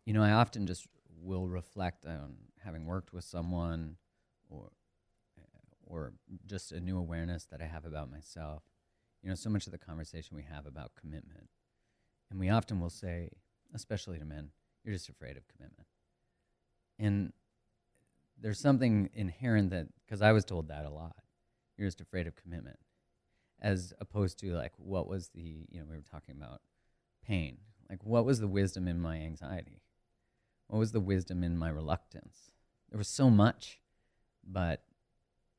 You 0.06 0.14
know, 0.14 0.24
I 0.24 0.32
often 0.32 0.68
just 0.68 0.88
will 1.22 1.50
reflect 1.50 2.06
on 2.06 2.38
having 2.64 2.86
worked 2.86 3.12
with 3.12 3.26
someone, 3.26 3.98
or, 4.50 4.72
or 5.86 6.14
just 6.46 6.72
a 6.72 6.80
new 6.80 6.98
awareness 6.98 7.44
that 7.48 7.62
I 7.62 7.66
have 7.66 7.84
about 7.86 8.10
myself. 8.10 8.64
You 9.22 9.30
know, 9.30 9.36
so 9.36 9.50
much 9.50 9.66
of 9.66 9.74
the 9.74 9.78
conversation 9.78 10.38
we 10.38 10.44
have 10.44 10.66
about 10.66 10.92
commitment, 10.96 11.50
and 12.30 12.40
we 12.40 12.50
often 12.50 12.80
will 12.80 12.90
say, 12.90 13.30
especially 13.74 14.20
to 14.20 14.26
men, 14.26 14.52
"You're 14.84 14.94
just 14.94 15.10
afraid 15.10 15.38
of 15.38 15.48
commitment," 15.48 15.88
and 17.00 17.34
there's 18.40 18.60
something 18.60 19.10
inherent 19.14 19.72
that 19.72 19.88
because 20.06 20.22
I 20.22 20.32
was 20.32 20.46
told 20.46 20.68
that 20.68 20.86
a 20.86 20.90
lot. 20.90 21.16
You're 21.78 21.88
just 21.88 22.02
afraid 22.02 22.28
of 22.28 22.36
commitment, 22.36 22.80
as 23.60 23.94
opposed 24.00 24.40
to 24.40 24.54
like 24.54 24.74
what 24.78 25.08
was 25.08 25.30
the 25.30 25.68
you 25.70 25.80
know 25.80 25.86
we 25.90 25.96
were 25.96 26.02
talking 26.02 26.36
about 26.38 26.62
pain. 27.26 27.58
Like 27.90 28.04
what 28.04 28.26
was 28.26 28.40
the 28.40 28.48
wisdom 28.48 28.88
in 28.88 29.00
my 29.00 29.18
anxiety? 29.18 29.82
What 30.68 30.80
was 30.80 30.92
the 30.92 31.00
wisdom 31.00 31.44
in 31.44 31.58
my 31.58 31.70
reluctance? 31.70 32.52
There 32.90 32.98
was 32.98 33.08
so 33.08 33.30
much, 33.30 33.80
but 34.46 34.84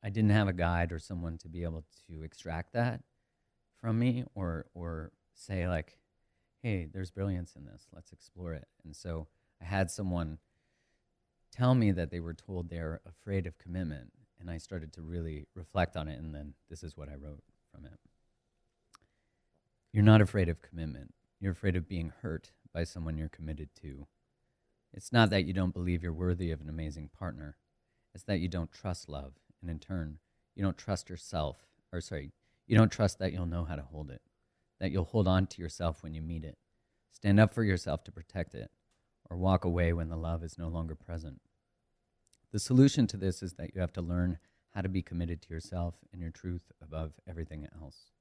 I 0.03 0.09
didn't 0.09 0.31
have 0.31 0.47
a 0.47 0.53
guide 0.53 0.91
or 0.91 0.99
someone 0.99 1.37
to 1.39 1.49
be 1.49 1.63
able 1.63 1.83
to 2.07 2.23
extract 2.23 2.73
that 2.73 3.01
from 3.79 3.99
me 3.99 4.23
or 4.35 4.65
or 4.73 5.11
say 5.33 5.67
like, 5.67 5.98
hey, 6.61 6.87
there's 6.91 7.11
brilliance 7.11 7.53
in 7.55 7.65
this. 7.65 7.87
Let's 7.93 8.11
explore 8.11 8.53
it. 8.53 8.67
And 8.83 8.95
so 8.95 9.27
I 9.61 9.65
had 9.65 9.89
someone 9.89 10.39
tell 11.51 11.75
me 11.75 11.91
that 11.91 12.11
they 12.11 12.19
were 12.19 12.33
told 12.33 12.69
they're 12.69 13.01
afraid 13.05 13.47
of 13.47 13.57
commitment 13.57 14.11
and 14.39 14.49
i 14.49 14.57
started 14.57 14.93
to 14.93 15.01
really 15.01 15.45
reflect 15.55 15.97
on 15.97 16.07
it 16.07 16.19
and 16.19 16.33
then 16.33 16.53
this 16.69 16.83
is 16.83 16.95
what 16.95 17.09
i 17.09 17.15
wrote 17.15 17.43
from 17.71 17.85
it 17.85 17.99
you're 19.91 20.03
not 20.03 20.21
afraid 20.21 20.49
of 20.49 20.61
commitment 20.61 21.13
you're 21.39 21.51
afraid 21.51 21.75
of 21.75 21.87
being 21.87 22.13
hurt 22.21 22.51
by 22.73 22.83
someone 22.83 23.17
you're 23.17 23.29
committed 23.29 23.69
to 23.81 24.07
it's 24.93 25.11
not 25.11 25.29
that 25.29 25.45
you 25.45 25.53
don't 25.53 25.73
believe 25.73 26.03
you're 26.03 26.13
worthy 26.13 26.51
of 26.51 26.61
an 26.61 26.69
amazing 26.69 27.09
partner 27.17 27.57
it's 28.13 28.23
that 28.23 28.39
you 28.39 28.47
don't 28.47 28.71
trust 28.71 29.09
love 29.09 29.33
and 29.61 29.69
in 29.69 29.79
turn 29.79 30.17
you 30.55 30.63
don't 30.63 30.77
trust 30.77 31.09
yourself 31.09 31.57
or 31.91 32.01
sorry 32.01 32.31
you 32.67 32.77
don't 32.77 32.91
trust 32.91 33.19
that 33.19 33.33
you'll 33.33 33.45
know 33.45 33.65
how 33.65 33.75
to 33.75 33.81
hold 33.81 34.09
it 34.11 34.21
that 34.79 34.91
you'll 34.91 35.05
hold 35.05 35.27
on 35.27 35.47
to 35.47 35.61
yourself 35.61 36.03
when 36.03 36.13
you 36.13 36.21
meet 36.21 36.43
it 36.43 36.57
stand 37.19 37.39
up 37.39 37.53
for 37.53 37.63
yourself 37.63 38.03
to 38.05 38.11
protect 38.11 38.55
it 38.55 38.71
or 39.29 39.37
walk 39.37 39.65
away 39.65 39.91
when 39.91 40.09
the 40.09 40.15
love 40.15 40.43
is 40.43 40.57
no 40.57 40.69
longer 40.69 40.95
present. 40.95 41.41
The 42.51 42.59
solution 42.59 43.07
to 43.07 43.17
this 43.17 43.43
is 43.43 43.53
that 43.53 43.75
you 43.75 43.81
have 43.81 43.93
to 43.93 44.01
learn 44.01 44.39
how 44.73 44.81
to 44.81 44.89
be 44.89 45.01
committed 45.01 45.41
to 45.41 45.53
yourself 45.53 45.95
and 46.13 46.21
your 46.21 46.31
truth 46.31 46.71
above 46.81 47.13
everything 47.27 47.67
else. 47.81 48.11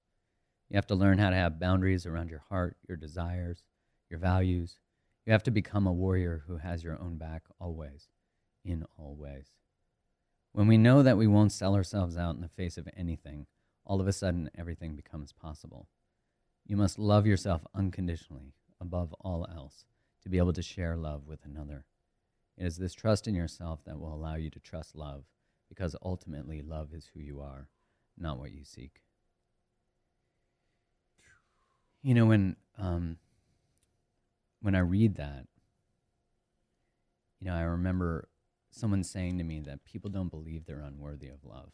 You 0.68 0.76
have 0.76 0.86
to 0.88 0.94
learn 0.94 1.18
how 1.18 1.30
to 1.30 1.36
have 1.36 1.60
boundaries 1.60 2.06
around 2.06 2.28
your 2.28 2.42
heart, 2.48 2.76
your 2.86 2.96
desires, 2.96 3.62
your 4.10 4.18
values. 4.18 4.80
You 5.24 5.32
have 5.32 5.44
to 5.44 5.50
become 5.50 5.86
a 5.86 5.92
warrior 5.92 6.42
who 6.46 6.56
has 6.56 6.82
your 6.82 7.00
own 7.00 7.16
back 7.16 7.44
always, 7.60 8.08
in 8.64 8.84
all 8.98 9.14
ways. 9.14 9.52
When 10.52 10.66
we 10.66 10.76
know 10.76 11.02
that 11.02 11.16
we 11.16 11.26
won't 11.26 11.52
sell 11.52 11.74
ourselves 11.74 12.16
out 12.16 12.34
in 12.34 12.40
the 12.40 12.48
face 12.48 12.76
of 12.76 12.88
anything, 12.96 13.46
all 13.84 14.00
of 14.00 14.08
a 14.08 14.12
sudden 14.12 14.50
everything 14.58 14.96
becomes 14.96 15.32
possible. 15.32 15.88
You 16.68 16.76
must 16.76 16.98
love 16.98 17.26
yourself 17.26 17.62
unconditionally, 17.74 18.52
above 18.78 19.14
all 19.20 19.48
else 19.50 19.86
to 20.22 20.28
be 20.28 20.36
able 20.36 20.52
to 20.52 20.62
share 20.62 20.96
love 20.96 21.26
with 21.26 21.40
another. 21.42 21.86
It 22.58 22.66
is 22.66 22.76
this 22.76 22.92
trust 22.92 23.26
in 23.26 23.34
yourself 23.34 23.80
that 23.86 23.98
will 23.98 24.14
allow 24.14 24.34
you 24.34 24.50
to 24.50 24.60
trust 24.60 24.94
love, 24.94 25.24
because 25.70 25.96
ultimately 26.02 26.60
love 26.60 26.92
is 26.92 27.10
who 27.14 27.20
you 27.20 27.40
are, 27.40 27.68
not 28.18 28.38
what 28.38 28.52
you 28.52 28.64
seek. 28.64 29.00
You 32.02 32.14
know, 32.14 32.26
when 32.26 32.56
um, 32.76 33.16
when 34.60 34.74
I 34.74 34.80
read 34.80 35.16
that, 35.16 35.46
you 37.40 37.46
know, 37.46 37.54
I 37.54 37.62
remember 37.62 38.28
someone 38.70 39.04
saying 39.04 39.38
to 39.38 39.44
me 39.44 39.60
that 39.60 39.84
people 39.84 40.10
don't 40.10 40.30
believe 40.30 40.66
they're 40.66 40.80
unworthy 40.80 41.28
of 41.28 41.44
love. 41.44 41.72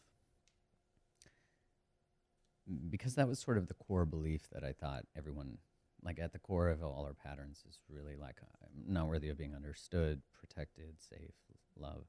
Because 2.89 3.15
that 3.15 3.27
was 3.27 3.39
sort 3.39 3.57
of 3.57 3.67
the 3.67 3.73
core 3.75 4.05
belief 4.05 4.47
that 4.51 4.63
I 4.63 4.73
thought 4.73 5.05
everyone 5.15 5.57
like 6.03 6.19
at 6.19 6.31
the 6.31 6.39
core 6.39 6.69
of 6.69 6.83
all 6.83 7.03
our 7.03 7.13
patterns 7.13 7.63
is 7.67 7.79
really 7.89 8.15
like 8.15 8.37
I'm 8.41 8.93
not 8.93 9.07
worthy 9.07 9.29
of 9.29 9.37
being 9.37 9.55
understood, 9.55 10.21
protected, 10.39 10.95
safe, 10.99 11.33
love. 11.77 12.05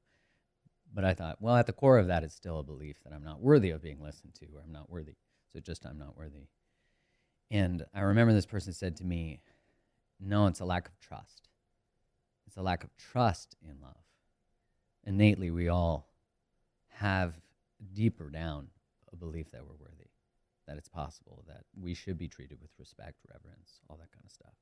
But 0.93 1.03
I 1.03 1.13
thought, 1.13 1.41
well, 1.41 1.55
at 1.55 1.65
the 1.65 1.73
core 1.73 1.97
of 1.97 2.07
that 2.07 2.23
is 2.23 2.33
still 2.33 2.59
a 2.59 2.63
belief 2.63 2.97
that 3.03 3.11
I'm 3.11 3.23
not 3.23 3.41
worthy 3.41 3.71
of 3.71 3.81
being 3.81 4.01
listened 4.01 4.35
to, 4.35 4.45
or 4.45 4.61
I'm 4.63 4.71
not 4.71 4.89
worthy. 4.89 5.15
So 5.51 5.59
just 5.59 5.85
I'm 5.85 5.97
not 5.97 6.15
worthy. 6.15 6.47
And 7.49 7.85
I 7.93 8.01
remember 8.01 8.33
this 8.33 8.45
person 8.45 8.71
said 8.71 8.95
to 8.97 9.03
me, 9.03 9.41
"No, 10.19 10.47
it's 10.47 10.59
a 10.59 10.65
lack 10.65 10.87
of 10.87 10.99
trust. 10.99 11.49
It's 12.45 12.57
a 12.57 12.61
lack 12.61 12.83
of 12.83 12.95
trust 12.97 13.55
in 13.61 13.81
love. 13.81 14.03
Innately, 15.03 15.51
we 15.51 15.67
all 15.67 16.09
have 16.89 17.39
deeper 17.93 18.29
down 18.29 18.69
a 19.11 19.15
belief 19.15 19.51
that 19.51 19.65
we're 19.65 19.75
worthy." 19.75 20.09
That 20.67 20.77
it's 20.77 20.89
possible 20.89 21.43
that 21.47 21.63
we 21.79 21.93
should 21.93 22.17
be 22.17 22.27
treated 22.27 22.59
with 22.61 22.71
respect, 22.77 23.19
reverence, 23.31 23.79
all 23.89 23.97
that 23.97 24.11
kind 24.11 24.25
of 24.25 24.31
stuff. 24.31 24.53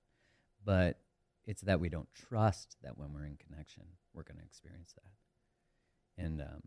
But 0.63 0.99
it's 1.45 1.61
that 1.61 1.79
we 1.79 1.89
don't 1.89 2.13
trust 2.13 2.77
that 2.83 2.97
when 2.97 3.13
we're 3.13 3.25
in 3.25 3.37
connection, 3.37 3.83
we're 4.13 4.23
going 4.23 4.37
to 4.37 4.45
experience 4.45 4.93
that. 4.93 6.23
And 6.23 6.41
um, 6.41 6.61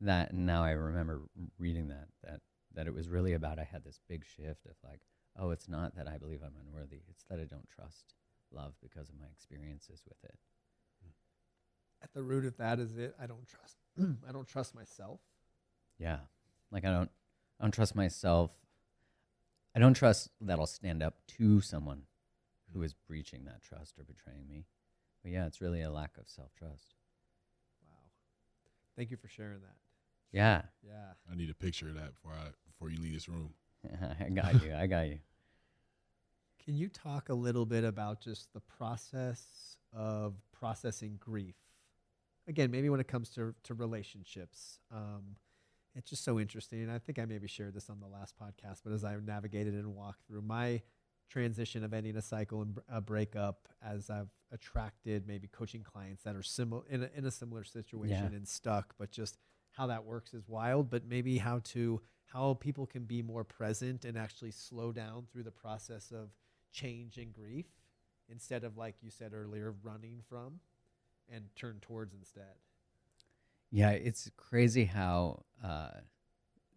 that 0.00 0.34
now 0.34 0.64
I 0.64 0.70
remember 0.70 1.22
reading 1.58 1.88
that 1.88 2.08
that 2.24 2.40
that 2.74 2.86
it 2.86 2.94
was 2.94 3.08
really 3.08 3.32
about 3.32 3.58
I 3.58 3.64
had 3.64 3.84
this 3.84 4.00
big 4.08 4.24
shift 4.24 4.66
of 4.66 4.76
like, 4.84 5.00
oh, 5.38 5.50
it's 5.50 5.68
not 5.68 5.96
that 5.96 6.08
I 6.08 6.18
believe 6.18 6.40
I'm 6.42 6.56
unworthy; 6.66 7.00
it's 7.08 7.24
that 7.28 7.40
I 7.40 7.44
don't 7.44 7.68
trust 7.68 8.14
love 8.52 8.74
because 8.82 9.08
of 9.08 9.18
my 9.18 9.26
experiences 9.32 10.02
with 10.06 10.18
it. 10.24 10.38
At 12.02 12.12
the 12.12 12.22
root 12.22 12.44
of 12.44 12.56
that 12.58 12.78
is 12.78 12.96
it. 12.96 13.14
I 13.20 13.26
don't 13.26 13.46
trust. 13.46 13.76
I 14.28 14.32
don't 14.32 14.46
trust 14.46 14.74
myself. 14.74 15.20
Yeah. 15.98 16.18
Like 16.70 16.84
I 16.84 16.90
don't 16.90 17.10
I 17.58 17.64
don't 17.64 17.72
trust 17.72 17.94
myself. 17.94 18.50
I 19.74 19.78
don't 19.78 19.94
trust 19.94 20.30
that 20.40 20.58
I'll 20.58 20.66
stand 20.66 21.02
up 21.02 21.14
to 21.38 21.60
someone 21.60 22.02
who 22.72 22.82
is 22.82 22.94
breaching 22.94 23.44
that 23.44 23.62
trust 23.62 23.98
or 23.98 24.04
betraying 24.04 24.46
me. 24.48 24.66
But 25.22 25.32
yeah, 25.32 25.46
it's 25.46 25.60
really 25.60 25.82
a 25.82 25.90
lack 25.90 26.16
of 26.18 26.28
self 26.28 26.54
trust. 26.54 26.94
Wow. 27.82 27.98
Thank 28.96 29.10
you 29.10 29.16
for 29.16 29.28
sharing 29.28 29.60
that. 29.60 29.76
Yeah. 30.32 30.62
Yeah. 30.86 31.12
I 31.30 31.34
need 31.34 31.50
a 31.50 31.54
picture 31.54 31.88
of 31.88 31.94
that 31.94 32.14
before 32.14 32.32
I 32.32 32.48
before 32.66 32.90
you 32.90 33.00
leave 33.00 33.14
this 33.14 33.28
room. 33.28 33.50
I 34.20 34.28
got 34.28 34.62
you. 34.62 34.74
I 34.74 34.86
got 34.86 35.08
you. 35.08 35.18
Can 36.64 36.76
you 36.76 36.88
talk 36.88 37.28
a 37.28 37.34
little 37.34 37.64
bit 37.64 37.84
about 37.84 38.20
just 38.20 38.52
the 38.52 38.60
process 38.60 39.76
of 39.92 40.34
processing 40.52 41.16
grief? 41.20 41.54
Again, 42.48 42.70
maybe 42.70 42.90
when 42.90 43.00
it 43.00 43.08
comes 43.08 43.30
to, 43.30 43.54
to 43.64 43.74
relationships. 43.74 44.80
Um, 44.92 45.36
it's 45.96 46.10
just 46.10 46.24
so 46.24 46.38
interesting. 46.38 46.82
And 46.82 46.92
I 46.92 46.98
think 46.98 47.18
I 47.18 47.24
maybe 47.24 47.46
shared 47.48 47.74
this 47.74 47.88
on 47.90 48.00
the 48.00 48.06
last 48.06 48.34
podcast, 48.40 48.80
but 48.84 48.92
as 48.92 49.02
I 49.04 49.16
navigated 49.16 49.74
and 49.74 49.94
walked 49.94 50.22
through 50.26 50.42
my 50.42 50.82
transition 51.28 51.82
of 51.82 51.92
ending 51.92 52.16
a 52.16 52.22
cycle 52.22 52.62
and 52.62 52.78
a 52.88 53.00
breakup, 53.00 53.68
as 53.82 54.10
I've 54.10 54.28
attracted 54.52 55.26
maybe 55.26 55.48
coaching 55.48 55.82
clients 55.82 56.22
that 56.22 56.36
are 56.36 56.42
similar 56.42 56.82
in 56.88 57.02
a, 57.02 57.10
in 57.16 57.24
a 57.24 57.30
similar 57.30 57.64
situation 57.64 58.28
Yeah. 58.30 58.36
and 58.36 58.46
stuck, 58.46 58.94
but 58.98 59.10
just 59.10 59.38
how 59.72 59.86
that 59.88 60.04
works 60.04 60.34
is 60.34 60.46
wild. 60.48 60.88
But 60.90 61.06
maybe 61.06 61.38
how 61.38 61.60
to 61.64 62.00
how 62.26 62.54
people 62.54 62.86
can 62.86 63.04
be 63.04 63.22
more 63.22 63.44
present 63.44 64.04
and 64.04 64.18
actually 64.18 64.50
slow 64.50 64.92
down 64.92 65.26
through 65.32 65.44
the 65.44 65.50
process 65.50 66.10
of 66.12 66.30
change 66.72 67.18
and 67.18 67.32
grief 67.32 67.66
instead 68.28 68.64
of 68.64 68.76
like 68.76 68.96
you 69.00 69.10
said 69.10 69.32
earlier 69.32 69.74
running 69.82 70.20
from 70.28 70.58
and 71.32 71.44
turn 71.56 71.78
towards 71.80 72.14
instead 72.14 72.54
Yeah, 73.76 73.90
it's 73.90 74.30
crazy 74.38 74.86
how 74.86 75.42
uh, 75.62 75.88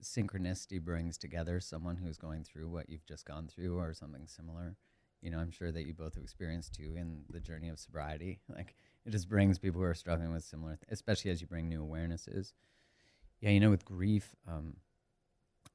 synchronicity 0.03 0.81
brings 0.81 1.17
together 1.17 1.61
someone 1.61 1.95
who's 1.95 2.17
going 2.17 2.43
through 2.43 2.67
what 2.67 2.89
you've 2.89 3.05
just 3.05 3.23
gone 3.23 3.47
through 3.47 3.77
or 3.77 3.93
something 3.93 4.27
similar. 4.27 4.75
You 5.21 5.31
know, 5.31 5.39
I'm 5.39 5.49
sure 5.49 5.71
that 5.71 5.85
you 5.85 5.93
both 5.93 6.15
have 6.15 6.23
experienced 6.23 6.73
too 6.75 6.95
in 6.97 7.21
the 7.29 7.39
journey 7.39 7.69
of 7.69 7.79
sobriety. 7.79 8.41
Like, 8.53 8.75
it 9.05 9.11
just 9.11 9.29
brings 9.29 9.57
people 9.57 9.79
who 9.79 9.87
are 9.87 9.93
struggling 9.93 10.33
with 10.33 10.43
similar, 10.43 10.71
th- 10.75 10.89
especially 10.91 11.31
as 11.31 11.39
you 11.39 11.47
bring 11.47 11.69
new 11.69 11.85
awarenesses. 11.85 12.51
Yeah, 13.39 13.51
you 13.51 13.61
know, 13.61 13.69
with 13.69 13.85
grief, 13.85 14.35
um, 14.45 14.75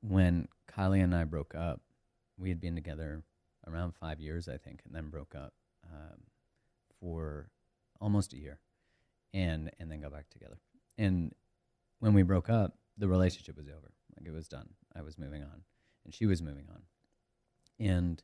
when 0.03 0.47
Kylie 0.71 1.03
and 1.03 1.15
I 1.15 1.25
broke 1.25 1.55
up, 1.55 1.81
we 2.37 2.51
had 2.51 2.61
been 2.61 2.75
together 2.75 3.23
around 3.67 3.95
five 3.95 4.21
years, 4.21 4.47
I 4.47 4.59
think, 4.59 4.83
and 4.85 4.95
then 4.95 5.09
broke 5.09 5.35
up 5.35 5.55
um, 5.91 6.21
for 7.01 7.49
almost 7.99 8.35
a 8.35 8.37
year, 8.37 8.59
and 9.33 9.71
and 9.81 9.91
then 9.91 10.03
got 10.03 10.13
back 10.13 10.29
together. 10.29 10.59
And 10.99 11.33
when 12.01 12.15
we 12.15 12.23
broke 12.23 12.49
up, 12.49 12.77
the 12.99 13.09
relationship 13.09 13.57
was 13.57 13.69
over. 13.69 13.93
Like 14.17 14.27
it 14.27 14.33
was 14.33 14.49
done. 14.49 14.69
I 14.97 15.03
was 15.03 15.19
moving 15.19 15.43
on, 15.43 15.63
and 16.05 16.15
she 16.15 16.27
was 16.27 16.41
moving 16.43 16.67
on. 16.71 16.83
And 17.81 18.23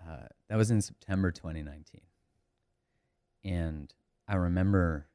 uh, 0.00 0.26
that 0.48 0.56
was 0.56 0.70
in 0.70 0.82
September 0.82 1.30
2019. 1.30 2.00
And 3.44 3.92
I 4.26 4.34
remember 4.36 5.06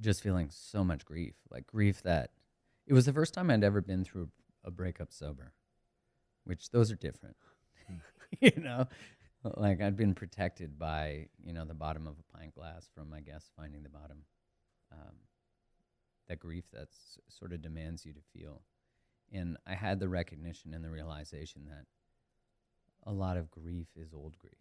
just 0.00 0.22
feeling 0.22 0.50
so 0.50 0.84
much 0.84 1.04
grief, 1.04 1.34
like 1.50 1.66
grief 1.66 2.02
that 2.02 2.30
it 2.86 2.92
was 2.92 3.06
the 3.06 3.12
first 3.12 3.34
time 3.34 3.50
I'd 3.50 3.64
ever 3.64 3.80
been 3.80 4.04
through 4.04 4.28
a 4.64 4.70
breakup 4.70 5.12
sober, 5.12 5.52
which 6.44 6.70
those 6.70 6.92
are 6.92 6.96
different. 6.96 7.36
you 8.40 8.52
know, 8.56 8.86
like 9.56 9.80
I'd 9.80 9.96
been 9.96 10.14
protected 10.14 10.78
by, 10.78 11.28
you 11.42 11.52
know, 11.52 11.64
the 11.64 11.74
bottom 11.74 12.06
of 12.06 12.16
a 12.18 12.36
pint 12.36 12.54
glass 12.54 12.88
from, 12.94 13.12
I 13.12 13.20
guess, 13.20 13.50
finding 13.56 13.82
the 13.82 13.88
bottom. 13.88 14.18
Um, 14.94 15.14
that 16.28 16.38
grief 16.38 16.64
that 16.72 16.88
s- 16.88 17.18
sort 17.28 17.52
of 17.52 17.60
demands 17.60 18.06
you 18.06 18.12
to 18.12 18.20
feel. 18.32 18.62
And 19.32 19.56
I 19.66 19.74
had 19.74 20.00
the 20.00 20.08
recognition 20.08 20.72
and 20.72 20.84
the 20.84 20.90
realization 20.90 21.66
that 21.66 21.86
a 23.06 23.12
lot 23.12 23.36
of 23.36 23.50
grief 23.50 23.88
is 23.96 24.14
old 24.14 24.38
grief. 24.38 24.52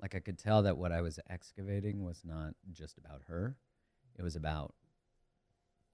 Like 0.00 0.14
I 0.14 0.20
could 0.20 0.38
tell 0.38 0.62
that 0.62 0.78
what 0.78 0.92
I 0.92 1.02
was 1.02 1.18
excavating 1.28 2.04
was 2.04 2.22
not 2.24 2.54
just 2.72 2.96
about 2.96 3.22
her, 3.26 3.56
it 4.18 4.22
was 4.22 4.36
about 4.36 4.74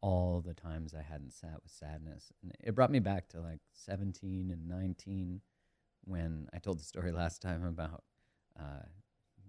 all 0.00 0.40
the 0.40 0.54
times 0.54 0.94
I 0.94 1.02
hadn't 1.02 1.32
sat 1.32 1.62
with 1.62 1.72
sadness. 1.72 2.32
And 2.42 2.52
it 2.62 2.74
brought 2.74 2.90
me 2.92 3.00
back 3.00 3.28
to 3.30 3.40
like 3.40 3.61
17 3.72 4.50
and 4.50 4.68
19 4.68 5.40
when 6.04 6.48
I 6.52 6.59
told 6.59 6.78
the 6.78 6.84
story 6.84 7.11
last 7.12 7.42
time 7.42 7.64
about 7.64 8.04
uh, 8.59 8.86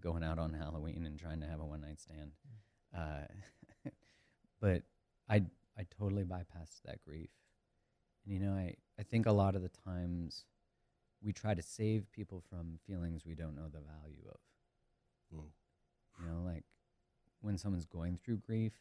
going 0.02 0.24
out 0.24 0.40
on 0.40 0.54
Halloween 0.54 1.06
and 1.06 1.20
trying 1.20 1.42
to 1.42 1.48
have 1.48 1.60
a 1.60 1.66
one 1.66 1.82
night 1.82 2.00
stand. 2.00 2.32
Uh, 2.96 3.26
but 4.62 4.84
I 5.30 5.44
I 5.78 5.86
totally 5.98 6.24
bypassed 6.24 6.82
that 6.86 7.04
grief. 7.06 7.30
And 8.26 8.34
you 8.34 8.40
know, 8.40 8.54
I, 8.54 8.76
I 9.00 9.04
think 9.04 9.26
a 9.26 9.32
lot 9.32 9.56
of 9.56 9.62
the 9.62 9.70
times 9.70 10.46
we 11.22 11.34
try 11.34 11.54
to 11.54 11.62
save 11.62 12.12
people 12.12 12.42
from 12.50 12.80
feelings 12.86 13.26
we 13.26 13.36
don't 13.36 13.56
know 13.56 13.68
the 13.68 13.80
value 13.80 14.24
of. 14.28 14.40
Whoa. 15.30 15.46
You 16.20 16.30
know, 16.30 16.42
like 16.44 16.64
when 17.42 17.58
someone's 17.58 17.86
going 17.86 18.18
through 18.18 18.38
grief 18.38 18.74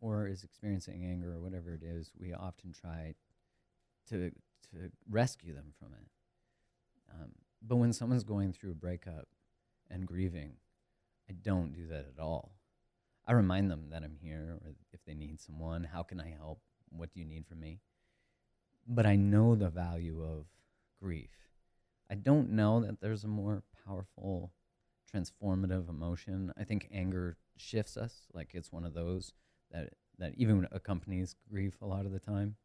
or 0.00 0.26
is 0.26 0.42
experiencing 0.42 1.04
anger 1.04 1.34
or 1.34 1.40
whatever 1.40 1.72
it 1.74 1.82
is, 1.82 2.10
we 2.18 2.32
often 2.32 2.72
try 2.72 3.14
to 4.08 4.30
to 4.70 4.90
rescue 5.08 5.54
them 5.54 5.72
from 5.78 5.88
it. 5.92 6.08
Um, 7.12 7.30
but 7.60 7.76
when 7.76 7.92
someone's 7.92 8.24
going 8.24 8.52
through 8.52 8.70
a 8.70 8.74
breakup 8.74 9.28
and 9.90 10.06
grieving, 10.06 10.52
I 11.28 11.34
don't 11.42 11.72
do 11.72 11.86
that 11.88 12.06
at 12.16 12.22
all. 12.22 12.52
I 13.26 13.32
remind 13.32 13.70
them 13.70 13.86
that 13.90 14.02
I'm 14.02 14.16
here, 14.20 14.58
or 14.64 14.72
if 14.92 15.04
they 15.06 15.14
need 15.14 15.40
someone, 15.40 15.84
how 15.84 16.02
can 16.02 16.20
I 16.20 16.34
help? 16.36 16.60
What 16.90 17.12
do 17.12 17.20
you 17.20 17.26
need 17.26 17.46
from 17.46 17.60
me? 17.60 17.80
But 18.86 19.06
I 19.06 19.16
know 19.16 19.54
the 19.54 19.68
value 19.68 20.22
of 20.22 20.46
grief. 21.00 21.30
I 22.10 22.14
don't 22.14 22.50
know 22.50 22.80
that 22.80 23.00
there's 23.00 23.24
a 23.24 23.28
more 23.28 23.62
powerful, 23.86 24.52
transformative 25.14 25.88
emotion. 25.88 26.52
I 26.58 26.64
think 26.64 26.88
anger 26.92 27.36
shifts 27.56 27.96
us. 27.96 28.26
Like 28.32 28.50
it's 28.54 28.72
one 28.72 28.84
of 28.84 28.94
those 28.94 29.32
that 29.70 29.90
that 30.18 30.34
even 30.36 30.66
accompanies 30.72 31.34
grief 31.48 31.80
a 31.80 31.86
lot 31.86 32.04
of 32.06 32.12
the 32.12 32.18
time. 32.18 32.56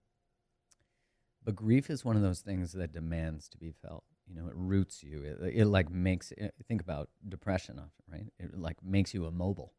But 1.43 1.56
grief 1.56 1.89
is 1.91 2.03
one 2.03 2.16
of 2.16 2.24
those 2.24 2.41
things 2.41 2.72
that 2.74 2.91
demands 2.91 3.47
to 3.49 3.58
be 3.58 3.72
felt. 3.72 4.03
You 4.28 4.36
know, 4.36 4.47
it 4.47 4.56
roots 4.56 5.03
you. 5.03 5.22
It, 5.22 5.58
it 5.60 5.66
like 5.66 5.91
makes. 5.91 6.32
It, 6.32 6.56
think 6.68 6.82
about 6.82 7.10
depression 7.30 7.78
often, 7.78 8.03
right? 8.12 8.26
It 8.39 8.60
like 8.60 8.78
makes 8.84 9.14
you 9.14 9.28
immobile. 9.28 9.74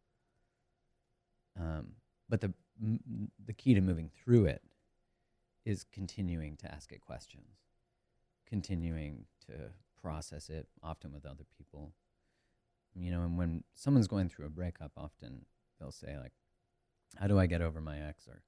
Um, 1.59 1.92
but 2.28 2.40
the 2.40 2.52
m- 2.80 3.30
the 3.44 3.52
key 3.52 3.74
to 3.74 3.80
moving 3.80 4.11
through 4.11 4.46
it 4.46 4.62
is 5.64 5.84
continuing 5.84 6.57
to 6.59 6.72
ask 6.72 6.92
it 6.92 7.00
questions, 7.00 7.59
continuing 8.46 9.26
to 9.46 9.70
process 10.00 10.48
it, 10.48 10.68
often 10.82 11.12
with 11.12 11.26
other 11.26 11.44
people. 11.57 11.92
You 12.94 13.11
know, 13.11 13.22
and 13.22 13.36
when 13.36 13.64
someone's 13.74 14.09
going 14.09 14.28
through 14.28 14.46
a 14.46 14.50
breakup, 14.50 14.92
often 14.96 15.44
they'll 15.78 15.90
say 15.90 16.18
like, 16.18 16.32
"How 17.16 17.26
do 17.26 17.38
I 17.38 17.46
get 17.46 17.62
over 17.62 17.80
my 17.80 18.00
ex?" 18.00 18.26
or 18.28 18.42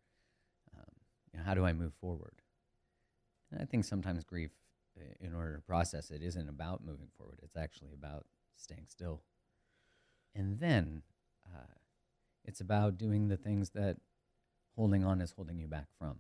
um, 0.76 0.94
you 1.32 1.38
know, 1.38 1.44
"How 1.44 1.54
do 1.54 1.64
I 1.64 1.72
move 1.72 1.94
forward?" 1.94 2.42
And 3.50 3.60
I 3.60 3.64
think 3.64 3.84
sometimes 3.84 4.24
grief, 4.24 4.52
in 5.20 5.34
order 5.34 5.56
to 5.56 5.62
process 5.62 6.10
it, 6.10 6.22
isn't 6.22 6.48
about 6.48 6.84
moving 6.84 7.08
forward. 7.16 7.40
It's 7.42 7.56
actually 7.56 7.92
about 7.92 8.26
staying 8.56 8.86
still. 8.88 9.22
And 10.34 10.58
then 10.60 11.02
uh, 11.46 11.74
it's 12.48 12.62
about 12.62 12.96
doing 12.96 13.28
the 13.28 13.36
things 13.36 13.70
that 13.70 13.98
holding 14.74 15.04
on 15.04 15.20
is 15.20 15.32
holding 15.32 15.58
you 15.58 15.68
back 15.68 15.86
from. 15.98 16.16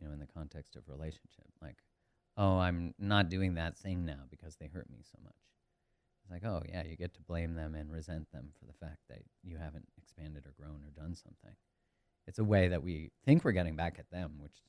You 0.00 0.06
know, 0.06 0.14
in 0.14 0.18
the 0.18 0.26
context 0.26 0.76
of 0.76 0.88
relationship, 0.88 1.46
like, 1.60 1.76
oh, 2.38 2.58
I'm 2.58 2.94
not 2.98 3.28
doing 3.28 3.54
that 3.54 3.76
thing 3.76 4.06
now 4.06 4.22
because 4.30 4.56
they 4.56 4.66
hurt 4.66 4.88
me 4.90 5.02
so 5.04 5.18
much. 5.22 5.34
It's 6.22 6.30
like, 6.30 6.44
oh 6.44 6.62
yeah, 6.66 6.82
you 6.84 6.96
get 6.96 7.12
to 7.14 7.20
blame 7.20 7.54
them 7.54 7.74
and 7.74 7.92
resent 7.92 8.32
them 8.32 8.48
for 8.58 8.64
the 8.64 8.72
fact 8.72 9.00
that 9.10 9.20
you 9.42 9.58
haven't 9.58 9.86
expanded 9.98 10.46
or 10.46 10.54
grown 10.58 10.80
or 10.82 10.90
done 10.90 11.14
something. 11.14 11.54
It's 12.26 12.38
a 12.38 12.44
way 12.44 12.68
that 12.68 12.82
we 12.82 13.10
think 13.26 13.44
we're 13.44 13.52
getting 13.52 13.76
back 13.76 13.96
at 13.98 14.10
them, 14.10 14.38
which, 14.40 14.62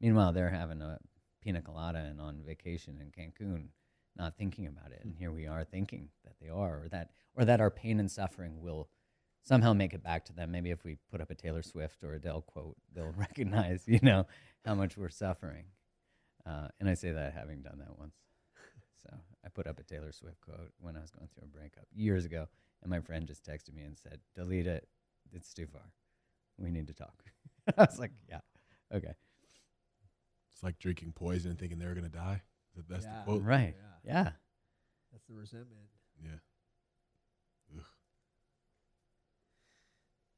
meanwhile, 0.00 0.32
they're 0.32 0.48
having 0.48 0.80
a 0.80 0.98
pina 1.42 1.60
colada 1.60 1.98
and 1.98 2.18
on 2.18 2.42
vacation 2.46 2.98
in 3.02 3.10
Cancun, 3.10 3.66
not 4.16 4.38
thinking 4.38 4.66
about 4.66 4.90
it, 4.90 5.02
and 5.04 5.14
here 5.14 5.30
we 5.30 5.46
are 5.46 5.64
thinking 5.64 6.08
that 6.24 6.36
they 6.40 6.48
are, 6.48 6.82
or 6.82 6.88
that, 6.88 7.10
or 7.34 7.44
that 7.44 7.60
our 7.60 7.70
pain 7.70 8.00
and 8.00 8.10
suffering 8.10 8.62
will 8.62 8.88
somehow 9.46 9.72
make 9.72 9.94
it 9.94 10.02
back 10.02 10.24
to 10.26 10.32
them. 10.32 10.50
Maybe 10.50 10.70
if 10.70 10.84
we 10.84 10.98
put 11.10 11.20
up 11.20 11.30
a 11.30 11.34
Taylor 11.34 11.62
Swift 11.62 12.02
or 12.04 12.12
Adele 12.14 12.42
quote, 12.42 12.76
they'll 12.94 13.12
recognize, 13.16 13.82
you 13.86 14.00
know, 14.02 14.26
how 14.64 14.74
much 14.74 14.96
we're 14.96 15.08
suffering. 15.08 15.64
Uh, 16.44 16.68
and 16.80 16.88
I 16.88 16.94
say 16.94 17.12
that 17.12 17.32
having 17.32 17.62
done 17.62 17.78
that 17.78 17.98
once. 17.98 18.14
So 19.02 19.16
I 19.44 19.48
put 19.48 19.66
up 19.66 19.78
a 19.78 19.84
Taylor 19.84 20.12
Swift 20.12 20.40
quote 20.40 20.72
when 20.80 20.96
I 20.96 21.00
was 21.00 21.10
going 21.10 21.28
through 21.32 21.44
a 21.44 21.56
breakup 21.58 21.86
years 21.94 22.24
ago, 22.24 22.48
and 22.82 22.90
my 22.90 23.00
friend 23.00 23.26
just 23.26 23.44
texted 23.44 23.72
me 23.74 23.82
and 23.82 23.96
said, 23.96 24.20
"Delete 24.34 24.66
it. 24.66 24.88
It's 25.32 25.54
too 25.54 25.66
far. 25.66 25.92
We 26.58 26.70
need 26.70 26.88
to 26.88 26.94
talk." 26.94 27.22
I 27.78 27.84
was 27.84 27.98
like, 28.00 28.12
"Yeah, 28.28 28.40
okay, 28.92 29.14
It's 30.52 30.62
like 30.62 30.78
drinking 30.78 31.12
poison 31.12 31.50
and 31.52 31.58
thinking 31.60 31.78
they're 31.78 31.94
gonna 31.94 32.08
die. 32.08 32.42
That's 32.88 33.04
Yeah. 33.04 33.18
the 33.18 33.24
quote. 33.24 33.42
right, 33.42 33.74
Yeah. 34.04 34.12
yeah." 34.24 34.30
that's 35.12 35.26
the 35.26 35.34
resentment 35.34 35.88
Yeah. 36.22 36.38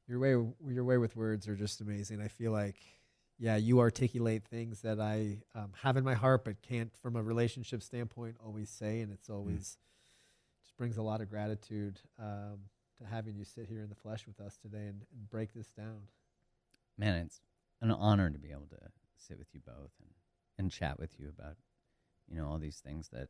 Your 0.09 0.17
way, 0.17 0.29
your 0.73 0.83
way 0.83 0.97
with 0.97 1.15
words 1.15 1.47
are 1.47 1.55
just 1.55 1.81
amazing. 1.81 2.19
I 2.19 2.29
feel 2.29 2.51
like, 2.51 2.77
yeah, 3.37 3.57
you 3.57 3.79
articulate 3.79 4.43
things 4.43 4.81
that 4.81 4.99
I 4.99 5.37
um, 5.53 5.71
have 5.83 5.97
in 5.97 6.03
my 6.03 6.15
heart, 6.15 6.43
but 6.43 6.63
can't, 6.63 6.91
from 6.97 7.15
a 7.15 7.21
relationship 7.21 7.83
standpoint, 7.83 8.37
always 8.43 8.71
say, 8.71 9.01
and 9.01 9.13
it's 9.13 9.29
always 9.29 9.77
just 10.63 10.75
brings 10.77 10.97
a 10.97 11.03
lot 11.03 11.21
of 11.21 11.29
gratitude 11.29 11.99
um, 12.19 12.57
to 12.97 13.05
having 13.05 13.35
you 13.35 13.45
sit 13.45 13.67
here 13.67 13.83
in 13.83 13.89
the 13.89 13.95
flesh 13.95 14.25
with 14.25 14.39
us 14.39 14.57
today 14.57 14.87
and, 14.87 15.03
and 15.15 15.29
break 15.29 15.53
this 15.53 15.67
down. 15.67 15.99
Man, 16.97 17.15
it's 17.15 17.39
an 17.79 17.91
honor 17.91 18.31
to 18.31 18.39
be 18.39 18.49
able 18.49 18.67
to 18.71 18.79
sit 19.15 19.37
with 19.37 19.49
you 19.53 19.59
both 19.63 19.91
and, 20.01 20.09
and 20.57 20.71
chat 20.71 20.99
with 20.99 21.19
you 21.19 21.29
about, 21.29 21.55
you 22.27 22.35
know, 22.35 22.47
all 22.47 22.57
these 22.57 22.79
things 22.79 23.09
that 23.09 23.29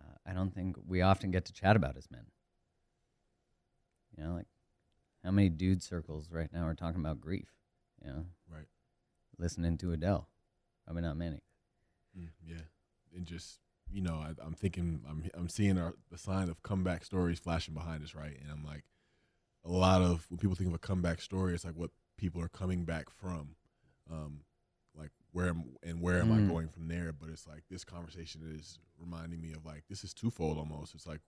uh, 0.00 0.16
I 0.26 0.32
don't 0.32 0.52
think 0.52 0.74
we 0.84 1.00
often 1.00 1.30
get 1.30 1.44
to 1.44 1.52
chat 1.52 1.76
about 1.76 1.96
as 1.96 2.10
men. 2.10 2.26
You 4.16 4.24
know, 4.24 4.34
like 4.34 4.46
how 5.24 5.30
many 5.30 5.48
dude 5.48 5.82
circles 5.82 6.28
right 6.30 6.52
now 6.52 6.66
are 6.66 6.74
talking 6.74 7.00
about 7.00 7.20
grief? 7.20 7.48
You 8.04 8.10
know, 8.10 8.24
Right. 8.52 8.66
listening 9.38 9.78
to 9.78 9.92
Adele. 9.92 10.28
Probably 10.84 11.02
not 11.02 11.16
many. 11.16 11.40
Mm, 12.18 12.28
yeah, 12.46 12.62
and 13.14 13.24
just 13.26 13.58
you 13.90 14.00
know, 14.00 14.14
I, 14.14 14.32
I'm 14.44 14.54
thinking, 14.54 15.02
I'm 15.08 15.30
I'm 15.34 15.48
seeing 15.48 15.78
our, 15.78 15.94
the 16.10 16.18
sign 16.18 16.48
of 16.48 16.62
comeback 16.62 17.04
stories 17.04 17.38
flashing 17.38 17.74
behind 17.74 18.02
us, 18.02 18.14
right? 18.14 18.36
And 18.40 18.50
I'm 18.50 18.64
like, 18.64 18.84
a 19.64 19.70
lot 19.70 20.02
of 20.02 20.26
when 20.30 20.38
people 20.38 20.56
think 20.56 20.68
of 20.68 20.74
a 20.74 20.78
comeback 20.78 21.20
story, 21.20 21.54
it's 21.54 21.64
like 21.64 21.74
what 21.76 21.90
people 22.16 22.40
are 22.40 22.48
coming 22.48 22.84
back 22.84 23.10
from, 23.10 23.56
um, 24.10 24.40
like 24.96 25.10
where 25.32 25.48
am 25.48 25.64
and 25.82 26.00
where 26.00 26.20
am 26.20 26.32
I 26.32 26.38
Mm. 26.40 26.48
going 26.48 26.68
from 26.68 26.88
there? 26.88 27.12
But 27.12 27.30
it's 27.30 27.46
like 27.46 27.64
this 27.70 27.84
conversation 27.84 28.42
is 28.54 28.78
reminding 28.98 29.40
me 29.40 29.52
of 29.52 29.64
like 29.64 29.84
this 29.88 30.04
is 30.04 30.14
twofold 30.14 30.58
almost. 30.58 30.94
It's 30.94 31.06
like, 31.06 31.20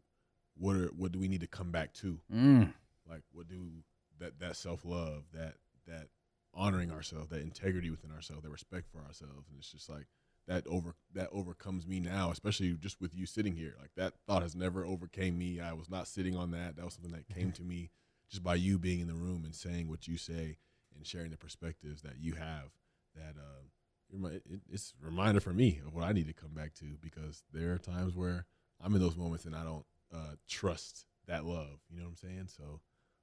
what 0.56 0.76
are 0.76 0.86
what 0.88 1.12
do 1.12 1.18
we 1.18 1.28
need 1.28 1.40
to 1.40 1.46
come 1.46 1.70
back 1.70 1.92
to? 1.94 2.20
Mm. 2.32 2.72
Like 3.08 3.22
what 3.32 3.48
do 3.48 3.82
that 4.18 4.38
that 4.40 4.56
self 4.56 4.84
love 4.84 5.24
that 5.32 5.54
that 5.86 6.08
honoring 6.54 6.90
ourselves 6.90 7.28
that 7.28 7.42
integrity 7.42 7.90
within 7.90 8.10
ourselves 8.10 8.42
that 8.42 8.50
respect 8.50 8.86
for 8.90 8.98
ourselves. 8.98 9.48
And 9.48 9.58
it's 9.58 9.70
just 9.70 9.88
like 9.88 10.06
that 10.48 10.66
over 10.66 10.94
that 11.14 11.28
overcomes 11.32 11.86
me 11.86 12.00
now 12.00 12.30
especially 12.30 12.72
just 12.80 13.00
with 13.00 13.14
you 13.14 13.26
sitting 13.26 13.54
here. 13.54 13.74
Like 13.78 13.90
that 13.96 14.14
thought 14.26 14.42
has 14.42 14.56
never 14.56 14.84
overcame 14.84 15.38
me. 15.38 15.60
I 15.60 15.72
was 15.72 15.90
not 15.90 16.08
sitting 16.08 16.36
on 16.36 16.50
that. 16.52 16.76
That 16.76 16.84
was 16.84 16.94
something 16.94 17.12
that 17.12 17.28
came 17.34 17.52
to 17.52 17.62
me 17.62 17.90
just 18.30 18.42
by 18.42 18.54
you 18.54 18.78
being 18.78 19.00
in 19.00 19.08
the 19.08 19.14
room 19.14 19.44
and 19.44 19.54
saying 19.54 19.88
what 19.88 20.08
you 20.08 20.16
say 20.16 20.56
and 20.94 21.06
sharing 21.06 21.30
the 21.30 21.36
perspectives 21.36 22.02
that 22.02 22.18
you 22.18 22.34
have 22.34 22.70
that 23.14 23.34
uh 23.38 23.62
you're 24.08 24.20
my, 24.20 24.30
it, 24.30 24.42
it's 24.70 24.94
a 25.02 25.06
reminder 25.06 25.40
for 25.40 25.52
me 25.52 25.80
of 25.86 25.94
what 25.94 26.04
i 26.04 26.12
need 26.12 26.26
to 26.26 26.32
come 26.32 26.52
back 26.54 26.74
to 26.74 26.96
because 27.00 27.44
there 27.52 27.72
are 27.72 27.78
times 27.78 28.14
where 28.16 28.46
i'm 28.82 28.94
in 28.94 29.00
those 29.00 29.16
moments 29.16 29.44
and 29.44 29.54
i 29.54 29.62
don't 29.64 29.84
uh 30.12 30.34
trust 30.48 31.06
that 31.26 31.44
love. 31.44 31.80
You 31.90 31.98
know 31.98 32.04
what 32.04 32.10
i'm 32.10 32.16
saying? 32.16 32.48
So 32.48 32.80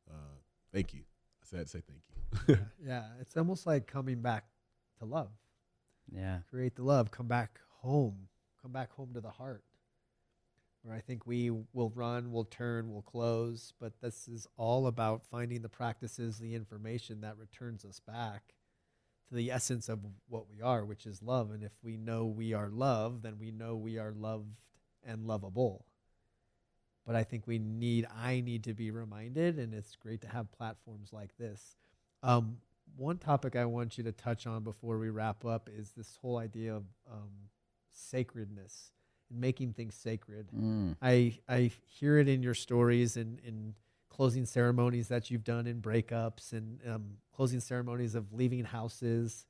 uh, 0.09 0.37
thank 0.71 0.93
you. 0.93 1.01
I 1.41 1.45
said 1.45 1.69
say 1.69 1.81
thank 1.81 2.01
you. 2.07 2.57
yeah, 2.85 3.05
it's 3.21 3.37
almost 3.37 3.65
like 3.65 3.87
coming 3.87 4.21
back 4.21 4.45
to 4.99 5.05
love. 5.05 5.29
Yeah. 6.11 6.39
create 6.49 6.75
the 6.75 6.83
love, 6.83 7.11
come 7.11 7.27
back 7.27 7.59
home, 7.79 8.27
come 8.61 8.71
back 8.71 8.91
home 8.91 9.13
to 9.13 9.21
the 9.21 9.29
heart. 9.31 9.63
Where 10.81 10.95
I 10.95 10.99
think 10.99 11.25
we 11.25 11.49
will 11.49 11.91
run, 11.95 12.31
we'll 12.31 12.43
turn, 12.43 12.91
we'll 12.91 13.03
close, 13.03 13.73
but 13.79 14.01
this 14.01 14.27
is 14.27 14.47
all 14.57 14.87
about 14.87 15.23
finding 15.25 15.61
the 15.61 15.69
practices, 15.69 16.37
the 16.37 16.55
information 16.55 17.21
that 17.21 17.37
returns 17.37 17.85
us 17.85 18.01
back 18.01 18.53
to 19.29 19.35
the 19.35 19.49
essence 19.49 19.87
of 19.87 19.99
what 20.27 20.49
we 20.49 20.61
are, 20.61 20.83
which 20.83 21.05
is 21.05 21.23
love. 21.23 21.51
And 21.51 21.63
if 21.63 21.71
we 21.81 21.95
know 21.95 22.25
we 22.25 22.53
are 22.53 22.69
love, 22.69 23.21
then 23.21 23.39
we 23.39 23.49
know 23.49 23.77
we 23.77 23.97
are 23.97 24.11
loved 24.11 24.59
and 25.05 25.25
lovable. 25.25 25.85
But 27.05 27.15
I 27.15 27.23
think 27.23 27.47
we 27.47 27.59
need, 27.59 28.07
I 28.15 28.39
need 28.39 28.63
to 28.63 28.73
be 28.73 28.91
reminded, 28.91 29.59
and 29.59 29.73
it's 29.73 29.95
great 29.95 30.21
to 30.21 30.27
have 30.27 30.51
platforms 30.51 31.11
like 31.11 31.37
this. 31.37 31.75
Um, 32.21 32.57
one 32.95 33.17
topic 33.17 33.55
I 33.55 33.65
want 33.65 33.97
you 33.97 34.03
to 34.05 34.11
touch 34.11 34.47
on 34.47 34.63
before 34.63 34.97
we 34.97 35.09
wrap 35.09 35.45
up 35.45 35.69
is 35.73 35.91
this 35.91 36.17
whole 36.21 36.37
idea 36.37 36.75
of 36.75 36.83
um, 37.11 37.31
sacredness 37.91 38.91
and 39.29 39.39
making 39.39 39.73
things 39.73 39.95
sacred. 39.95 40.49
Mm. 40.55 40.95
I 41.01 41.39
I 41.49 41.71
hear 41.87 42.17
it 42.17 42.27
in 42.27 42.43
your 42.43 42.53
stories 42.53 43.17
and 43.17 43.39
in 43.39 43.73
closing 44.09 44.45
ceremonies 44.45 45.07
that 45.07 45.31
you've 45.31 45.43
done 45.43 45.65
in 45.65 45.81
breakups 45.81 46.53
and 46.53 46.79
um, 46.87 47.05
closing 47.35 47.59
ceremonies 47.59 48.15
of 48.15 48.31
leaving 48.31 48.63
houses. 48.63 49.45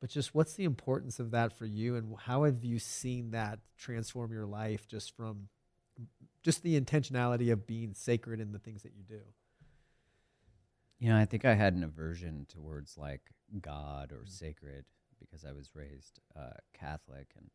But 0.00 0.10
just 0.10 0.34
what's 0.34 0.54
the 0.54 0.64
importance 0.64 1.18
of 1.18 1.30
that 1.32 1.52
for 1.52 1.66
you, 1.66 1.96
and 1.96 2.14
how 2.16 2.44
have 2.44 2.64
you 2.64 2.78
seen 2.78 3.30
that 3.30 3.60
transform 3.76 4.32
your 4.32 4.46
life 4.46 4.86
just 4.86 5.16
from 5.16 5.48
just 6.42 6.62
the 6.62 6.80
intentionality 6.80 7.52
of 7.52 7.66
being 7.66 7.94
sacred 7.94 8.40
in 8.40 8.52
the 8.52 8.58
things 8.58 8.82
that 8.82 8.92
you 8.96 9.02
do? 9.02 9.20
You 10.98 11.10
know, 11.10 11.18
I 11.18 11.24
think 11.24 11.44
I 11.44 11.54
had 11.54 11.74
an 11.74 11.84
aversion 11.84 12.46
towards 12.48 12.98
like 12.98 13.32
God 13.60 14.12
or 14.12 14.24
sacred 14.26 14.84
because 15.18 15.44
I 15.44 15.52
was 15.52 15.70
raised 15.74 16.20
uh, 16.36 16.58
Catholic, 16.72 17.28
and 17.36 17.50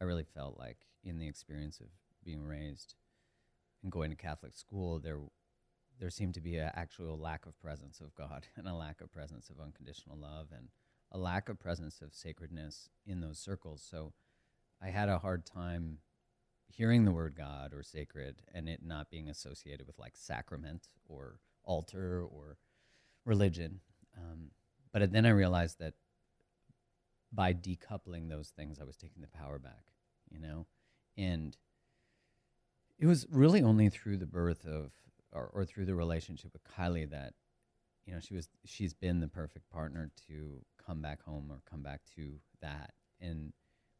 I 0.00 0.04
really 0.04 0.24
felt 0.24 0.58
like 0.58 0.78
in 1.04 1.18
the 1.18 1.28
experience 1.28 1.80
of 1.80 1.86
being 2.24 2.44
raised 2.44 2.94
and 3.82 3.92
going 3.92 4.10
to 4.10 4.16
Catholic 4.16 4.54
school, 4.54 4.98
there 4.98 5.18
there 5.98 6.10
seemed 6.10 6.32
to 6.34 6.40
be 6.40 6.56
an 6.56 6.70
actual 6.74 7.18
lack 7.18 7.44
of 7.44 7.60
presence 7.60 8.00
of 8.00 8.14
God 8.14 8.46
and 8.56 8.66
a 8.66 8.74
lack 8.74 9.00
of 9.00 9.12
presence 9.12 9.50
of 9.50 9.60
unconditional 9.60 10.16
love 10.16 10.48
and 10.56 10.68
a 11.12 11.18
lack 11.18 11.48
of 11.48 11.60
presence 11.60 12.00
of 12.00 12.14
sacredness 12.14 12.88
in 13.06 13.20
those 13.20 13.38
circles. 13.38 13.86
So 13.88 14.12
I 14.82 14.88
had 14.88 15.08
a 15.08 15.18
hard 15.18 15.44
time 15.44 15.98
hearing 16.70 17.04
the 17.04 17.12
word 17.12 17.34
God 17.36 17.72
or 17.74 17.82
sacred 17.82 18.42
and 18.54 18.68
it 18.68 18.80
not 18.84 19.10
being 19.10 19.28
associated 19.28 19.86
with 19.86 19.98
like 19.98 20.16
sacrament 20.16 20.88
or 21.08 21.38
altar 21.64 22.22
or 22.22 22.56
religion. 23.24 23.80
Um, 24.16 24.50
but 24.92 25.12
then 25.12 25.26
I 25.26 25.30
realized 25.30 25.78
that 25.78 25.94
by 27.32 27.52
decoupling 27.52 28.28
those 28.28 28.48
things, 28.48 28.78
I 28.80 28.84
was 28.84 28.96
taking 28.96 29.22
the 29.22 29.28
power 29.28 29.58
back, 29.58 29.84
you 30.30 30.40
know? 30.40 30.66
And 31.16 31.56
it 32.98 33.06
was 33.06 33.26
really 33.30 33.62
only 33.62 33.88
through 33.88 34.16
the 34.16 34.26
birth 34.26 34.66
of, 34.66 34.92
or, 35.32 35.50
or 35.52 35.64
through 35.64 35.86
the 35.86 35.94
relationship 35.94 36.52
with 36.52 36.62
Kylie 36.64 37.10
that, 37.10 37.34
you 38.04 38.12
know, 38.12 38.20
she 38.20 38.34
was, 38.34 38.48
she's 38.64 38.94
been 38.94 39.20
the 39.20 39.28
perfect 39.28 39.70
partner 39.70 40.10
to 40.28 40.60
come 40.84 41.00
back 41.00 41.22
home 41.22 41.48
or 41.50 41.60
come 41.70 41.82
back 41.82 42.00
to 42.16 42.32
that. 42.62 42.94
And 43.20 43.52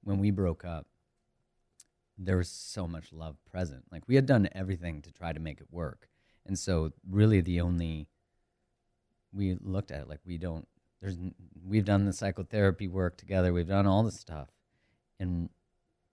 when 0.02 0.18
we 0.18 0.30
broke 0.30 0.64
up, 0.64 0.86
there 2.22 2.36
was 2.36 2.48
so 2.48 2.86
much 2.86 3.12
love 3.12 3.36
present. 3.50 3.84
Like 3.90 4.02
we 4.06 4.14
had 4.14 4.26
done 4.26 4.48
everything 4.52 5.00
to 5.02 5.12
try 5.12 5.32
to 5.32 5.40
make 5.40 5.60
it 5.60 5.68
work. 5.70 6.08
And 6.46 6.58
so 6.58 6.92
really 7.08 7.40
the 7.40 7.60
only 7.60 8.08
we 9.32 9.56
looked 9.60 9.90
at 9.90 10.02
it 10.02 10.08
like 10.08 10.20
we 10.26 10.36
don't 10.36 10.66
there's 11.00 11.16
we've 11.66 11.84
done 11.84 12.04
the 12.04 12.12
psychotherapy 12.12 12.88
work 12.88 13.16
together. 13.16 13.52
We've 13.52 13.66
done 13.66 13.86
all 13.86 14.02
the 14.02 14.12
stuff. 14.12 14.48
And 15.18 15.48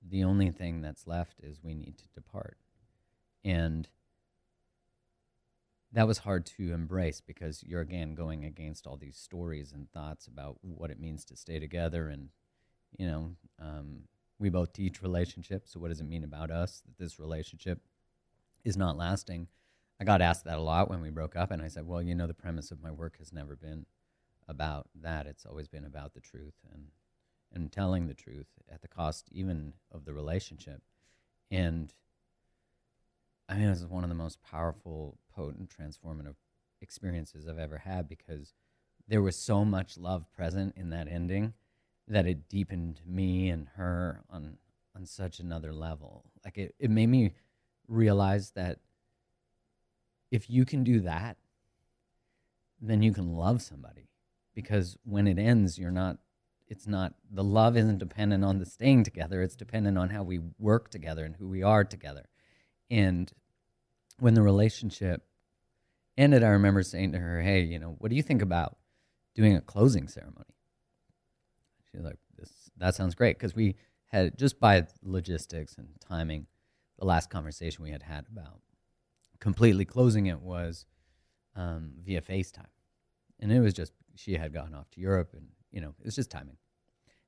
the 0.07 0.23
only 0.23 0.49
thing 0.49 0.81
that's 0.81 1.07
left 1.07 1.39
is 1.43 1.59
we 1.61 1.73
need 1.73 1.97
to 1.97 2.07
depart. 2.15 2.57
And 3.43 3.89
that 5.91 6.07
was 6.07 6.19
hard 6.19 6.45
to 6.45 6.73
embrace 6.73 7.21
because 7.21 7.63
you're 7.63 7.81
again 7.81 8.15
going 8.15 8.45
against 8.45 8.87
all 8.87 8.97
these 8.97 9.17
stories 9.17 9.73
and 9.73 9.91
thoughts 9.91 10.27
about 10.27 10.57
what 10.61 10.91
it 10.91 10.99
means 10.99 11.25
to 11.25 11.35
stay 11.35 11.59
together 11.59 12.07
and 12.07 12.29
you 12.97 13.07
know 13.07 13.31
um, 13.61 14.01
we 14.39 14.49
both 14.49 14.73
teach 14.73 15.01
relationships 15.01 15.71
so 15.71 15.79
what 15.79 15.89
does 15.89 15.99
it 15.99 16.07
mean 16.07 16.23
about 16.23 16.51
us 16.51 16.81
that 16.85 16.97
this 17.03 17.19
relationship 17.19 17.81
is 18.63 18.77
not 18.77 18.97
lasting? 18.97 19.47
I 19.99 20.03
got 20.03 20.21
asked 20.21 20.45
that 20.45 20.57
a 20.57 20.61
lot 20.61 20.89
when 20.89 21.01
we 21.01 21.09
broke 21.09 21.35
up 21.35 21.49
and 21.51 21.61
i 21.61 21.67
said 21.67 21.87
well 21.87 22.01
you 22.01 22.13
know 22.13 22.27
the 22.27 22.33
premise 22.33 22.71
of 22.71 22.81
my 22.81 22.91
work 22.91 23.17
has 23.17 23.33
never 23.33 23.55
been 23.55 23.85
about 24.47 24.87
that. 25.01 25.27
It's 25.27 25.45
always 25.45 25.67
been 25.67 25.85
about 25.85 26.13
the 26.13 26.19
truth 26.19 26.55
and 26.73 26.87
and 27.53 27.71
telling 27.71 28.07
the 28.07 28.13
truth 28.13 28.47
at 28.69 28.81
the 28.81 28.89
cost 28.89 29.29
even 29.31 29.73
of 29.91 30.03
the 30.03 30.13
relationship. 30.13 30.81
And 31.49 31.93
I 33.47 33.55
mean, 33.55 33.67
it 33.67 33.69
was 33.69 33.85
one 33.85 34.03
of 34.03 34.09
the 34.09 34.15
most 34.15 34.41
powerful, 34.41 35.17
potent, 35.33 35.69
transformative 35.69 36.35
experiences 36.81 37.47
I've 37.47 37.57
ever 37.57 37.77
had 37.77 38.09
because 38.09 38.53
there 39.07 39.21
was 39.21 39.37
so 39.37 39.63
much 39.63 39.97
love 39.97 40.29
present 40.33 40.73
in 40.75 40.89
that 40.89 41.07
ending 41.07 41.53
that 42.07 42.25
it 42.25 42.49
deepened 42.49 43.01
me 43.05 43.49
and 43.49 43.67
her 43.75 44.21
on 44.29 44.57
on 44.95 45.05
such 45.05 45.39
another 45.39 45.73
level. 45.73 46.25
Like 46.43 46.57
it, 46.57 46.75
it 46.79 46.89
made 46.89 47.07
me 47.07 47.33
realize 47.87 48.51
that 48.51 48.79
if 50.31 50.49
you 50.49 50.65
can 50.65 50.83
do 50.83 51.01
that, 51.01 51.37
then 52.81 53.01
you 53.01 53.13
can 53.13 53.35
love 53.35 53.61
somebody. 53.61 54.09
Because 54.55 54.97
when 55.03 55.27
it 55.27 55.37
ends, 55.37 55.77
you're 55.77 55.91
not 55.91 56.17
it's 56.67 56.87
not 56.87 57.13
the 57.31 57.43
love 57.43 57.77
isn't 57.77 57.99
dependent 57.99 58.43
on 58.43 58.59
the 58.59 58.65
staying 58.65 59.03
together, 59.03 59.41
it's 59.41 59.55
dependent 59.55 59.97
on 59.97 60.09
how 60.09 60.23
we 60.23 60.39
work 60.59 60.89
together 60.89 61.23
and 61.23 61.35
who 61.35 61.47
we 61.47 61.63
are 61.63 61.83
together. 61.83 62.27
And 62.89 63.31
when 64.19 64.33
the 64.33 64.41
relationship 64.41 65.23
ended, 66.17 66.43
I 66.43 66.49
remember 66.49 66.83
saying 66.83 67.13
to 67.13 67.19
her, 67.19 67.41
Hey, 67.41 67.61
you 67.61 67.79
know, 67.79 67.95
what 67.99 68.09
do 68.09 68.15
you 68.17 68.23
think 68.23 68.41
about 68.41 68.77
doing 69.35 69.55
a 69.55 69.61
closing 69.61 70.07
ceremony? 70.07 70.56
Like, 72.03 72.19
this, 72.37 72.51
That 72.77 72.95
sounds 72.95 73.15
great. 73.15 73.37
Because 73.37 73.55
we 73.55 73.75
had, 74.07 74.37
just 74.37 74.59
by 74.59 74.87
logistics 75.03 75.77
and 75.77 75.89
timing, 75.99 76.47
the 76.99 77.05
last 77.05 77.29
conversation 77.29 77.83
we 77.83 77.91
had 77.91 78.03
had 78.03 78.25
about 78.31 78.61
completely 79.39 79.85
closing 79.85 80.27
it 80.27 80.41
was 80.41 80.85
um, 81.55 81.91
via 82.03 82.21
FaceTime. 82.21 82.65
and 83.39 83.51
it 83.51 83.59
was 83.59 83.73
just 83.73 83.93
she 84.15 84.33
had 84.33 84.53
gone 84.53 84.73
off 84.73 84.89
to 84.91 84.99
Europe, 84.99 85.33
and 85.33 85.47
you 85.71 85.81
know 85.81 85.93
it 85.99 86.05
was 86.05 86.15
just 86.15 86.31
timing. 86.31 86.57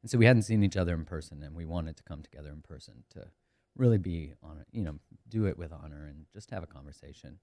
And 0.01 0.09
so 0.09 0.17
we 0.17 0.26
hadn't 0.26 0.43
seen 0.43 0.63
each 0.63 0.78
other 0.78 0.93
in 0.93 1.05
person, 1.05 1.43
and 1.43 1.55
we 1.55 1.65
wanted 1.65 1.97
to 1.97 2.03
come 2.03 2.22
together 2.24 2.49
in 2.49 2.61
person 2.61 3.03
to 3.11 3.28
really 3.76 3.97
be 3.97 4.34
on 4.43 4.63
you 4.72 4.84
know, 4.84 4.95
do 5.28 5.45
it 5.45 5.57
with 5.57 5.72
honor 5.72 6.05
and 6.05 6.26
just 6.34 6.51
have 6.51 6.63
a 6.63 6.67
conversation. 6.67 7.39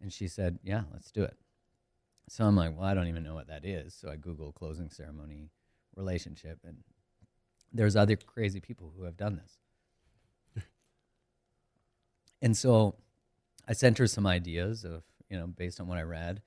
And 0.00 0.12
she 0.12 0.28
said, 0.28 0.58
"Yeah, 0.62 0.84
let's 0.92 1.10
do 1.10 1.22
it." 1.22 1.36
So 2.28 2.44
I'm 2.44 2.56
like, 2.56 2.76
"Well, 2.76 2.86
I 2.86 2.94
don't 2.94 3.08
even 3.08 3.22
know 3.22 3.34
what 3.34 3.48
that 3.48 3.64
is." 3.64 3.94
So 3.94 4.10
I 4.10 4.16
Google 4.16 4.52
closing 4.52 4.90
ceremony 4.90 5.50
relationship, 5.96 6.58
and 6.64 6.78
there's 7.72 7.96
other 7.96 8.16
crazy 8.16 8.60
people 8.60 8.92
who 8.96 9.04
have 9.04 9.16
done 9.16 9.40
this. 10.56 10.64
and 12.42 12.56
so 12.56 12.96
I 13.68 13.72
sent 13.72 13.98
her 13.98 14.06
some 14.06 14.26
ideas 14.26 14.84
of, 14.84 15.02
you 15.28 15.38
know, 15.38 15.46
based 15.46 15.80
on 15.80 15.86
what 15.86 15.98
I 15.98 16.02
read, 16.02 16.42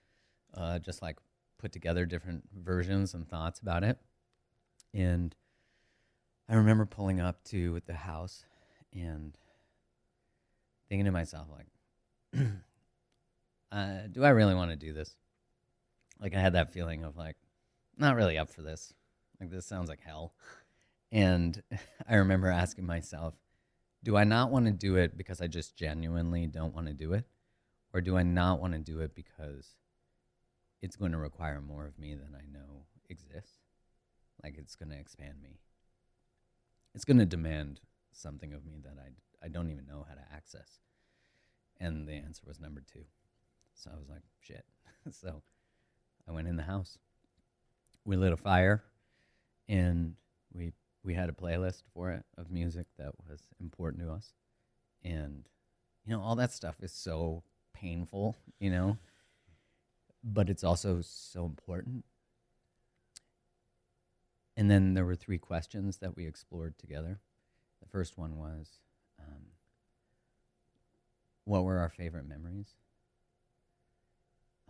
uh, 0.53 0.79
just 0.79 1.01
like 1.01 1.17
put 1.57 1.71
together 1.71 2.05
different 2.05 2.43
versions 2.53 3.13
and 3.13 3.27
thoughts 3.27 3.59
about 3.59 3.83
it. 3.83 3.97
And 4.93 5.33
I 6.49 6.55
remember 6.55 6.85
pulling 6.85 7.21
up 7.21 7.43
to 7.45 7.81
the 7.85 7.93
house 7.93 8.45
and 8.93 9.37
thinking 10.89 11.05
to 11.05 11.11
myself, 11.11 11.47
like, 11.49 11.67
uh, 13.71 14.07
do 14.11 14.23
I 14.23 14.29
really 14.29 14.53
want 14.53 14.71
to 14.71 14.77
do 14.77 14.91
this? 14.91 15.15
Like, 16.19 16.35
I 16.35 16.39
had 16.39 16.53
that 16.53 16.73
feeling 16.73 17.03
of 17.03 17.15
like, 17.15 17.37
not 17.97 18.15
really 18.15 18.37
up 18.37 18.49
for 18.49 18.61
this. 18.61 18.93
Like, 19.43 19.51
this 19.51 19.65
sounds 19.65 19.89
like 19.89 19.99
hell. 19.99 20.33
And 21.11 21.61
I 22.07 22.15
remember 22.15 22.47
asking 22.47 22.85
myself, 22.85 23.33
do 24.01 24.15
I 24.15 24.23
not 24.23 24.51
want 24.51 24.67
to 24.67 24.71
do 24.71 24.95
it 24.95 25.17
because 25.17 25.41
I 25.41 25.47
just 25.47 25.75
genuinely 25.75 26.47
don't 26.47 26.73
want 26.73 26.87
to 26.87 26.93
do 26.93 27.11
it? 27.11 27.25
Or 27.93 27.99
do 27.99 28.15
I 28.15 28.23
not 28.23 28.61
want 28.61 28.71
to 28.71 28.79
do 28.79 29.01
it 29.01 29.13
because 29.13 29.75
it's 30.81 30.95
going 30.95 31.11
to 31.11 31.17
require 31.17 31.59
more 31.59 31.85
of 31.85 31.99
me 31.99 32.13
than 32.13 32.33
I 32.33 32.45
know 32.49 32.85
exists? 33.09 33.59
Like 34.41 34.55
it's 34.57 34.75
going 34.77 34.91
to 34.91 34.97
expand 34.97 35.41
me. 35.43 35.59
It's 36.95 37.03
going 37.03 37.19
to 37.19 37.25
demand 37.25 37.81
something 38.13 38.53
of 38.53 38.65
me 38.65 38.79
that 38.81 38.95
I, 38.97 39.45
I 39.45 39.49
don't 39.49 39.69
even 39.69 39.85
know 39.85 40.05
how 40.07 40.15
to 40.15 40.33
access. 40.33 40.79
And 41.81 42.07
the 42.07 42.13
answer 42.13 42.43
was 42.47 42.61
number 42.61 42.81
two. 42.81 43.03
So 43.75 43.91
I 43.93 43.99
was 43.99 44.07
like, 44.07 44.23
shit. 44.39 44.63
so 45.11 45.41
I 46.29 46.31
went 46.31 46.47
in 46.47 46.55
the 46.55 46.63
house. 46.63 46.97
We 48.05 48.15
lit 48.15 48.31
a 48.31 48.37
fire 48.37 48.83
and 49.67 50.15
we 50.53 50.73
we 51.03 51.13
had 51.13 51.29
a 51.29 51.33
playlist 51.33 51.83
for 51.93 52.11
it 52.11 52.23
of 52.37 52.49
music 52.49 52.87
that 52.97 53.11
was 53.29 53.41
important 53.59 54.03
to 54.03 54.11
us. 54.11 54.33
And 55.03 55.43
you 56.05 56.13
know, 56.13 56.21
all 56.21 56.35
that 56.35 56.51
stuff 56.51 56.75
is 56.81 56.91
so 56.91 57.43
painful, 57.73 58.37
you 58.59 58.69
know, 58.69 58.97
but 60.23 60.49
it's 60.49 60.63
also 60.63 61.01
so 61.01 61.45
important. 61.45 62.05
And 64.55 64.69
then 64.69 64.93
there 64.93 65.05
were 65.05 65.15
three 65.15 65.39
questions 65.39 65.97
that 65.97 66.15
we 66.15 66.27
explored 66.27 66.77
together. 66.77 67.19
The 67.81 67.89
first 67.89 68.17
one 68.17 68.37
was 68.37 68.69
um, 69.19 69.43
what 71.45 71.63
were 71.63 71.79
our 71.79 71.89
favorite 71.89 72.27
memories? 72.27 72.67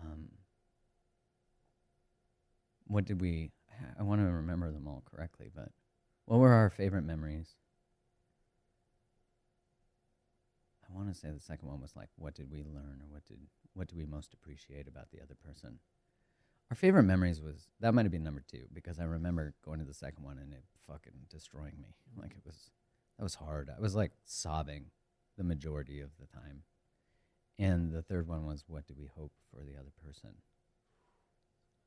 Um, 0.02 0.30
what 2.88 3.06
did 3.06 3.22
we, 3.22 3.52
I 4.00 4.04
want 4.04 4.22
to 4.22 4.32
remember 4.32 4.72
them 4.72 4.88
all 4.88 5.04
correctly, 5.14 5.50
but 5.54 5.70
what 6.26 6.40
were 6.40 6.52
our 6.52 6.70
favorite 6.70 7.04
memories? 7.04 7.56
I 10.88 10.96
want 10.96 11.14
to 11.14 11.20
say 11.20 11.30
the 11.32 11.40
second 11.40 11.68
one 11.68 11.82
was 11.82 11.96
like, 11.96 12.10
what 12.16 12.36
did 12.36 12.52
we 12.52 12.64
learn 12.64 13.02
or 13.02 13.08
what 13.10 13.26
did 13.26 13.40
what 13.74 13.88
do 13.88 13.96
we 13.96 14.06
most 14.06 14.34
appreciate 14.34 14.88
about 14.88 15.10
the 15.12 15.22
other 15.22 15.36
person? 15.36 15.80
Our 16.70 16.76
favorite 16.76 17.04
memories 17.04 17.42
was 17.42 17.68
that 17.80 17.94
might 17.94 18.06
have 18.06 18.12
been 18.12 18.24
number 18.24 18.44
two 18.48 18.66
because 18.72 19.00
I 19.00 19.04
remember 19.04 19.54
going 19.64 19.80
to 19.80 19.86
the 19.86 19.94
second 19.94 20.24
one 20.24 20.38
and 20.38 20.54
it 20.54 20.64
fucking 20.88 21.14
destroying 21.30 21.80
me. 21.82 21.96
Like 22.16 22.32
it 22.32 22.46
was 22.46 22.70
that 23.18 23.24
was 23.24 23.36
hard. 23.36 23.70
I 23.76 23.82
was 23.82 23.96
like 23.96 24.12
sobbing 24.26 24.86
the 25.38 25.44
majority 25.44 26.00
of 26.00 26.12
the 26.20 26.28
time. 26.28 26.64
And 27.60 27.92
the 27.92 28.02
third 28.02 28.28
one 28.28 28.46
was 28.46 28.64
what 28.68 28.88
do 28.88 28.94
we 28.98 29.10
hope 29.16 29.34
for 29.52 29.64
the 29.64 29.78
other 29.80 29.92
person? 30.04 30.36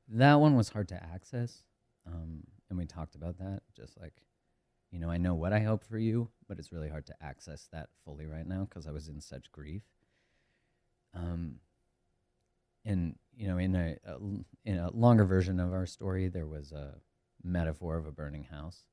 That 0.09 0.35
one 0.35 0.55
was 0.55 0.69
hard 0.69 0.87
to 0.89 1.03
access. 1.03 1.63
Um, 2.07 2.43
and 2.69 2.77
we 2.77 2.85
talked 2.85 3.15
about 3.15 3.37
that. 3.39 3.61
Just 3.75 3.99
like, 3.99 4.21
you 4.91 4.99
know, 4.99 5.09
I 5.09 5.17
know 5.17 5.35
what 5.35 5.53
I 5.53 5.59
hope 5.59 5.83
for 5.83 5.97
you, 5.97 6.29
but 6.47 6.59
it's 6.59 6.71
really 6.71 6.89
hard 6.89 7.05
to 7.07 7.15
access 7.21 7.67
that 7.71 7.89
fully 8.05 8.25
right 8.25 8.47
now 8.47 8.67
because 8.69 8.87
I 8.87 8.91
was 8.91 9.07
in 9.07 9.21
such 9.21 9.51
grief. 9.51 9.83
Um, 11.13 11.55
and 12.85 13.15
you 13.35 13.47
know, 13.47 13.57
in 13.57 13.75
a, 13.75 13.97
a, 14.05 14.17
in 14.65 14.77
a 14.77 14.91
longer 14.91 15.25
version 15.25 15.59
of 15.59 15.73
our 15.73 15.85
story, 15.85 16.27
there 16.27 16.47
was 16.47 16.71
a 16.71 16.95
metaphor 17.43 17.97
of 17.97 18.05
a 18.05 18.11
burning 18.11 18.43
house, 18.43 18.83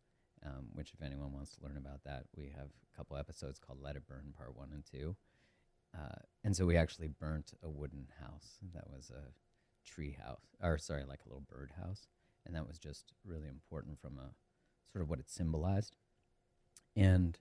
um, 0.45 0.67
which, 0.73 0.93
if 0.93 1.03
anyone 1.03 1.33
wants 1.33 1.55
to 1.55 1.65
learn 1.65 1.77
about 1.77 2.03
that, 2.05 2.25
we 2.37 2.53
have 2.57 2.67
a 2.67 2.97
couple 2.97 3.17
episodes 3.17 3.59
called 3.59 3.81
"Let 3.81 3.97
It 3.97 4.07
Burn" 4.07 4.33
Part 4.37 4.57
One 4.57 4.71
and 4.73 4.85
Two. 4.85 5.17
Uh, 5.97 6.19
and 6.43 6.57
so 6.57 6.67
we 6.67 6.77
actually 6.77 7.09
burnt 7.09 7.53
a 7.63 7.71
wooden 7.71 8.09
house 8.21 8.59
that 8.75 8.91
was 8.91 9.11
a 9.11 9.33
tree 9.89 10.17
house, 10.25 10.57
or 10.61 10.77
sorry, 10.77 11.05
like 11.05 11.21
a 11.25 11.29
little 11.29 11.45
bird 11.49 11.73
house 11.81 12.09
and 12.47 12.55
that 12.55 12.67
was 12.67 12.79
just 12.79 13.13
really 13.25 13.49
important 13.49 14.01
from 14.01 14.19
a 14.19 14.35
sort 14.93 15.03
of 15.03 15.11
what 15.11 15.19
it 15.19 15.31
symbolized. 15.31 15.97
And 16.97 17.39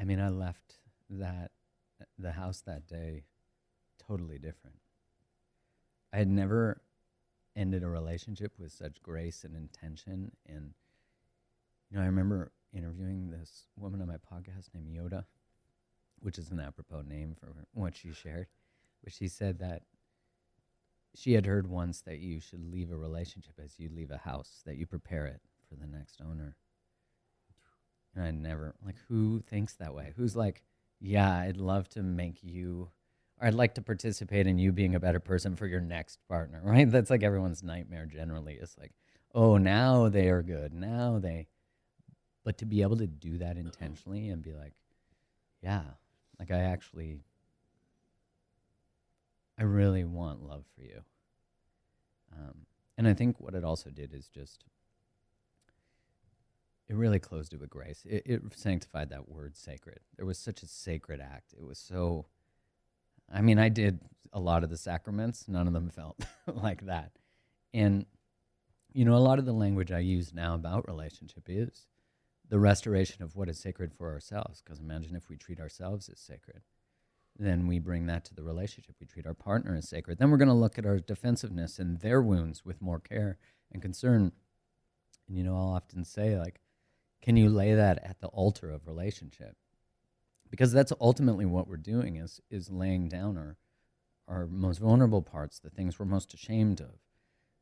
I 0.00 0.04
mean, 0.04 0.20
I 0.20 0.28
left 0.28 0.76
that 1.10 1.52
the 2.18 2.32
house 2.32 2.60
that 2.66 2.86
day 2.86 3.24
totally 4.06 4.38
different. 4.38 4.76
I 6.12 6.18
had 6.18 6.28
never 6.28 6.80
ended 7.54 7.82
a 7.82 7.88
relationship 7.88 8.52
with 8.58 8.72
such 8.72 9.02
grace 9.02 9.44
and 9.44 9.56
intention. 9.56 10.32
And, 10.46 10.74
you 11.90 11.96
know, 11.96 12.02
I 12.02 12.06
remember 12.06 12.52
interviewing 12.72 13.30
this 13.30 13.64
woman 13.76 14.02
on 14.02 14.08
my 14.08 14.16
podcast 14.16 14.68
named 14.74 14.94
Yoda, 14.94 15.24
which 16.20 16.38
is 16.38 16.50
an 16.50 16.60
apropos 16.60 17.02
name 17.02 17.34
for 17.38 17.54
what 17.72 17.96
she 17.96 18.12
shared, 18.12 18.46
but 19.02 19.12
she 19.12 19.28
said 19.28 19.58
that 19.60 19.82
she 21.16 21.32
had 21.32 21.46
heard 21.46 21.66
once 21.66 22.02
that 22.02 22.18
you 22.18 22.40
should 22.40 22.70
leave 22.70 22.90
a 22.90 22.96
relationship 22.96 23.54
as 23.62 23.78
you 23.78 23.88
leave 23.94 24.10
a 24.10 24.18
house, 24.18 24.62
that 24.66 24.76
you 24.76 24.86
prepare 24.86 25.26
it 25.26 25.40
for 25.68 25.76
the 25.76 25.86
next 25.86 26.20
owner. 26.20 26.56
And 28.14 28.24
I 28.24 28.30
never, 28.30 28.74
like, 28.84 28.96
who 29.08 29.40
thinks 29.40 29.74
that 29.74 29.94
way? 29.94 30.12
Who's 30.16 30.36
like, 30.36 30.62
yeah, 31.00 31.32
I'd 31.38 31.56
love 31.56 31.88
to 31.90 32.02
make 32.02 32.42
you, 32.42 32.90
or 33.40 33.46
I'd 33.46 33.54
like 33.54 33.74
to 33.74 33.82
participate 33.82 34.46
in 34.46 34.58
you 34.58 34.72
being 34.72 34.94
a 34.94 35.00
better 35.00 35.20
person 35.20 35.56
for 35.56 35.66
your 35.66 35.80
next 35.80 36.18
partner, 36.28 36.60
right? 36.64 36.90
That's 36.90 37.10
like 37.10 37.22
everyone's 37.22 37.62
nightmare 37.62 38.06
generally. 38.06 38.58
It's 38.60 38.76
like, 38.78 38.92
oh, 39.34 39.58
now 39.58 40.08
they 40.08 40.28
are 40.28 40.42
good. 40.42 40.72
Now 40.72 41.18
they, 41.18 41.48
but 42.44 42.58
to 42.58 42.66
be 42.66 42.82
able 42.82 42.96
to 42.96 43.06
do 43.06 43.38
that 43.38 43.56
intentionally 43.56 44.28
and 44.28 44.42
be 44.42 44.52
like, 44.52 44.74
yeah, 45.62 45.82
like 46.38 46.50
I 46.50 46.60
actually 46.60 47.20
I 49.58 49.62
really 49.62 50.04
want 50.04 50.42
love 50.42 50.64
for 50.74 50.82
you. 50.82 51.00
Um, 52.32 52.66
and 52.98 53.08
I 53.08 53.14
think 53.14 53.40
what 53.40 53.54
it 53.54 53.64
also 53.64 53.90
did 53.90 54.12
is 54.12 54.28
just, 54.28 54.64
it 56.88 56.94
really 56.94 57.18
closed 57.18 57.52
it 57.52 57.60
with 57.60 57.70
grace. 57.70 58.04
It, 58.08 58.22
it 58.26 58.42
sanctified 58.54 59.10
that 59.10 59.28
word 59.28 59.56
sacred. 59.56 60.00
There 60.16 60.26
was 60.26 60.38
such 60.38 60.62
a 60.62 60.66
sacred 60.66 61.20
act. 61.20 61.54
It 61.56 61.64
was 61.64 61.78
so, 61.78 62.26
I 63.32 63.40
mean, 63.40 63.58
I 63.58 63.68
did 63.68 64.00
a 64.32 64.40
lot 64.40 64.62
of 64.62 64.70
the 64.70 64.76
sacraments, 64.76 65.48
none 65.48 65.66
of 65.66 65.72
them 65.72 65.88
felt 65.94 66.18
like 66.46 66.86
that. 66.86 67.12
And, 67.72 68.06
you 68.92 69.04
know, 69.04 69.14
a 69.14 69.18
lot 69.18 69.38
of 69.38 69.46
the 69.46 69.52
language 69.52 69.92
I 69.92 69.98
use 70.00 70.34
now 70.34 70.54
about 70.54 70.86
relationship 70.86 71.44
is 71.48 71.86
the 72.48 72.58
restoration 72.58 73.22
of 73.22 73.36
what 73.36 73.48
is 73.48 73.58
sacred 73.58 73.92
for 73.92 74.12
ourselves. 74.12 74.62
Because 74.62 74.80
imagine 74.80 75.16
if 75.16 75.28
we 75.28 75.36
treat 75.36 75.60
ourselves 75.60 76.08
as 76.08 76.20
sacred 76.20 76.62
then 77.38 77.66
we 77.66 77.78
bring 77.78 78.06
that 78.06 78.24
to 78.26 78.34
the 78.34 78.42
relationship. 78.42 78.96
We 79.00 79.06
treat 79.06 79.26
our 79.26 79.34
partner 79.34 79.76
as 79.76 79.88
sacred. 79.88 80.18
Then 80.18 80.30
we're 80.30 80.36
going 80.36 80.48
to 80.48 80.54
look 80.54 80.78
at 80.78 80.86
our 80.86 80.98
defensiveness 80.98 81.78
and 81.78 82.00
their 82.00 82.22
wounds 82.22 82.64
with 82.64 82.82
more 82.82 83.00
care 83.00 83.38
and 83.72 83.82
concern. 83.82 84.32
And, 85.28 85.36
you 85.36 85.44
know, 85.44 85.56
I'll 85.56 85.74
often 85.74 86.04
say, 86.04 86.38
like, 86.38 86.60
can 87.22 87.36
you 87.36 87.48
lay 87.48 87.74
that 87.74 87.98
at 88.02 88.20
the 88.20 88.28
altar 88.28 88.70
of 88.70 88.86
relationship? 88.86 89.56
Because 90.50 90.72
that's 90.72 90.92
ultimately 91.00 91.44
what 91.44 91.66
we're 91.66 91.76
doing 91.76 92.16
is, 92.16 92.40
is 92.50 92.70
laying 92.70 93.08
down 93.08 93.36
our, 93.36 93.56
our 94.28 94.46
most 94.46 94.78
vulnerable 94.78 95.22
parts, 95.22 95.58
the 95.58 95.70
things 95.70 95.98
we're 95.98 96.06
most 96.06 96.32
ashamed 96.32 96.80
of. 96.80 97.00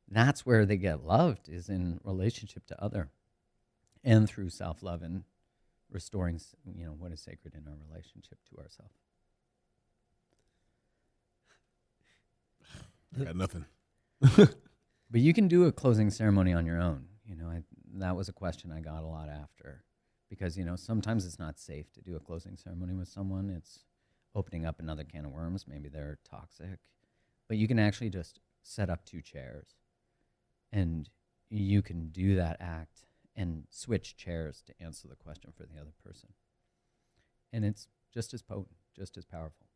That's 0.09 0.45
where 0.45 0.67
they 0.67 0.77
get 0.77 1.05
loved 1.05 1.49
is 1.49 1.69
in 1.69 1.99
relationship 2.05 2.67
to 2.67 2.83
other 2.83 3.11
and 4.05 4.29
through 4.29 4.51
self-love 4.51 5.03
and 5.03 5.25
restoring, 5.91 6.39
you 6.77 6.85
know, 6.85 6.93
what 6.93 7.13
is 7.13 7.23
sacred 7.23 7.55
in 7.55 7.67
our 7.67 7.79
relationship 7.89 8.39
to 8.51 8.59
ourselves. 8.61 9.04
Got 13.23 13.37
nothing. 13.37 13.65
but 14.21 15.21
you 15.21 15.33
can 15.33 15.49
do 15.49 15.65
a 15.65 15.73
closing 15.73 16.11
ceremony 16.11 16.53
on 16.53 16.67
your 16.67 16.81
own. 16.81 17.07
You 17.27 17.37
know, 17.37 17.47
I, 17.47 17.63
that 17.99 18.17
was 18.17 18.29
a 18.29 18.33
question 18.33 18.73
I 18.73 18.81
got 18.81 19.03
a 19.03 19.07
lot 19.07 19.29
after, 19.29 19.85
because 20.29 20.57
you 20.57 20.65
know 20.65 20.77
sometimes 20.77 21.25
it's 21.25 21.39
not 21.39 21.59
safe 21.59 21.93
to 21.93 22.01
do 22.01 22.17
a 22.17 22.21
closing 22.21 22.57
ceremony 22.57 22.95
with 22.95 23.09
someone. 23.09 23.51
It's 23.51 23.85
opening 24.35 24.67
up 24.67 24.81
another 24.81 25.05
can 25.05 25.25
of 25.25 25.33
worms. 25.33 25.67
Maybe 25.69 25.89
they're 25.89 26.19
toxic, 26.29 26.81
but 27.49 27.57
you 27.57 27.69
can 27.69 27.79
actually 27.79 28.11
just 28.11 28.41
set 28.63 28.91
up 28.91 29.05
two 29.05 29.21
chairs 29.21 29.75
and 30.73 31.09
you 31.51 31.83
can 31.83 32.09
do 32.09 32.35
that 32.37 32.57
act 32.61 33.05
and 33.37 33.65
switch 33.71 34.17
chairs 34.17 34.63
to 34.67 34.75
answer 34.81 35.07
the 35.07 35.17
question 35.17 35.53
for 35.57 35.65
the 35.65 35.81
other 35.81 35.93
person. 36.05 36.31
And 37.53 37.65
it's 37.65 37.87
just 38.13 38.35
as 38.35 38.43
potent, 38.43 38.77
just 38.97 39.17
as 39.17 39.25
powerful. 39.25 39.67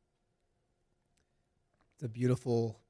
It's 1.94 2.04
a 2.04 2.08
beautiful 2.08 2.80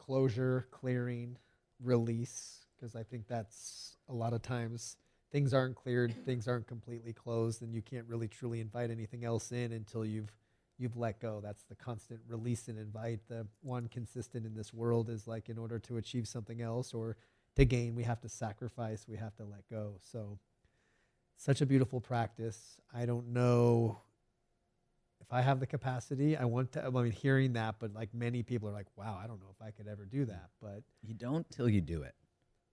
closure, 0.00 0.66
clearing, 0.70 1.36
release, 1.82 2.64
because 2.74 2.96
I 2.96 3.02
think 3.02 3.28
that's 3.28 3.96
a 4.08 4.14
lot 4.14 4.32
of 4.32 4.40
times 4.40 4.96
things 5.30 5.52
aren't 5.52 5.76
cleared, 5.76 6.14
things 6.24 6.48
aren't 6.48 6.66
completely 6.66 7.12
closed, 7.12 7.60
and 7.60 7.74
you 7.74 7.82
can't 7.82 8.06
really 8.08 8.26
truly 8.26 8.60
invite 8.60 8.90
anything 8.90 9.24
else 9.24 9.52
in 9.52 9.72
until 9.72 10.04
you've 10.04 10.32
you've 10.78 10.96
let 10.96 11.20
go. 11.20 11.40
That's 11.42 11.64
the 11.64 11.74
constant 11.74 12.20
release 12.26 12.68
and 12.68 12.78
invite. 12.78 13.20
The 13.28 13.46
one 13.60 13.88
consistent 13.88 14.46
in 14.46 14.54
this 14.54 14.72
world 14.72 15.10
is 15.10 15.26
like 15.26 15.50
in 15.50 15.58
order 15.58 15.78
to 15.80 15.98
achieve 15.98 16.26
something 16.26 16.62
else 16.62 16.94
or 16.94 17.18
to 17.56 17.66
gain, 17.66 17.94
we 17.94 18.04
have 18.04 18.22
to 18.22 18.28
sacrifice, 18.30 19.04
we 19.06 19.18
have 19.18 19.36
to 19.36 19.44
let 19.44 19.68
go. 19.68 19.96
So 20.00 20.38
such 21.36 21.60
a 21.60 21.66
beautiful 21.66 22.00
practice. 22.00 22.80
I 22.94 23.04
don't 23.04 23.34
know 23.34 23.98
I 25.30 25.42
have 25.42 25.60
the 25.60 25.66
capacity, 25.66 26.36
I 26.36 26.44
want 26.44 26.72
to. 26.72 26.84
I 26.84 26.90
mean, 26.90 27.10
hearing 27.12 27.52
that, 27.54 27.76
but 27.78 27.92
like 27.94 28.12
many 28.14 28.42
people 28.42 28.68
are 28.68 28.72
like, 28.72 28.88
"Wow, 28.96 29.18
I 29.22 29.26
don't 29.26 29.40
know 29.40 29.50
if 29.54 29.62
I 29.64 29.70
could 29.70 29.86
ever 29.86 30.04
do 30.04 30.24
that." 30.26 30.50
But 30.60 30.82
You 31.02 31.14
don't 31.14 31.48
till 31.50 31.68
you 31.68 31.80
do 31.80 32.02
it. 32.02 32.14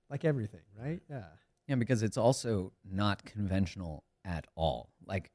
like 0.10 0.26
everything, 0.26 0.62
right? 0.80 1.02
Yeah. 1.10 1.26
Yeah, 1.68 1.76
because 1.76 2.02
it's 2.02 2.18
also 2.18 2.72
not 2.90 3.26
conventional 3.26 4.06
at 4.24 4.48
all. 4.56 4.90
Like, 5.06 5.32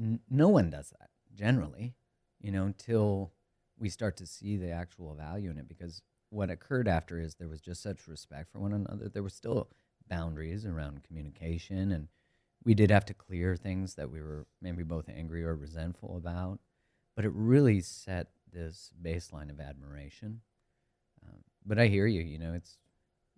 n- 0.00 0.20
no 0.28 0.48
one 0.48 0.70
does 0.70 0.90
that 0.98 1.10
generally, 1.34 1.94
you 2.40 2.50
know, 2.50 2.64
until 2.64 3.32
we 3.78 3.88
start 3.88 4.16
to 4.16 4.26
see 4.26 4.56
the 4.56 4.70
actual 4.70 5.14
value 5.14 5.50
in 5.50 5.58
it. 5.58 5.68
Because 5.68 6.02
what 6.30 6.50
occurred 6.50 6.88
after 6.88 7.20
is 7.20 7.34
there 7.36 7.48
was 7.48 7.60
just 7.60 7.82
such 7.82 8.08
respect 8.08 8.50
for 8.50 8.58
one 8.58 8.72
another. 8.72 9.08
There 9.08 9.22
were 9.22 9.28
still 9.28 9.68
boundaries 10.08 10.64
around 10.66 11.04
communication, 11.04 11.92
and 11.92 12.08
we 12.66 12.74
did 12.74 12.90
have 12.90 13.06
to 13.06 13.14
clear 13.14 13.56
things 13.56 13.94
that 13.94 14.10
we 14.10 14.20
were 14.20 14.44
maybe 14.60 14.82
both 14.82 15.08
angry 15.08 15.42
or 15.42 15.56
resentful 15.56 16.18
about. 16.18 16.58
But 17.14 17.24
it 17.24 17.32
really 17.32 17.80
set 17.80 18.26
this 18.52 18.90
baseline 19.02 19.48
of 19.48 19.60
admiration. 19.60 20.40
Um, 21.26 21.38
but 21.64 21.78
I 21.78 21.86
hear 21.86 22.06
you. 22.06 22.20
You 22.20 22.38
know, 22.38 22.52
it's 22.52 22.76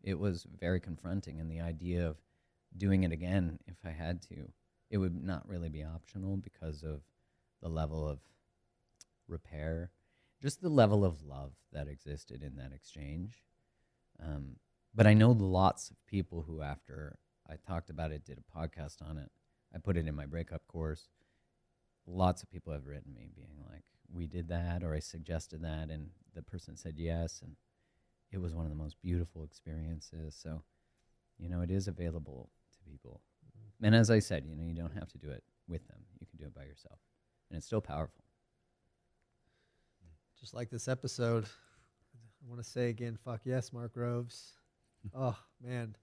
it 0.03 0.19
was 0.19 0.47
very 0.59 0.81
confronting 0.81 1.41
and 1.41 1.51
the 1.51 1.61
idea 1.61 2.07
of 2.07 2.17
doing 2.77 3.03
it 3.03 3.13
again 3.13 3.59
if 3.67 3.77
i 3.85 3.91
had 3.91 4.23
to 4.23 4.37
it 4.91 4.99
would 4.99 5.23
not 5.25 5.49
really 5.49 5.69
be 5.69 5.83
optional 5.83 6.37
because 6.37 6.83
of 6.83 7.01
the 7.63 7.69
level 7.69 8.07
of 8.07 8.19
repair 9.27 9.91
just 10.41 10.63
the 10.63 10.69
level 10.69 11.05
of 11.05 11.23
love 11.25 11.53
that 11.73 11.89
existed 11.89 12.43
in 12.43 12.57
that 12.57 12.73
exchange 12.73 13.43
um, 14.23 14.57
but 14.95 15.07
i 15.07 15.15
know 15.15 15.31
lots 15.31 15.91
of 15.91 15.97
people 16.07 16.45
who 16.47 16.63
after 16.63 17.19
i 17.51 17.55
talked 17.67 17.91
about 17.91 18.13
it 18.13 18.25
did 18.25 18.39
a 18.39 18.59
podcast 18.59 18.97
on 19.09 19.19
it 19.19 19.31
i 19.75 19.79
put 19.79 19.97
it 19.97 20.07
in 20.07 20.15
my 20.15 20.27
breakup 20.27 20.67
course 20.67 21.09
lots 22.07 22.43
of 22.43 22.51
people 22.51 22.73
have 22.73 22.87
written 22.87 23.13
me 23.15 23.29
being 23.35 23.57
like 23.71 23.85
we 24.13 24.27
did 24.27 24.49
that 24.49 24.83
or 24.83 24.95
i 24.95 24.99
suggested 24.99 25.63
that 25.63 25.91
and 25.91 26.11
the 26.35 26.43
person 26.43 26.77
said 26.77 26.95
yes 26.97 27.41
and 27.43 27.57
it 28.31 28.39
was 28.39 28.55
one 28.55 28.65
of 28.65 28.71
the 28.71 28.77
most 28.77 29.01
beautiful 29.01 29.43
experiences. 29.43 30.37
So, 30.41 30.63
you 31.39 31.49
know, 31.49 31.61
it 31.63 31.71
is 31.71 31.89
available 31.89 32.51
to 32.73 32.91
people. 32.91 33.21
Mm-hmm. 33.47 33.87
And 33.87 33.95
as 33.95 34.11
I 34.11 34.19
said, 34.19 34.45
you 34.47 34.55
know, 34.55 34.65
you 34.65 34.75
don't 34.75 34.95
have 34.95 35.09
to 35.09 35.19
do 35.19 35.31
it 35.31 35.43
with 35.67 35.87
them. 35.89 35.99
You 36.21 36.27
can 36.27 36.39
do 36.39 36.45
it 36.45 36.55
by 36.55 36.65
yourself. 36.65 36.99
And 37.51 37.57
it's 37.57 37.67
still 37.67 37.81
powerful. 37.81 38.25
Mm. 40.05 40.41
Just 40.41 40.55
like 40.55 40.71
this 40.71 40.89
episode, 40.89 41.45
I 41.45 42.49
want 42.49 42.63
to 42.63 42.69
say 42.69 42.91
again, 42.91 43.19
fuck 43.25 43.41
yes, 43.45 43.73
Mark 43.73 43.95
Groves. 43.95 44.53
oh 45.15 45.37
man, 45.63 45.97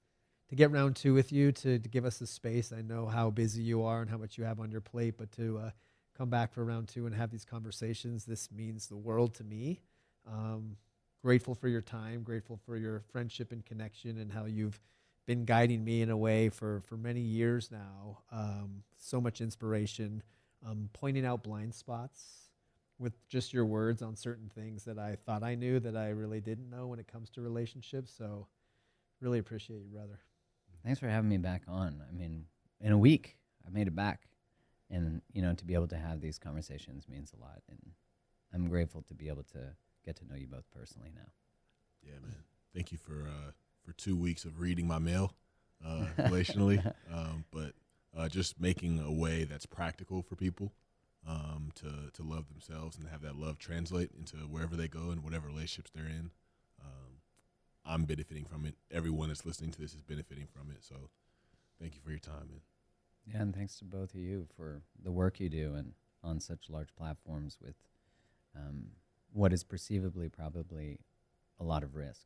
to 0.50 0.56
get 0.56 0.72
round 0.72 0.96
two 0.96 1.14
with 1.14 1.32
you, 1.32 1.52
to, 1.52 1.80
to 1.80 1.90
give 1.90 2.06
us 2.06 2.20
the 2.20 2.28
space. 2.28 2.72
I 2.72 2.82
know 2.82 3.08
how 3.08 3.30
busy 3.30 3.64
you 3.64 3.84
are 3.84 4.02
and 4.02 4.10
how 4.10 4.18
much 4.18 4.38
you 4.38 4.44
have 4.44 4.60
on 4.60 4.72
your 4.72 4.82
plate, 4.82 5.16
but 5.18 5.32
to 5.34 5.58
uh, 5.58 5.70
come 6.18 6.30
back 6.30 6.54
for 6.54 6.64
round 6.64 6.88
two 6.88 7.06
and 7.06 7.16
have 7.16 7.32
these 7.32 7.46
conversations, 7.46 8.26
this 8.26 8.52
means 8.52 8.88
the 8.88 8.98
world 8.98 9.34
to 9.36 9.44
me. 9.44 9.82
Um, 10.28 10.78
grateful 11.24 11.56
for 11.56 11.68
your 11.68 11.82
time, 11.82 12.24
grateful 12.24 12.60
for 12.66 12.78
your 12.78 13.02
friendship 13.12 13.52
and 13.52 13.66
connection, 13.66 14.20
and 14.20 14.32
how 14.32 14.46
you've 14.46 14.80
been 15.26 15.46
guiding 15.46 15.84
me 15.84 16.02
in 16.02 16.10
a 16.12 16.18
way 16.18 16.50
for 16.50 16.82
for 16.82 16.98
many 16.98 17.22
years 17.22 17.72
now. 17.72 18.20
Um, 18.32 18.84
so 18.98 19.20
much 19.20 19.42
inspiration, 19.42 20.22
um, 20.66 20.90
pointing 20.94 21.26
out 21.26 21.44
blind 21.44 21.74
spots 21.74 22.50
with 23.00 23.14
just 23.28 23.54
your 23.54 23.66
words 23.66 24.02
on 24.02 24.16
certain 24.16 24.50
things 24.50 24.86
that 24.86 24.98
I 24.98 25.18
thought 25.26 25.44
I 25.44 25.56
knew 25.56 25.80
that 25.82 25.98
I 25.98 26.10
really 26.10 26.40
didn't 26.40 26.70
know 26.70 26.88
when 26.88 27.00
it 27.00 27.08
comes 27.08 27.30
to 27.32 27.42
relationships. 27.42 28.14
So, 28.16 28.48
really 29.20 29.40
appreciate 29.40 29.82
you, 29.82 29.90
brother. 29.90 30.20
Thanks 30.86 31.00
for 31.00 31.08
having 31.08 31.30
me 31.30 31.38
back 31.38 31.64
on. 31.68 32.04
I 32.08 32.14
mean, 32.16 32.46
in 32.80 32.92
a 32.92 32.98
week, 32.98 33.38
I 33.66 33.72
made 33.72 33.88
it 33.88 33.96
back. 33.96 34.28
And, 34.92 35.24
you 35.34 35.42
know, 35.42 35.54
to 35.56 35.66
be 35.66 35.74
able 35.74 35.88
to 35.88 35.98
have 35.98 36.22
these 36.22 36.38
conversations 36.38 37.08
means 37.10 37.34
a 37.36 37.42
lot. 37.42 37.64
And 37.68 37.80
I'm 38.54 38.70
grateful 38.70 39.02
to 39.08 39.16
be 39.16 39.28
able 39.28 39.44
to 39.54 39.76
get 40.06 40.16
to 40.18 40.28
know 40.28 40.36
you 40.36 40.46
both 40.48 40.70
personally 40.72 41.10
now. 41.16 41.28
Yeah, 42.04 42.20
man. 42.22 42.36
Thank 42.74 42.92
you 42.92 43.00
for 43.00 43.24
uh, 43.28 43.52
for 43.84 43.94
two 43.94 44.16
weeks 44.16 44.46
of 44.46 44.60
reading 44.60 44.88
my 44.88 45.00
mail 45.00 45.34
uh, 45.84 46.06
relationally, 46.20 46.86
um, 47.12 47.46
but 47.52 47.74
uh, 48.16 48.30
just 48.30 48.60
making 48.60 49.00
a 49.00 49.12
way 49.12 49.44
that's 49.44 49.66
practical 49.66 50.22
for 50.22 50.36
people 50.36 50.72
um, 51.28 51.72
to 51.76 52.12
to 52.14 52.24
love 52.24 52.48
themselves 52.50 52.98
and 52.98 53.08
have 53.08 53.22
that 53.22 53.38
love 53.38 53.58
translate 53.58 54.12
into 54.18 54.38
wherever 54.38 54.76
they 54.76 54.88
go 54.88 55.10
and 55.10 55.24
whatever 55.24 55.48
relationships 55.48 55.90
they're 55.96 56.06
in. 56.06 56.32
I'm 57.86 58.06
benefiting 58.06 58.46
from 58.46 58.66
it. 58.66 58.76
Everyone 58.92 59.28
that's 59.30 59.46
listening 59.46 59.72
to 59.72 59.80
this 59.82 59.94
is 59.94 60.02
benefiting 60.02 60.48
from 60.48 60.72
it. 60.72 60.84
So, 60.84 61.10
thank 61.80 61.96
you 61.96 62.02
for 62.02 62.10
your 62.10 62.20
time, 62.20 62.48
man. 62.50 62.62
Yeah, 63.26 63.42
and 63.42 63.56
thanks 63.56 63.78
to 63.80 63.86
both 63.86 64.14
of 64.14 64.20
you 64.20 64.48
for 64.56 64.82
the 65.04 65.12
work 65.12 65.40
you 65.40 65.50
do 65.50 65.74
and 65.76 65.94
on 66.24 66.40
such 66.40 66.70
large 66.70 66.96
platforms 66.96 67.58
with 67.62 67.76
um, 68.56 68.88
what 69.32 69.52
is 69.54 69.64
perceivably 69.64 70.30
probably 70.30 71.00
a 71.60 71.64
lot 71.64 71.84
of 71.84 71.96
risk 71.96 72.26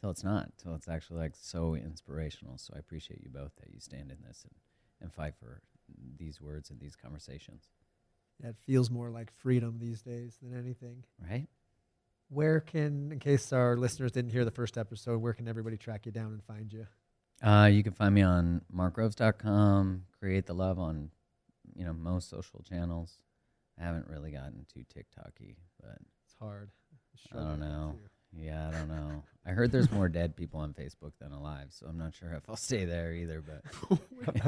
till 0.00 0.10
it's 0.10 0.22
not 0.24 0.50
till 0.58 0.74
it's 0.74 0.88
actually 0.88 1.18
like 1.20 1.34
so 1.34 1.74
inspirational 1.74 2.56
so 2.58 2.72
i 2.76 2.78
appreciate 2.78 3.20
you 3.22 3.30
both 3.30 3.52
that 3.56 3.72
you 3.72 3.80
stand 3.80 4.10
in 4.10 4.18
this 4.26 4.44
and, 4.44 4.54
and 5.00 5.12
fight 5.12 5.34
for 5.38 5.60
these 6.18 6.40
words 6.40 6.70
and 6.70 6.78
these 6.80 6.94
conversations 6.96 7.68
Yeah, 8.42 8.50
it 8.50 8.56
feels 8.66 8.90
more 8.90 9.10
like 9.10 9.30
freedom 9.32 9.78
these 9.78 10.02
days 10.02 10.36
than 10.42 10.56
anything. 10.58 11.04
right 11.30 11.46
Where 12.28 12.60
can, 12.60 13.12
in 13.12 13.18
case 13.18 13.52
our 13.52 13.76
listeners 13.76 14.12
didn't 14.12 14.32
hear 14.32 14.44
the 14.44 14.50
first 14.50 14.76
episode, 14.76 15.18
where 15.20 15.32
can 15.32 15.46
everybody 15.48 15.76
track 15.76 16.06
you 16.06 16.12
down 16.12 16.32
and 16.32 16.42
find 16.44 16.72
you? 16.72 16.86
uh, 17.42 17.68
you 17.70 17.82
can 17.82 17.92
find 17.92 18.14
me 18.14 18.22
on 18.22 18.62
markgroves.com 18.74 20.02
create 20.18 20.46
the 20.46 20.54
love 20.54 20.78
on 20.78 21.10
you 21.74 21.84
know 21.84 21.92
most 21.92 22.30
social 22.30 22.62
channels 22.62 23.18
i 23.78 23.84
haven't 23.84 24.06
really 24.08 24.30
gotten 24.30 24.64
too 24.72 24.80
tiktoky 24.80 25.56
but 25.82 25.98
It's 26.24 26.34
hard. 26.40 26.70
I 27.32 27.36
don't 27.36 27.60
know. 27.60 27.94
Yeah, 28.38 28.68
I 28.68 28.70
don't 28.70 28.88
know. 28.88 29.22
I 29.46 29.50
heard 29.50 29.70
there's 29.72 29.90
more 29.90 30.08
dead 30.08 30.34
people 30.36 30.60
on 30.60 30.72
Facebook 30.74 31.12
than 31.20 31.32
alive, 31.32 31.68
so 31.70 31.86
I'm 31.86 31.96
not 31.98 32.14
sure 32.14 32.32
if 32.32 32.48
I'll 32.48 32.56
stay 32.56 32.84
there 32.84 33.12
either. 33.12 33.42
But 33.42 34.44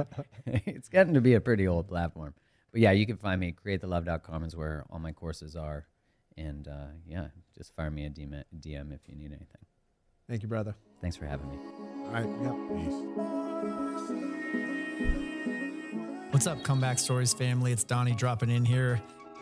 it's 0.46 0.88
getting 0.88 1.14
to 1.14 1.20
be 1.20 1.34
a 1.34 1.40
pretty 1.40 1.66
old 1.68 1.88
platform. 1.88 2.34
But 2.72 2.80
yeah, 2.82 2.90
you 2.92 3.06
can 3.06 3.16
find 3.16 3.40
me. 3.40 3.54
CreateTheLove.com 3.64 4.44
is 4.44 4.54
where 4.56 4.84
all 4.90 4.98
my 4.98 5.12
courses 5.12 5.56
are, 5.56 5.86
and 6.38 6.68
uh, 6.68 6.86
yeah, 7.06 7.28
just 7.56 7.74
fire 7.74 7.90
me 7.90 8.06
a 8.06 8.10
DM, 8.10 8.42
DM 8.60 8.94
if 8.94 9.00
you 9.06 9.16
need 9.16 9.32
anything. 9.32 9.64
Thank 10.28 10.42
you, 10.42 10.48
brother. 10.48 10.74
Thanks 11.00 11.16
for 11.16 11.26
having 11.26 11.48
me. 11.48 11.56
All 11.56 12.12
right. 12.12 12.28
Yep. 12.42 12.54
Peace. 12.76 13.18
What's 16.30 16.46
up, 16.46 16.62
Comeback 16.62 16.98
Stories 16.98 17.32
family? 17.32 17.72
It's 17.72 17.84
Donnie 17.84 18.14
dropping 18.14 18.50
in 18.50 18.64
here. 18.64 19.00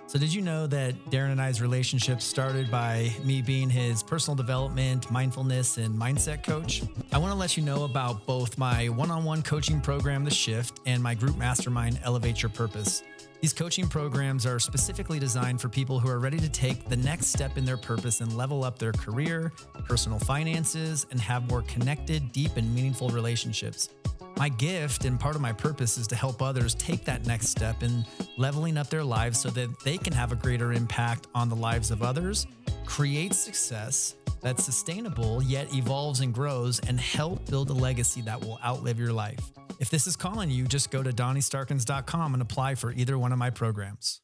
So, 0.09 0.21
did 0.21 0.33
you 0.33 0.41
know 0.41 0.69
that 0.69 0.95
Darren 1.11 1.33
and 1.33 1.43
I's 1.43 1.61
relationship 1.61 2.23
started 2.23 2.71
by 2.71 3.13
me 3.25 3.43
being 3.43 3.69
his 3.69 4.05
personal 4.05 4.37
development, 4.37 5.11
mindfulness, 5.11 5.79
and 5.79 5.99
mindset 5.99 6.45
coach? 6.45 6.83
I 7.11 7.19
want 7.19 7.33
to 7.33 7.39
let 7.39 7.57
you 7.57 7.65
know 7.65 7.83
about 7.83 8.25
both 8.25 8.57
my 8.57 8.89
one 8.89 9.11
on 9.11 9.25
one 9.25 9.43
coaching 9.43 9.81
program, 9.81 10.25
The 10.25 10.31
Shift, 10.31 10.79
and 10.87 11.03
my 11.03 11.15
group 11.15 11.37
mastermind, 11.37 11.99
Elevate 12.05 12.41
Your 12.41 12.51
Purpose. 12.51 13.03
These 13.41 13.53
coaching 13.53 13.87
programs 13.87 14.47
are 14.47 14.59
specifically 14.59 15.19
designed 15.19 15.61
for 15.61 15.69
people 15.69 16.01
who 16.01 16.09
are 16.09 16.19
ready 16.19 16.39
to 16.39 16.49
take 16.49 16.89
the 16.89 16.97
next 16.97 17.27
step 17.27 17.59
in 17.59 17.65
their 17.65 17.77
purpose 17.77 18.21
and 18.21 18.37
level 18.37 18.65
up 18.65 18.79
their 18.79 18.93
career, 18.93 19.53
personal 19.85 20.19
finances, 20.19 21.07
and 21.11 21.21
have 21.21 21.49
more 21.49 21.63
connected, 21.63 22.33
deep, 22.33 22.57
and 22.57 22.75
meaningful 22.75 23.11
relationships. 23.11 23.91
My 24.39 24.49
gift 24.49 25.05
and 25.05 25.21
part 25.21 25.35
of 25.35 25.41
my 25.41 25.53
purpose 25.53 25.97
is 25.99 26.07
to 26.09 26.17
help 26.17 26.43
others 26.43 26.75
take 26.75 27.05
that 27.05 27.27
next 27.27 27.49
step 27.49 27.83
in 27.83 28.05
leveling 28.37 28.77
up 28.79 28.89
their 28.89 29.05
lives 29.05 29.39
so 29.39 29.51
that 29.51 29.81
they 29.81 29.99
can 29.99 30.13
have 30.13 30.33
a 30.33 30.37
greater 30.37 30.73
impact 30.73 31.27
on 31.35 31.49
the 31.49 31.57
lives 31.57 31.91
of 31.91 32.03
others, 32.03 32.47
create 32.85 33.35
success 33.35 34.15
that's 34.41 34.65
sustainable 34.65 35.43
yet 35.43 35.73
evolves 35.75 36.21
and 36.21 36.33
grows, 36.33 36.81
and 36.81 37.01
help 37.01 37.47
build 37.51 37.71
a 37.71 37.75
legacy 37.75 38.21
that 38.23 38.41
will 38.41 38.59
outlive 38.65 38.99
your 38.99 39.13
life. 39.13 39.41
If 39.81 39.91
this 39.91 40.07
is 40.07 40.17
calling 40.17 40.51
you, 40.51 40.65
just 40.65 40.91
go 40.91 41.03
to 41.03 41.11
DonnieStarkins.com 41.11 42.35
and 42.35 42.43
apply 42.43 42.75
for 42.77 42.93
either 42.93 43.19
one 43.19 43.33
of 43.33 43.39
my 43.39 43.51
programs. 43.51 44.21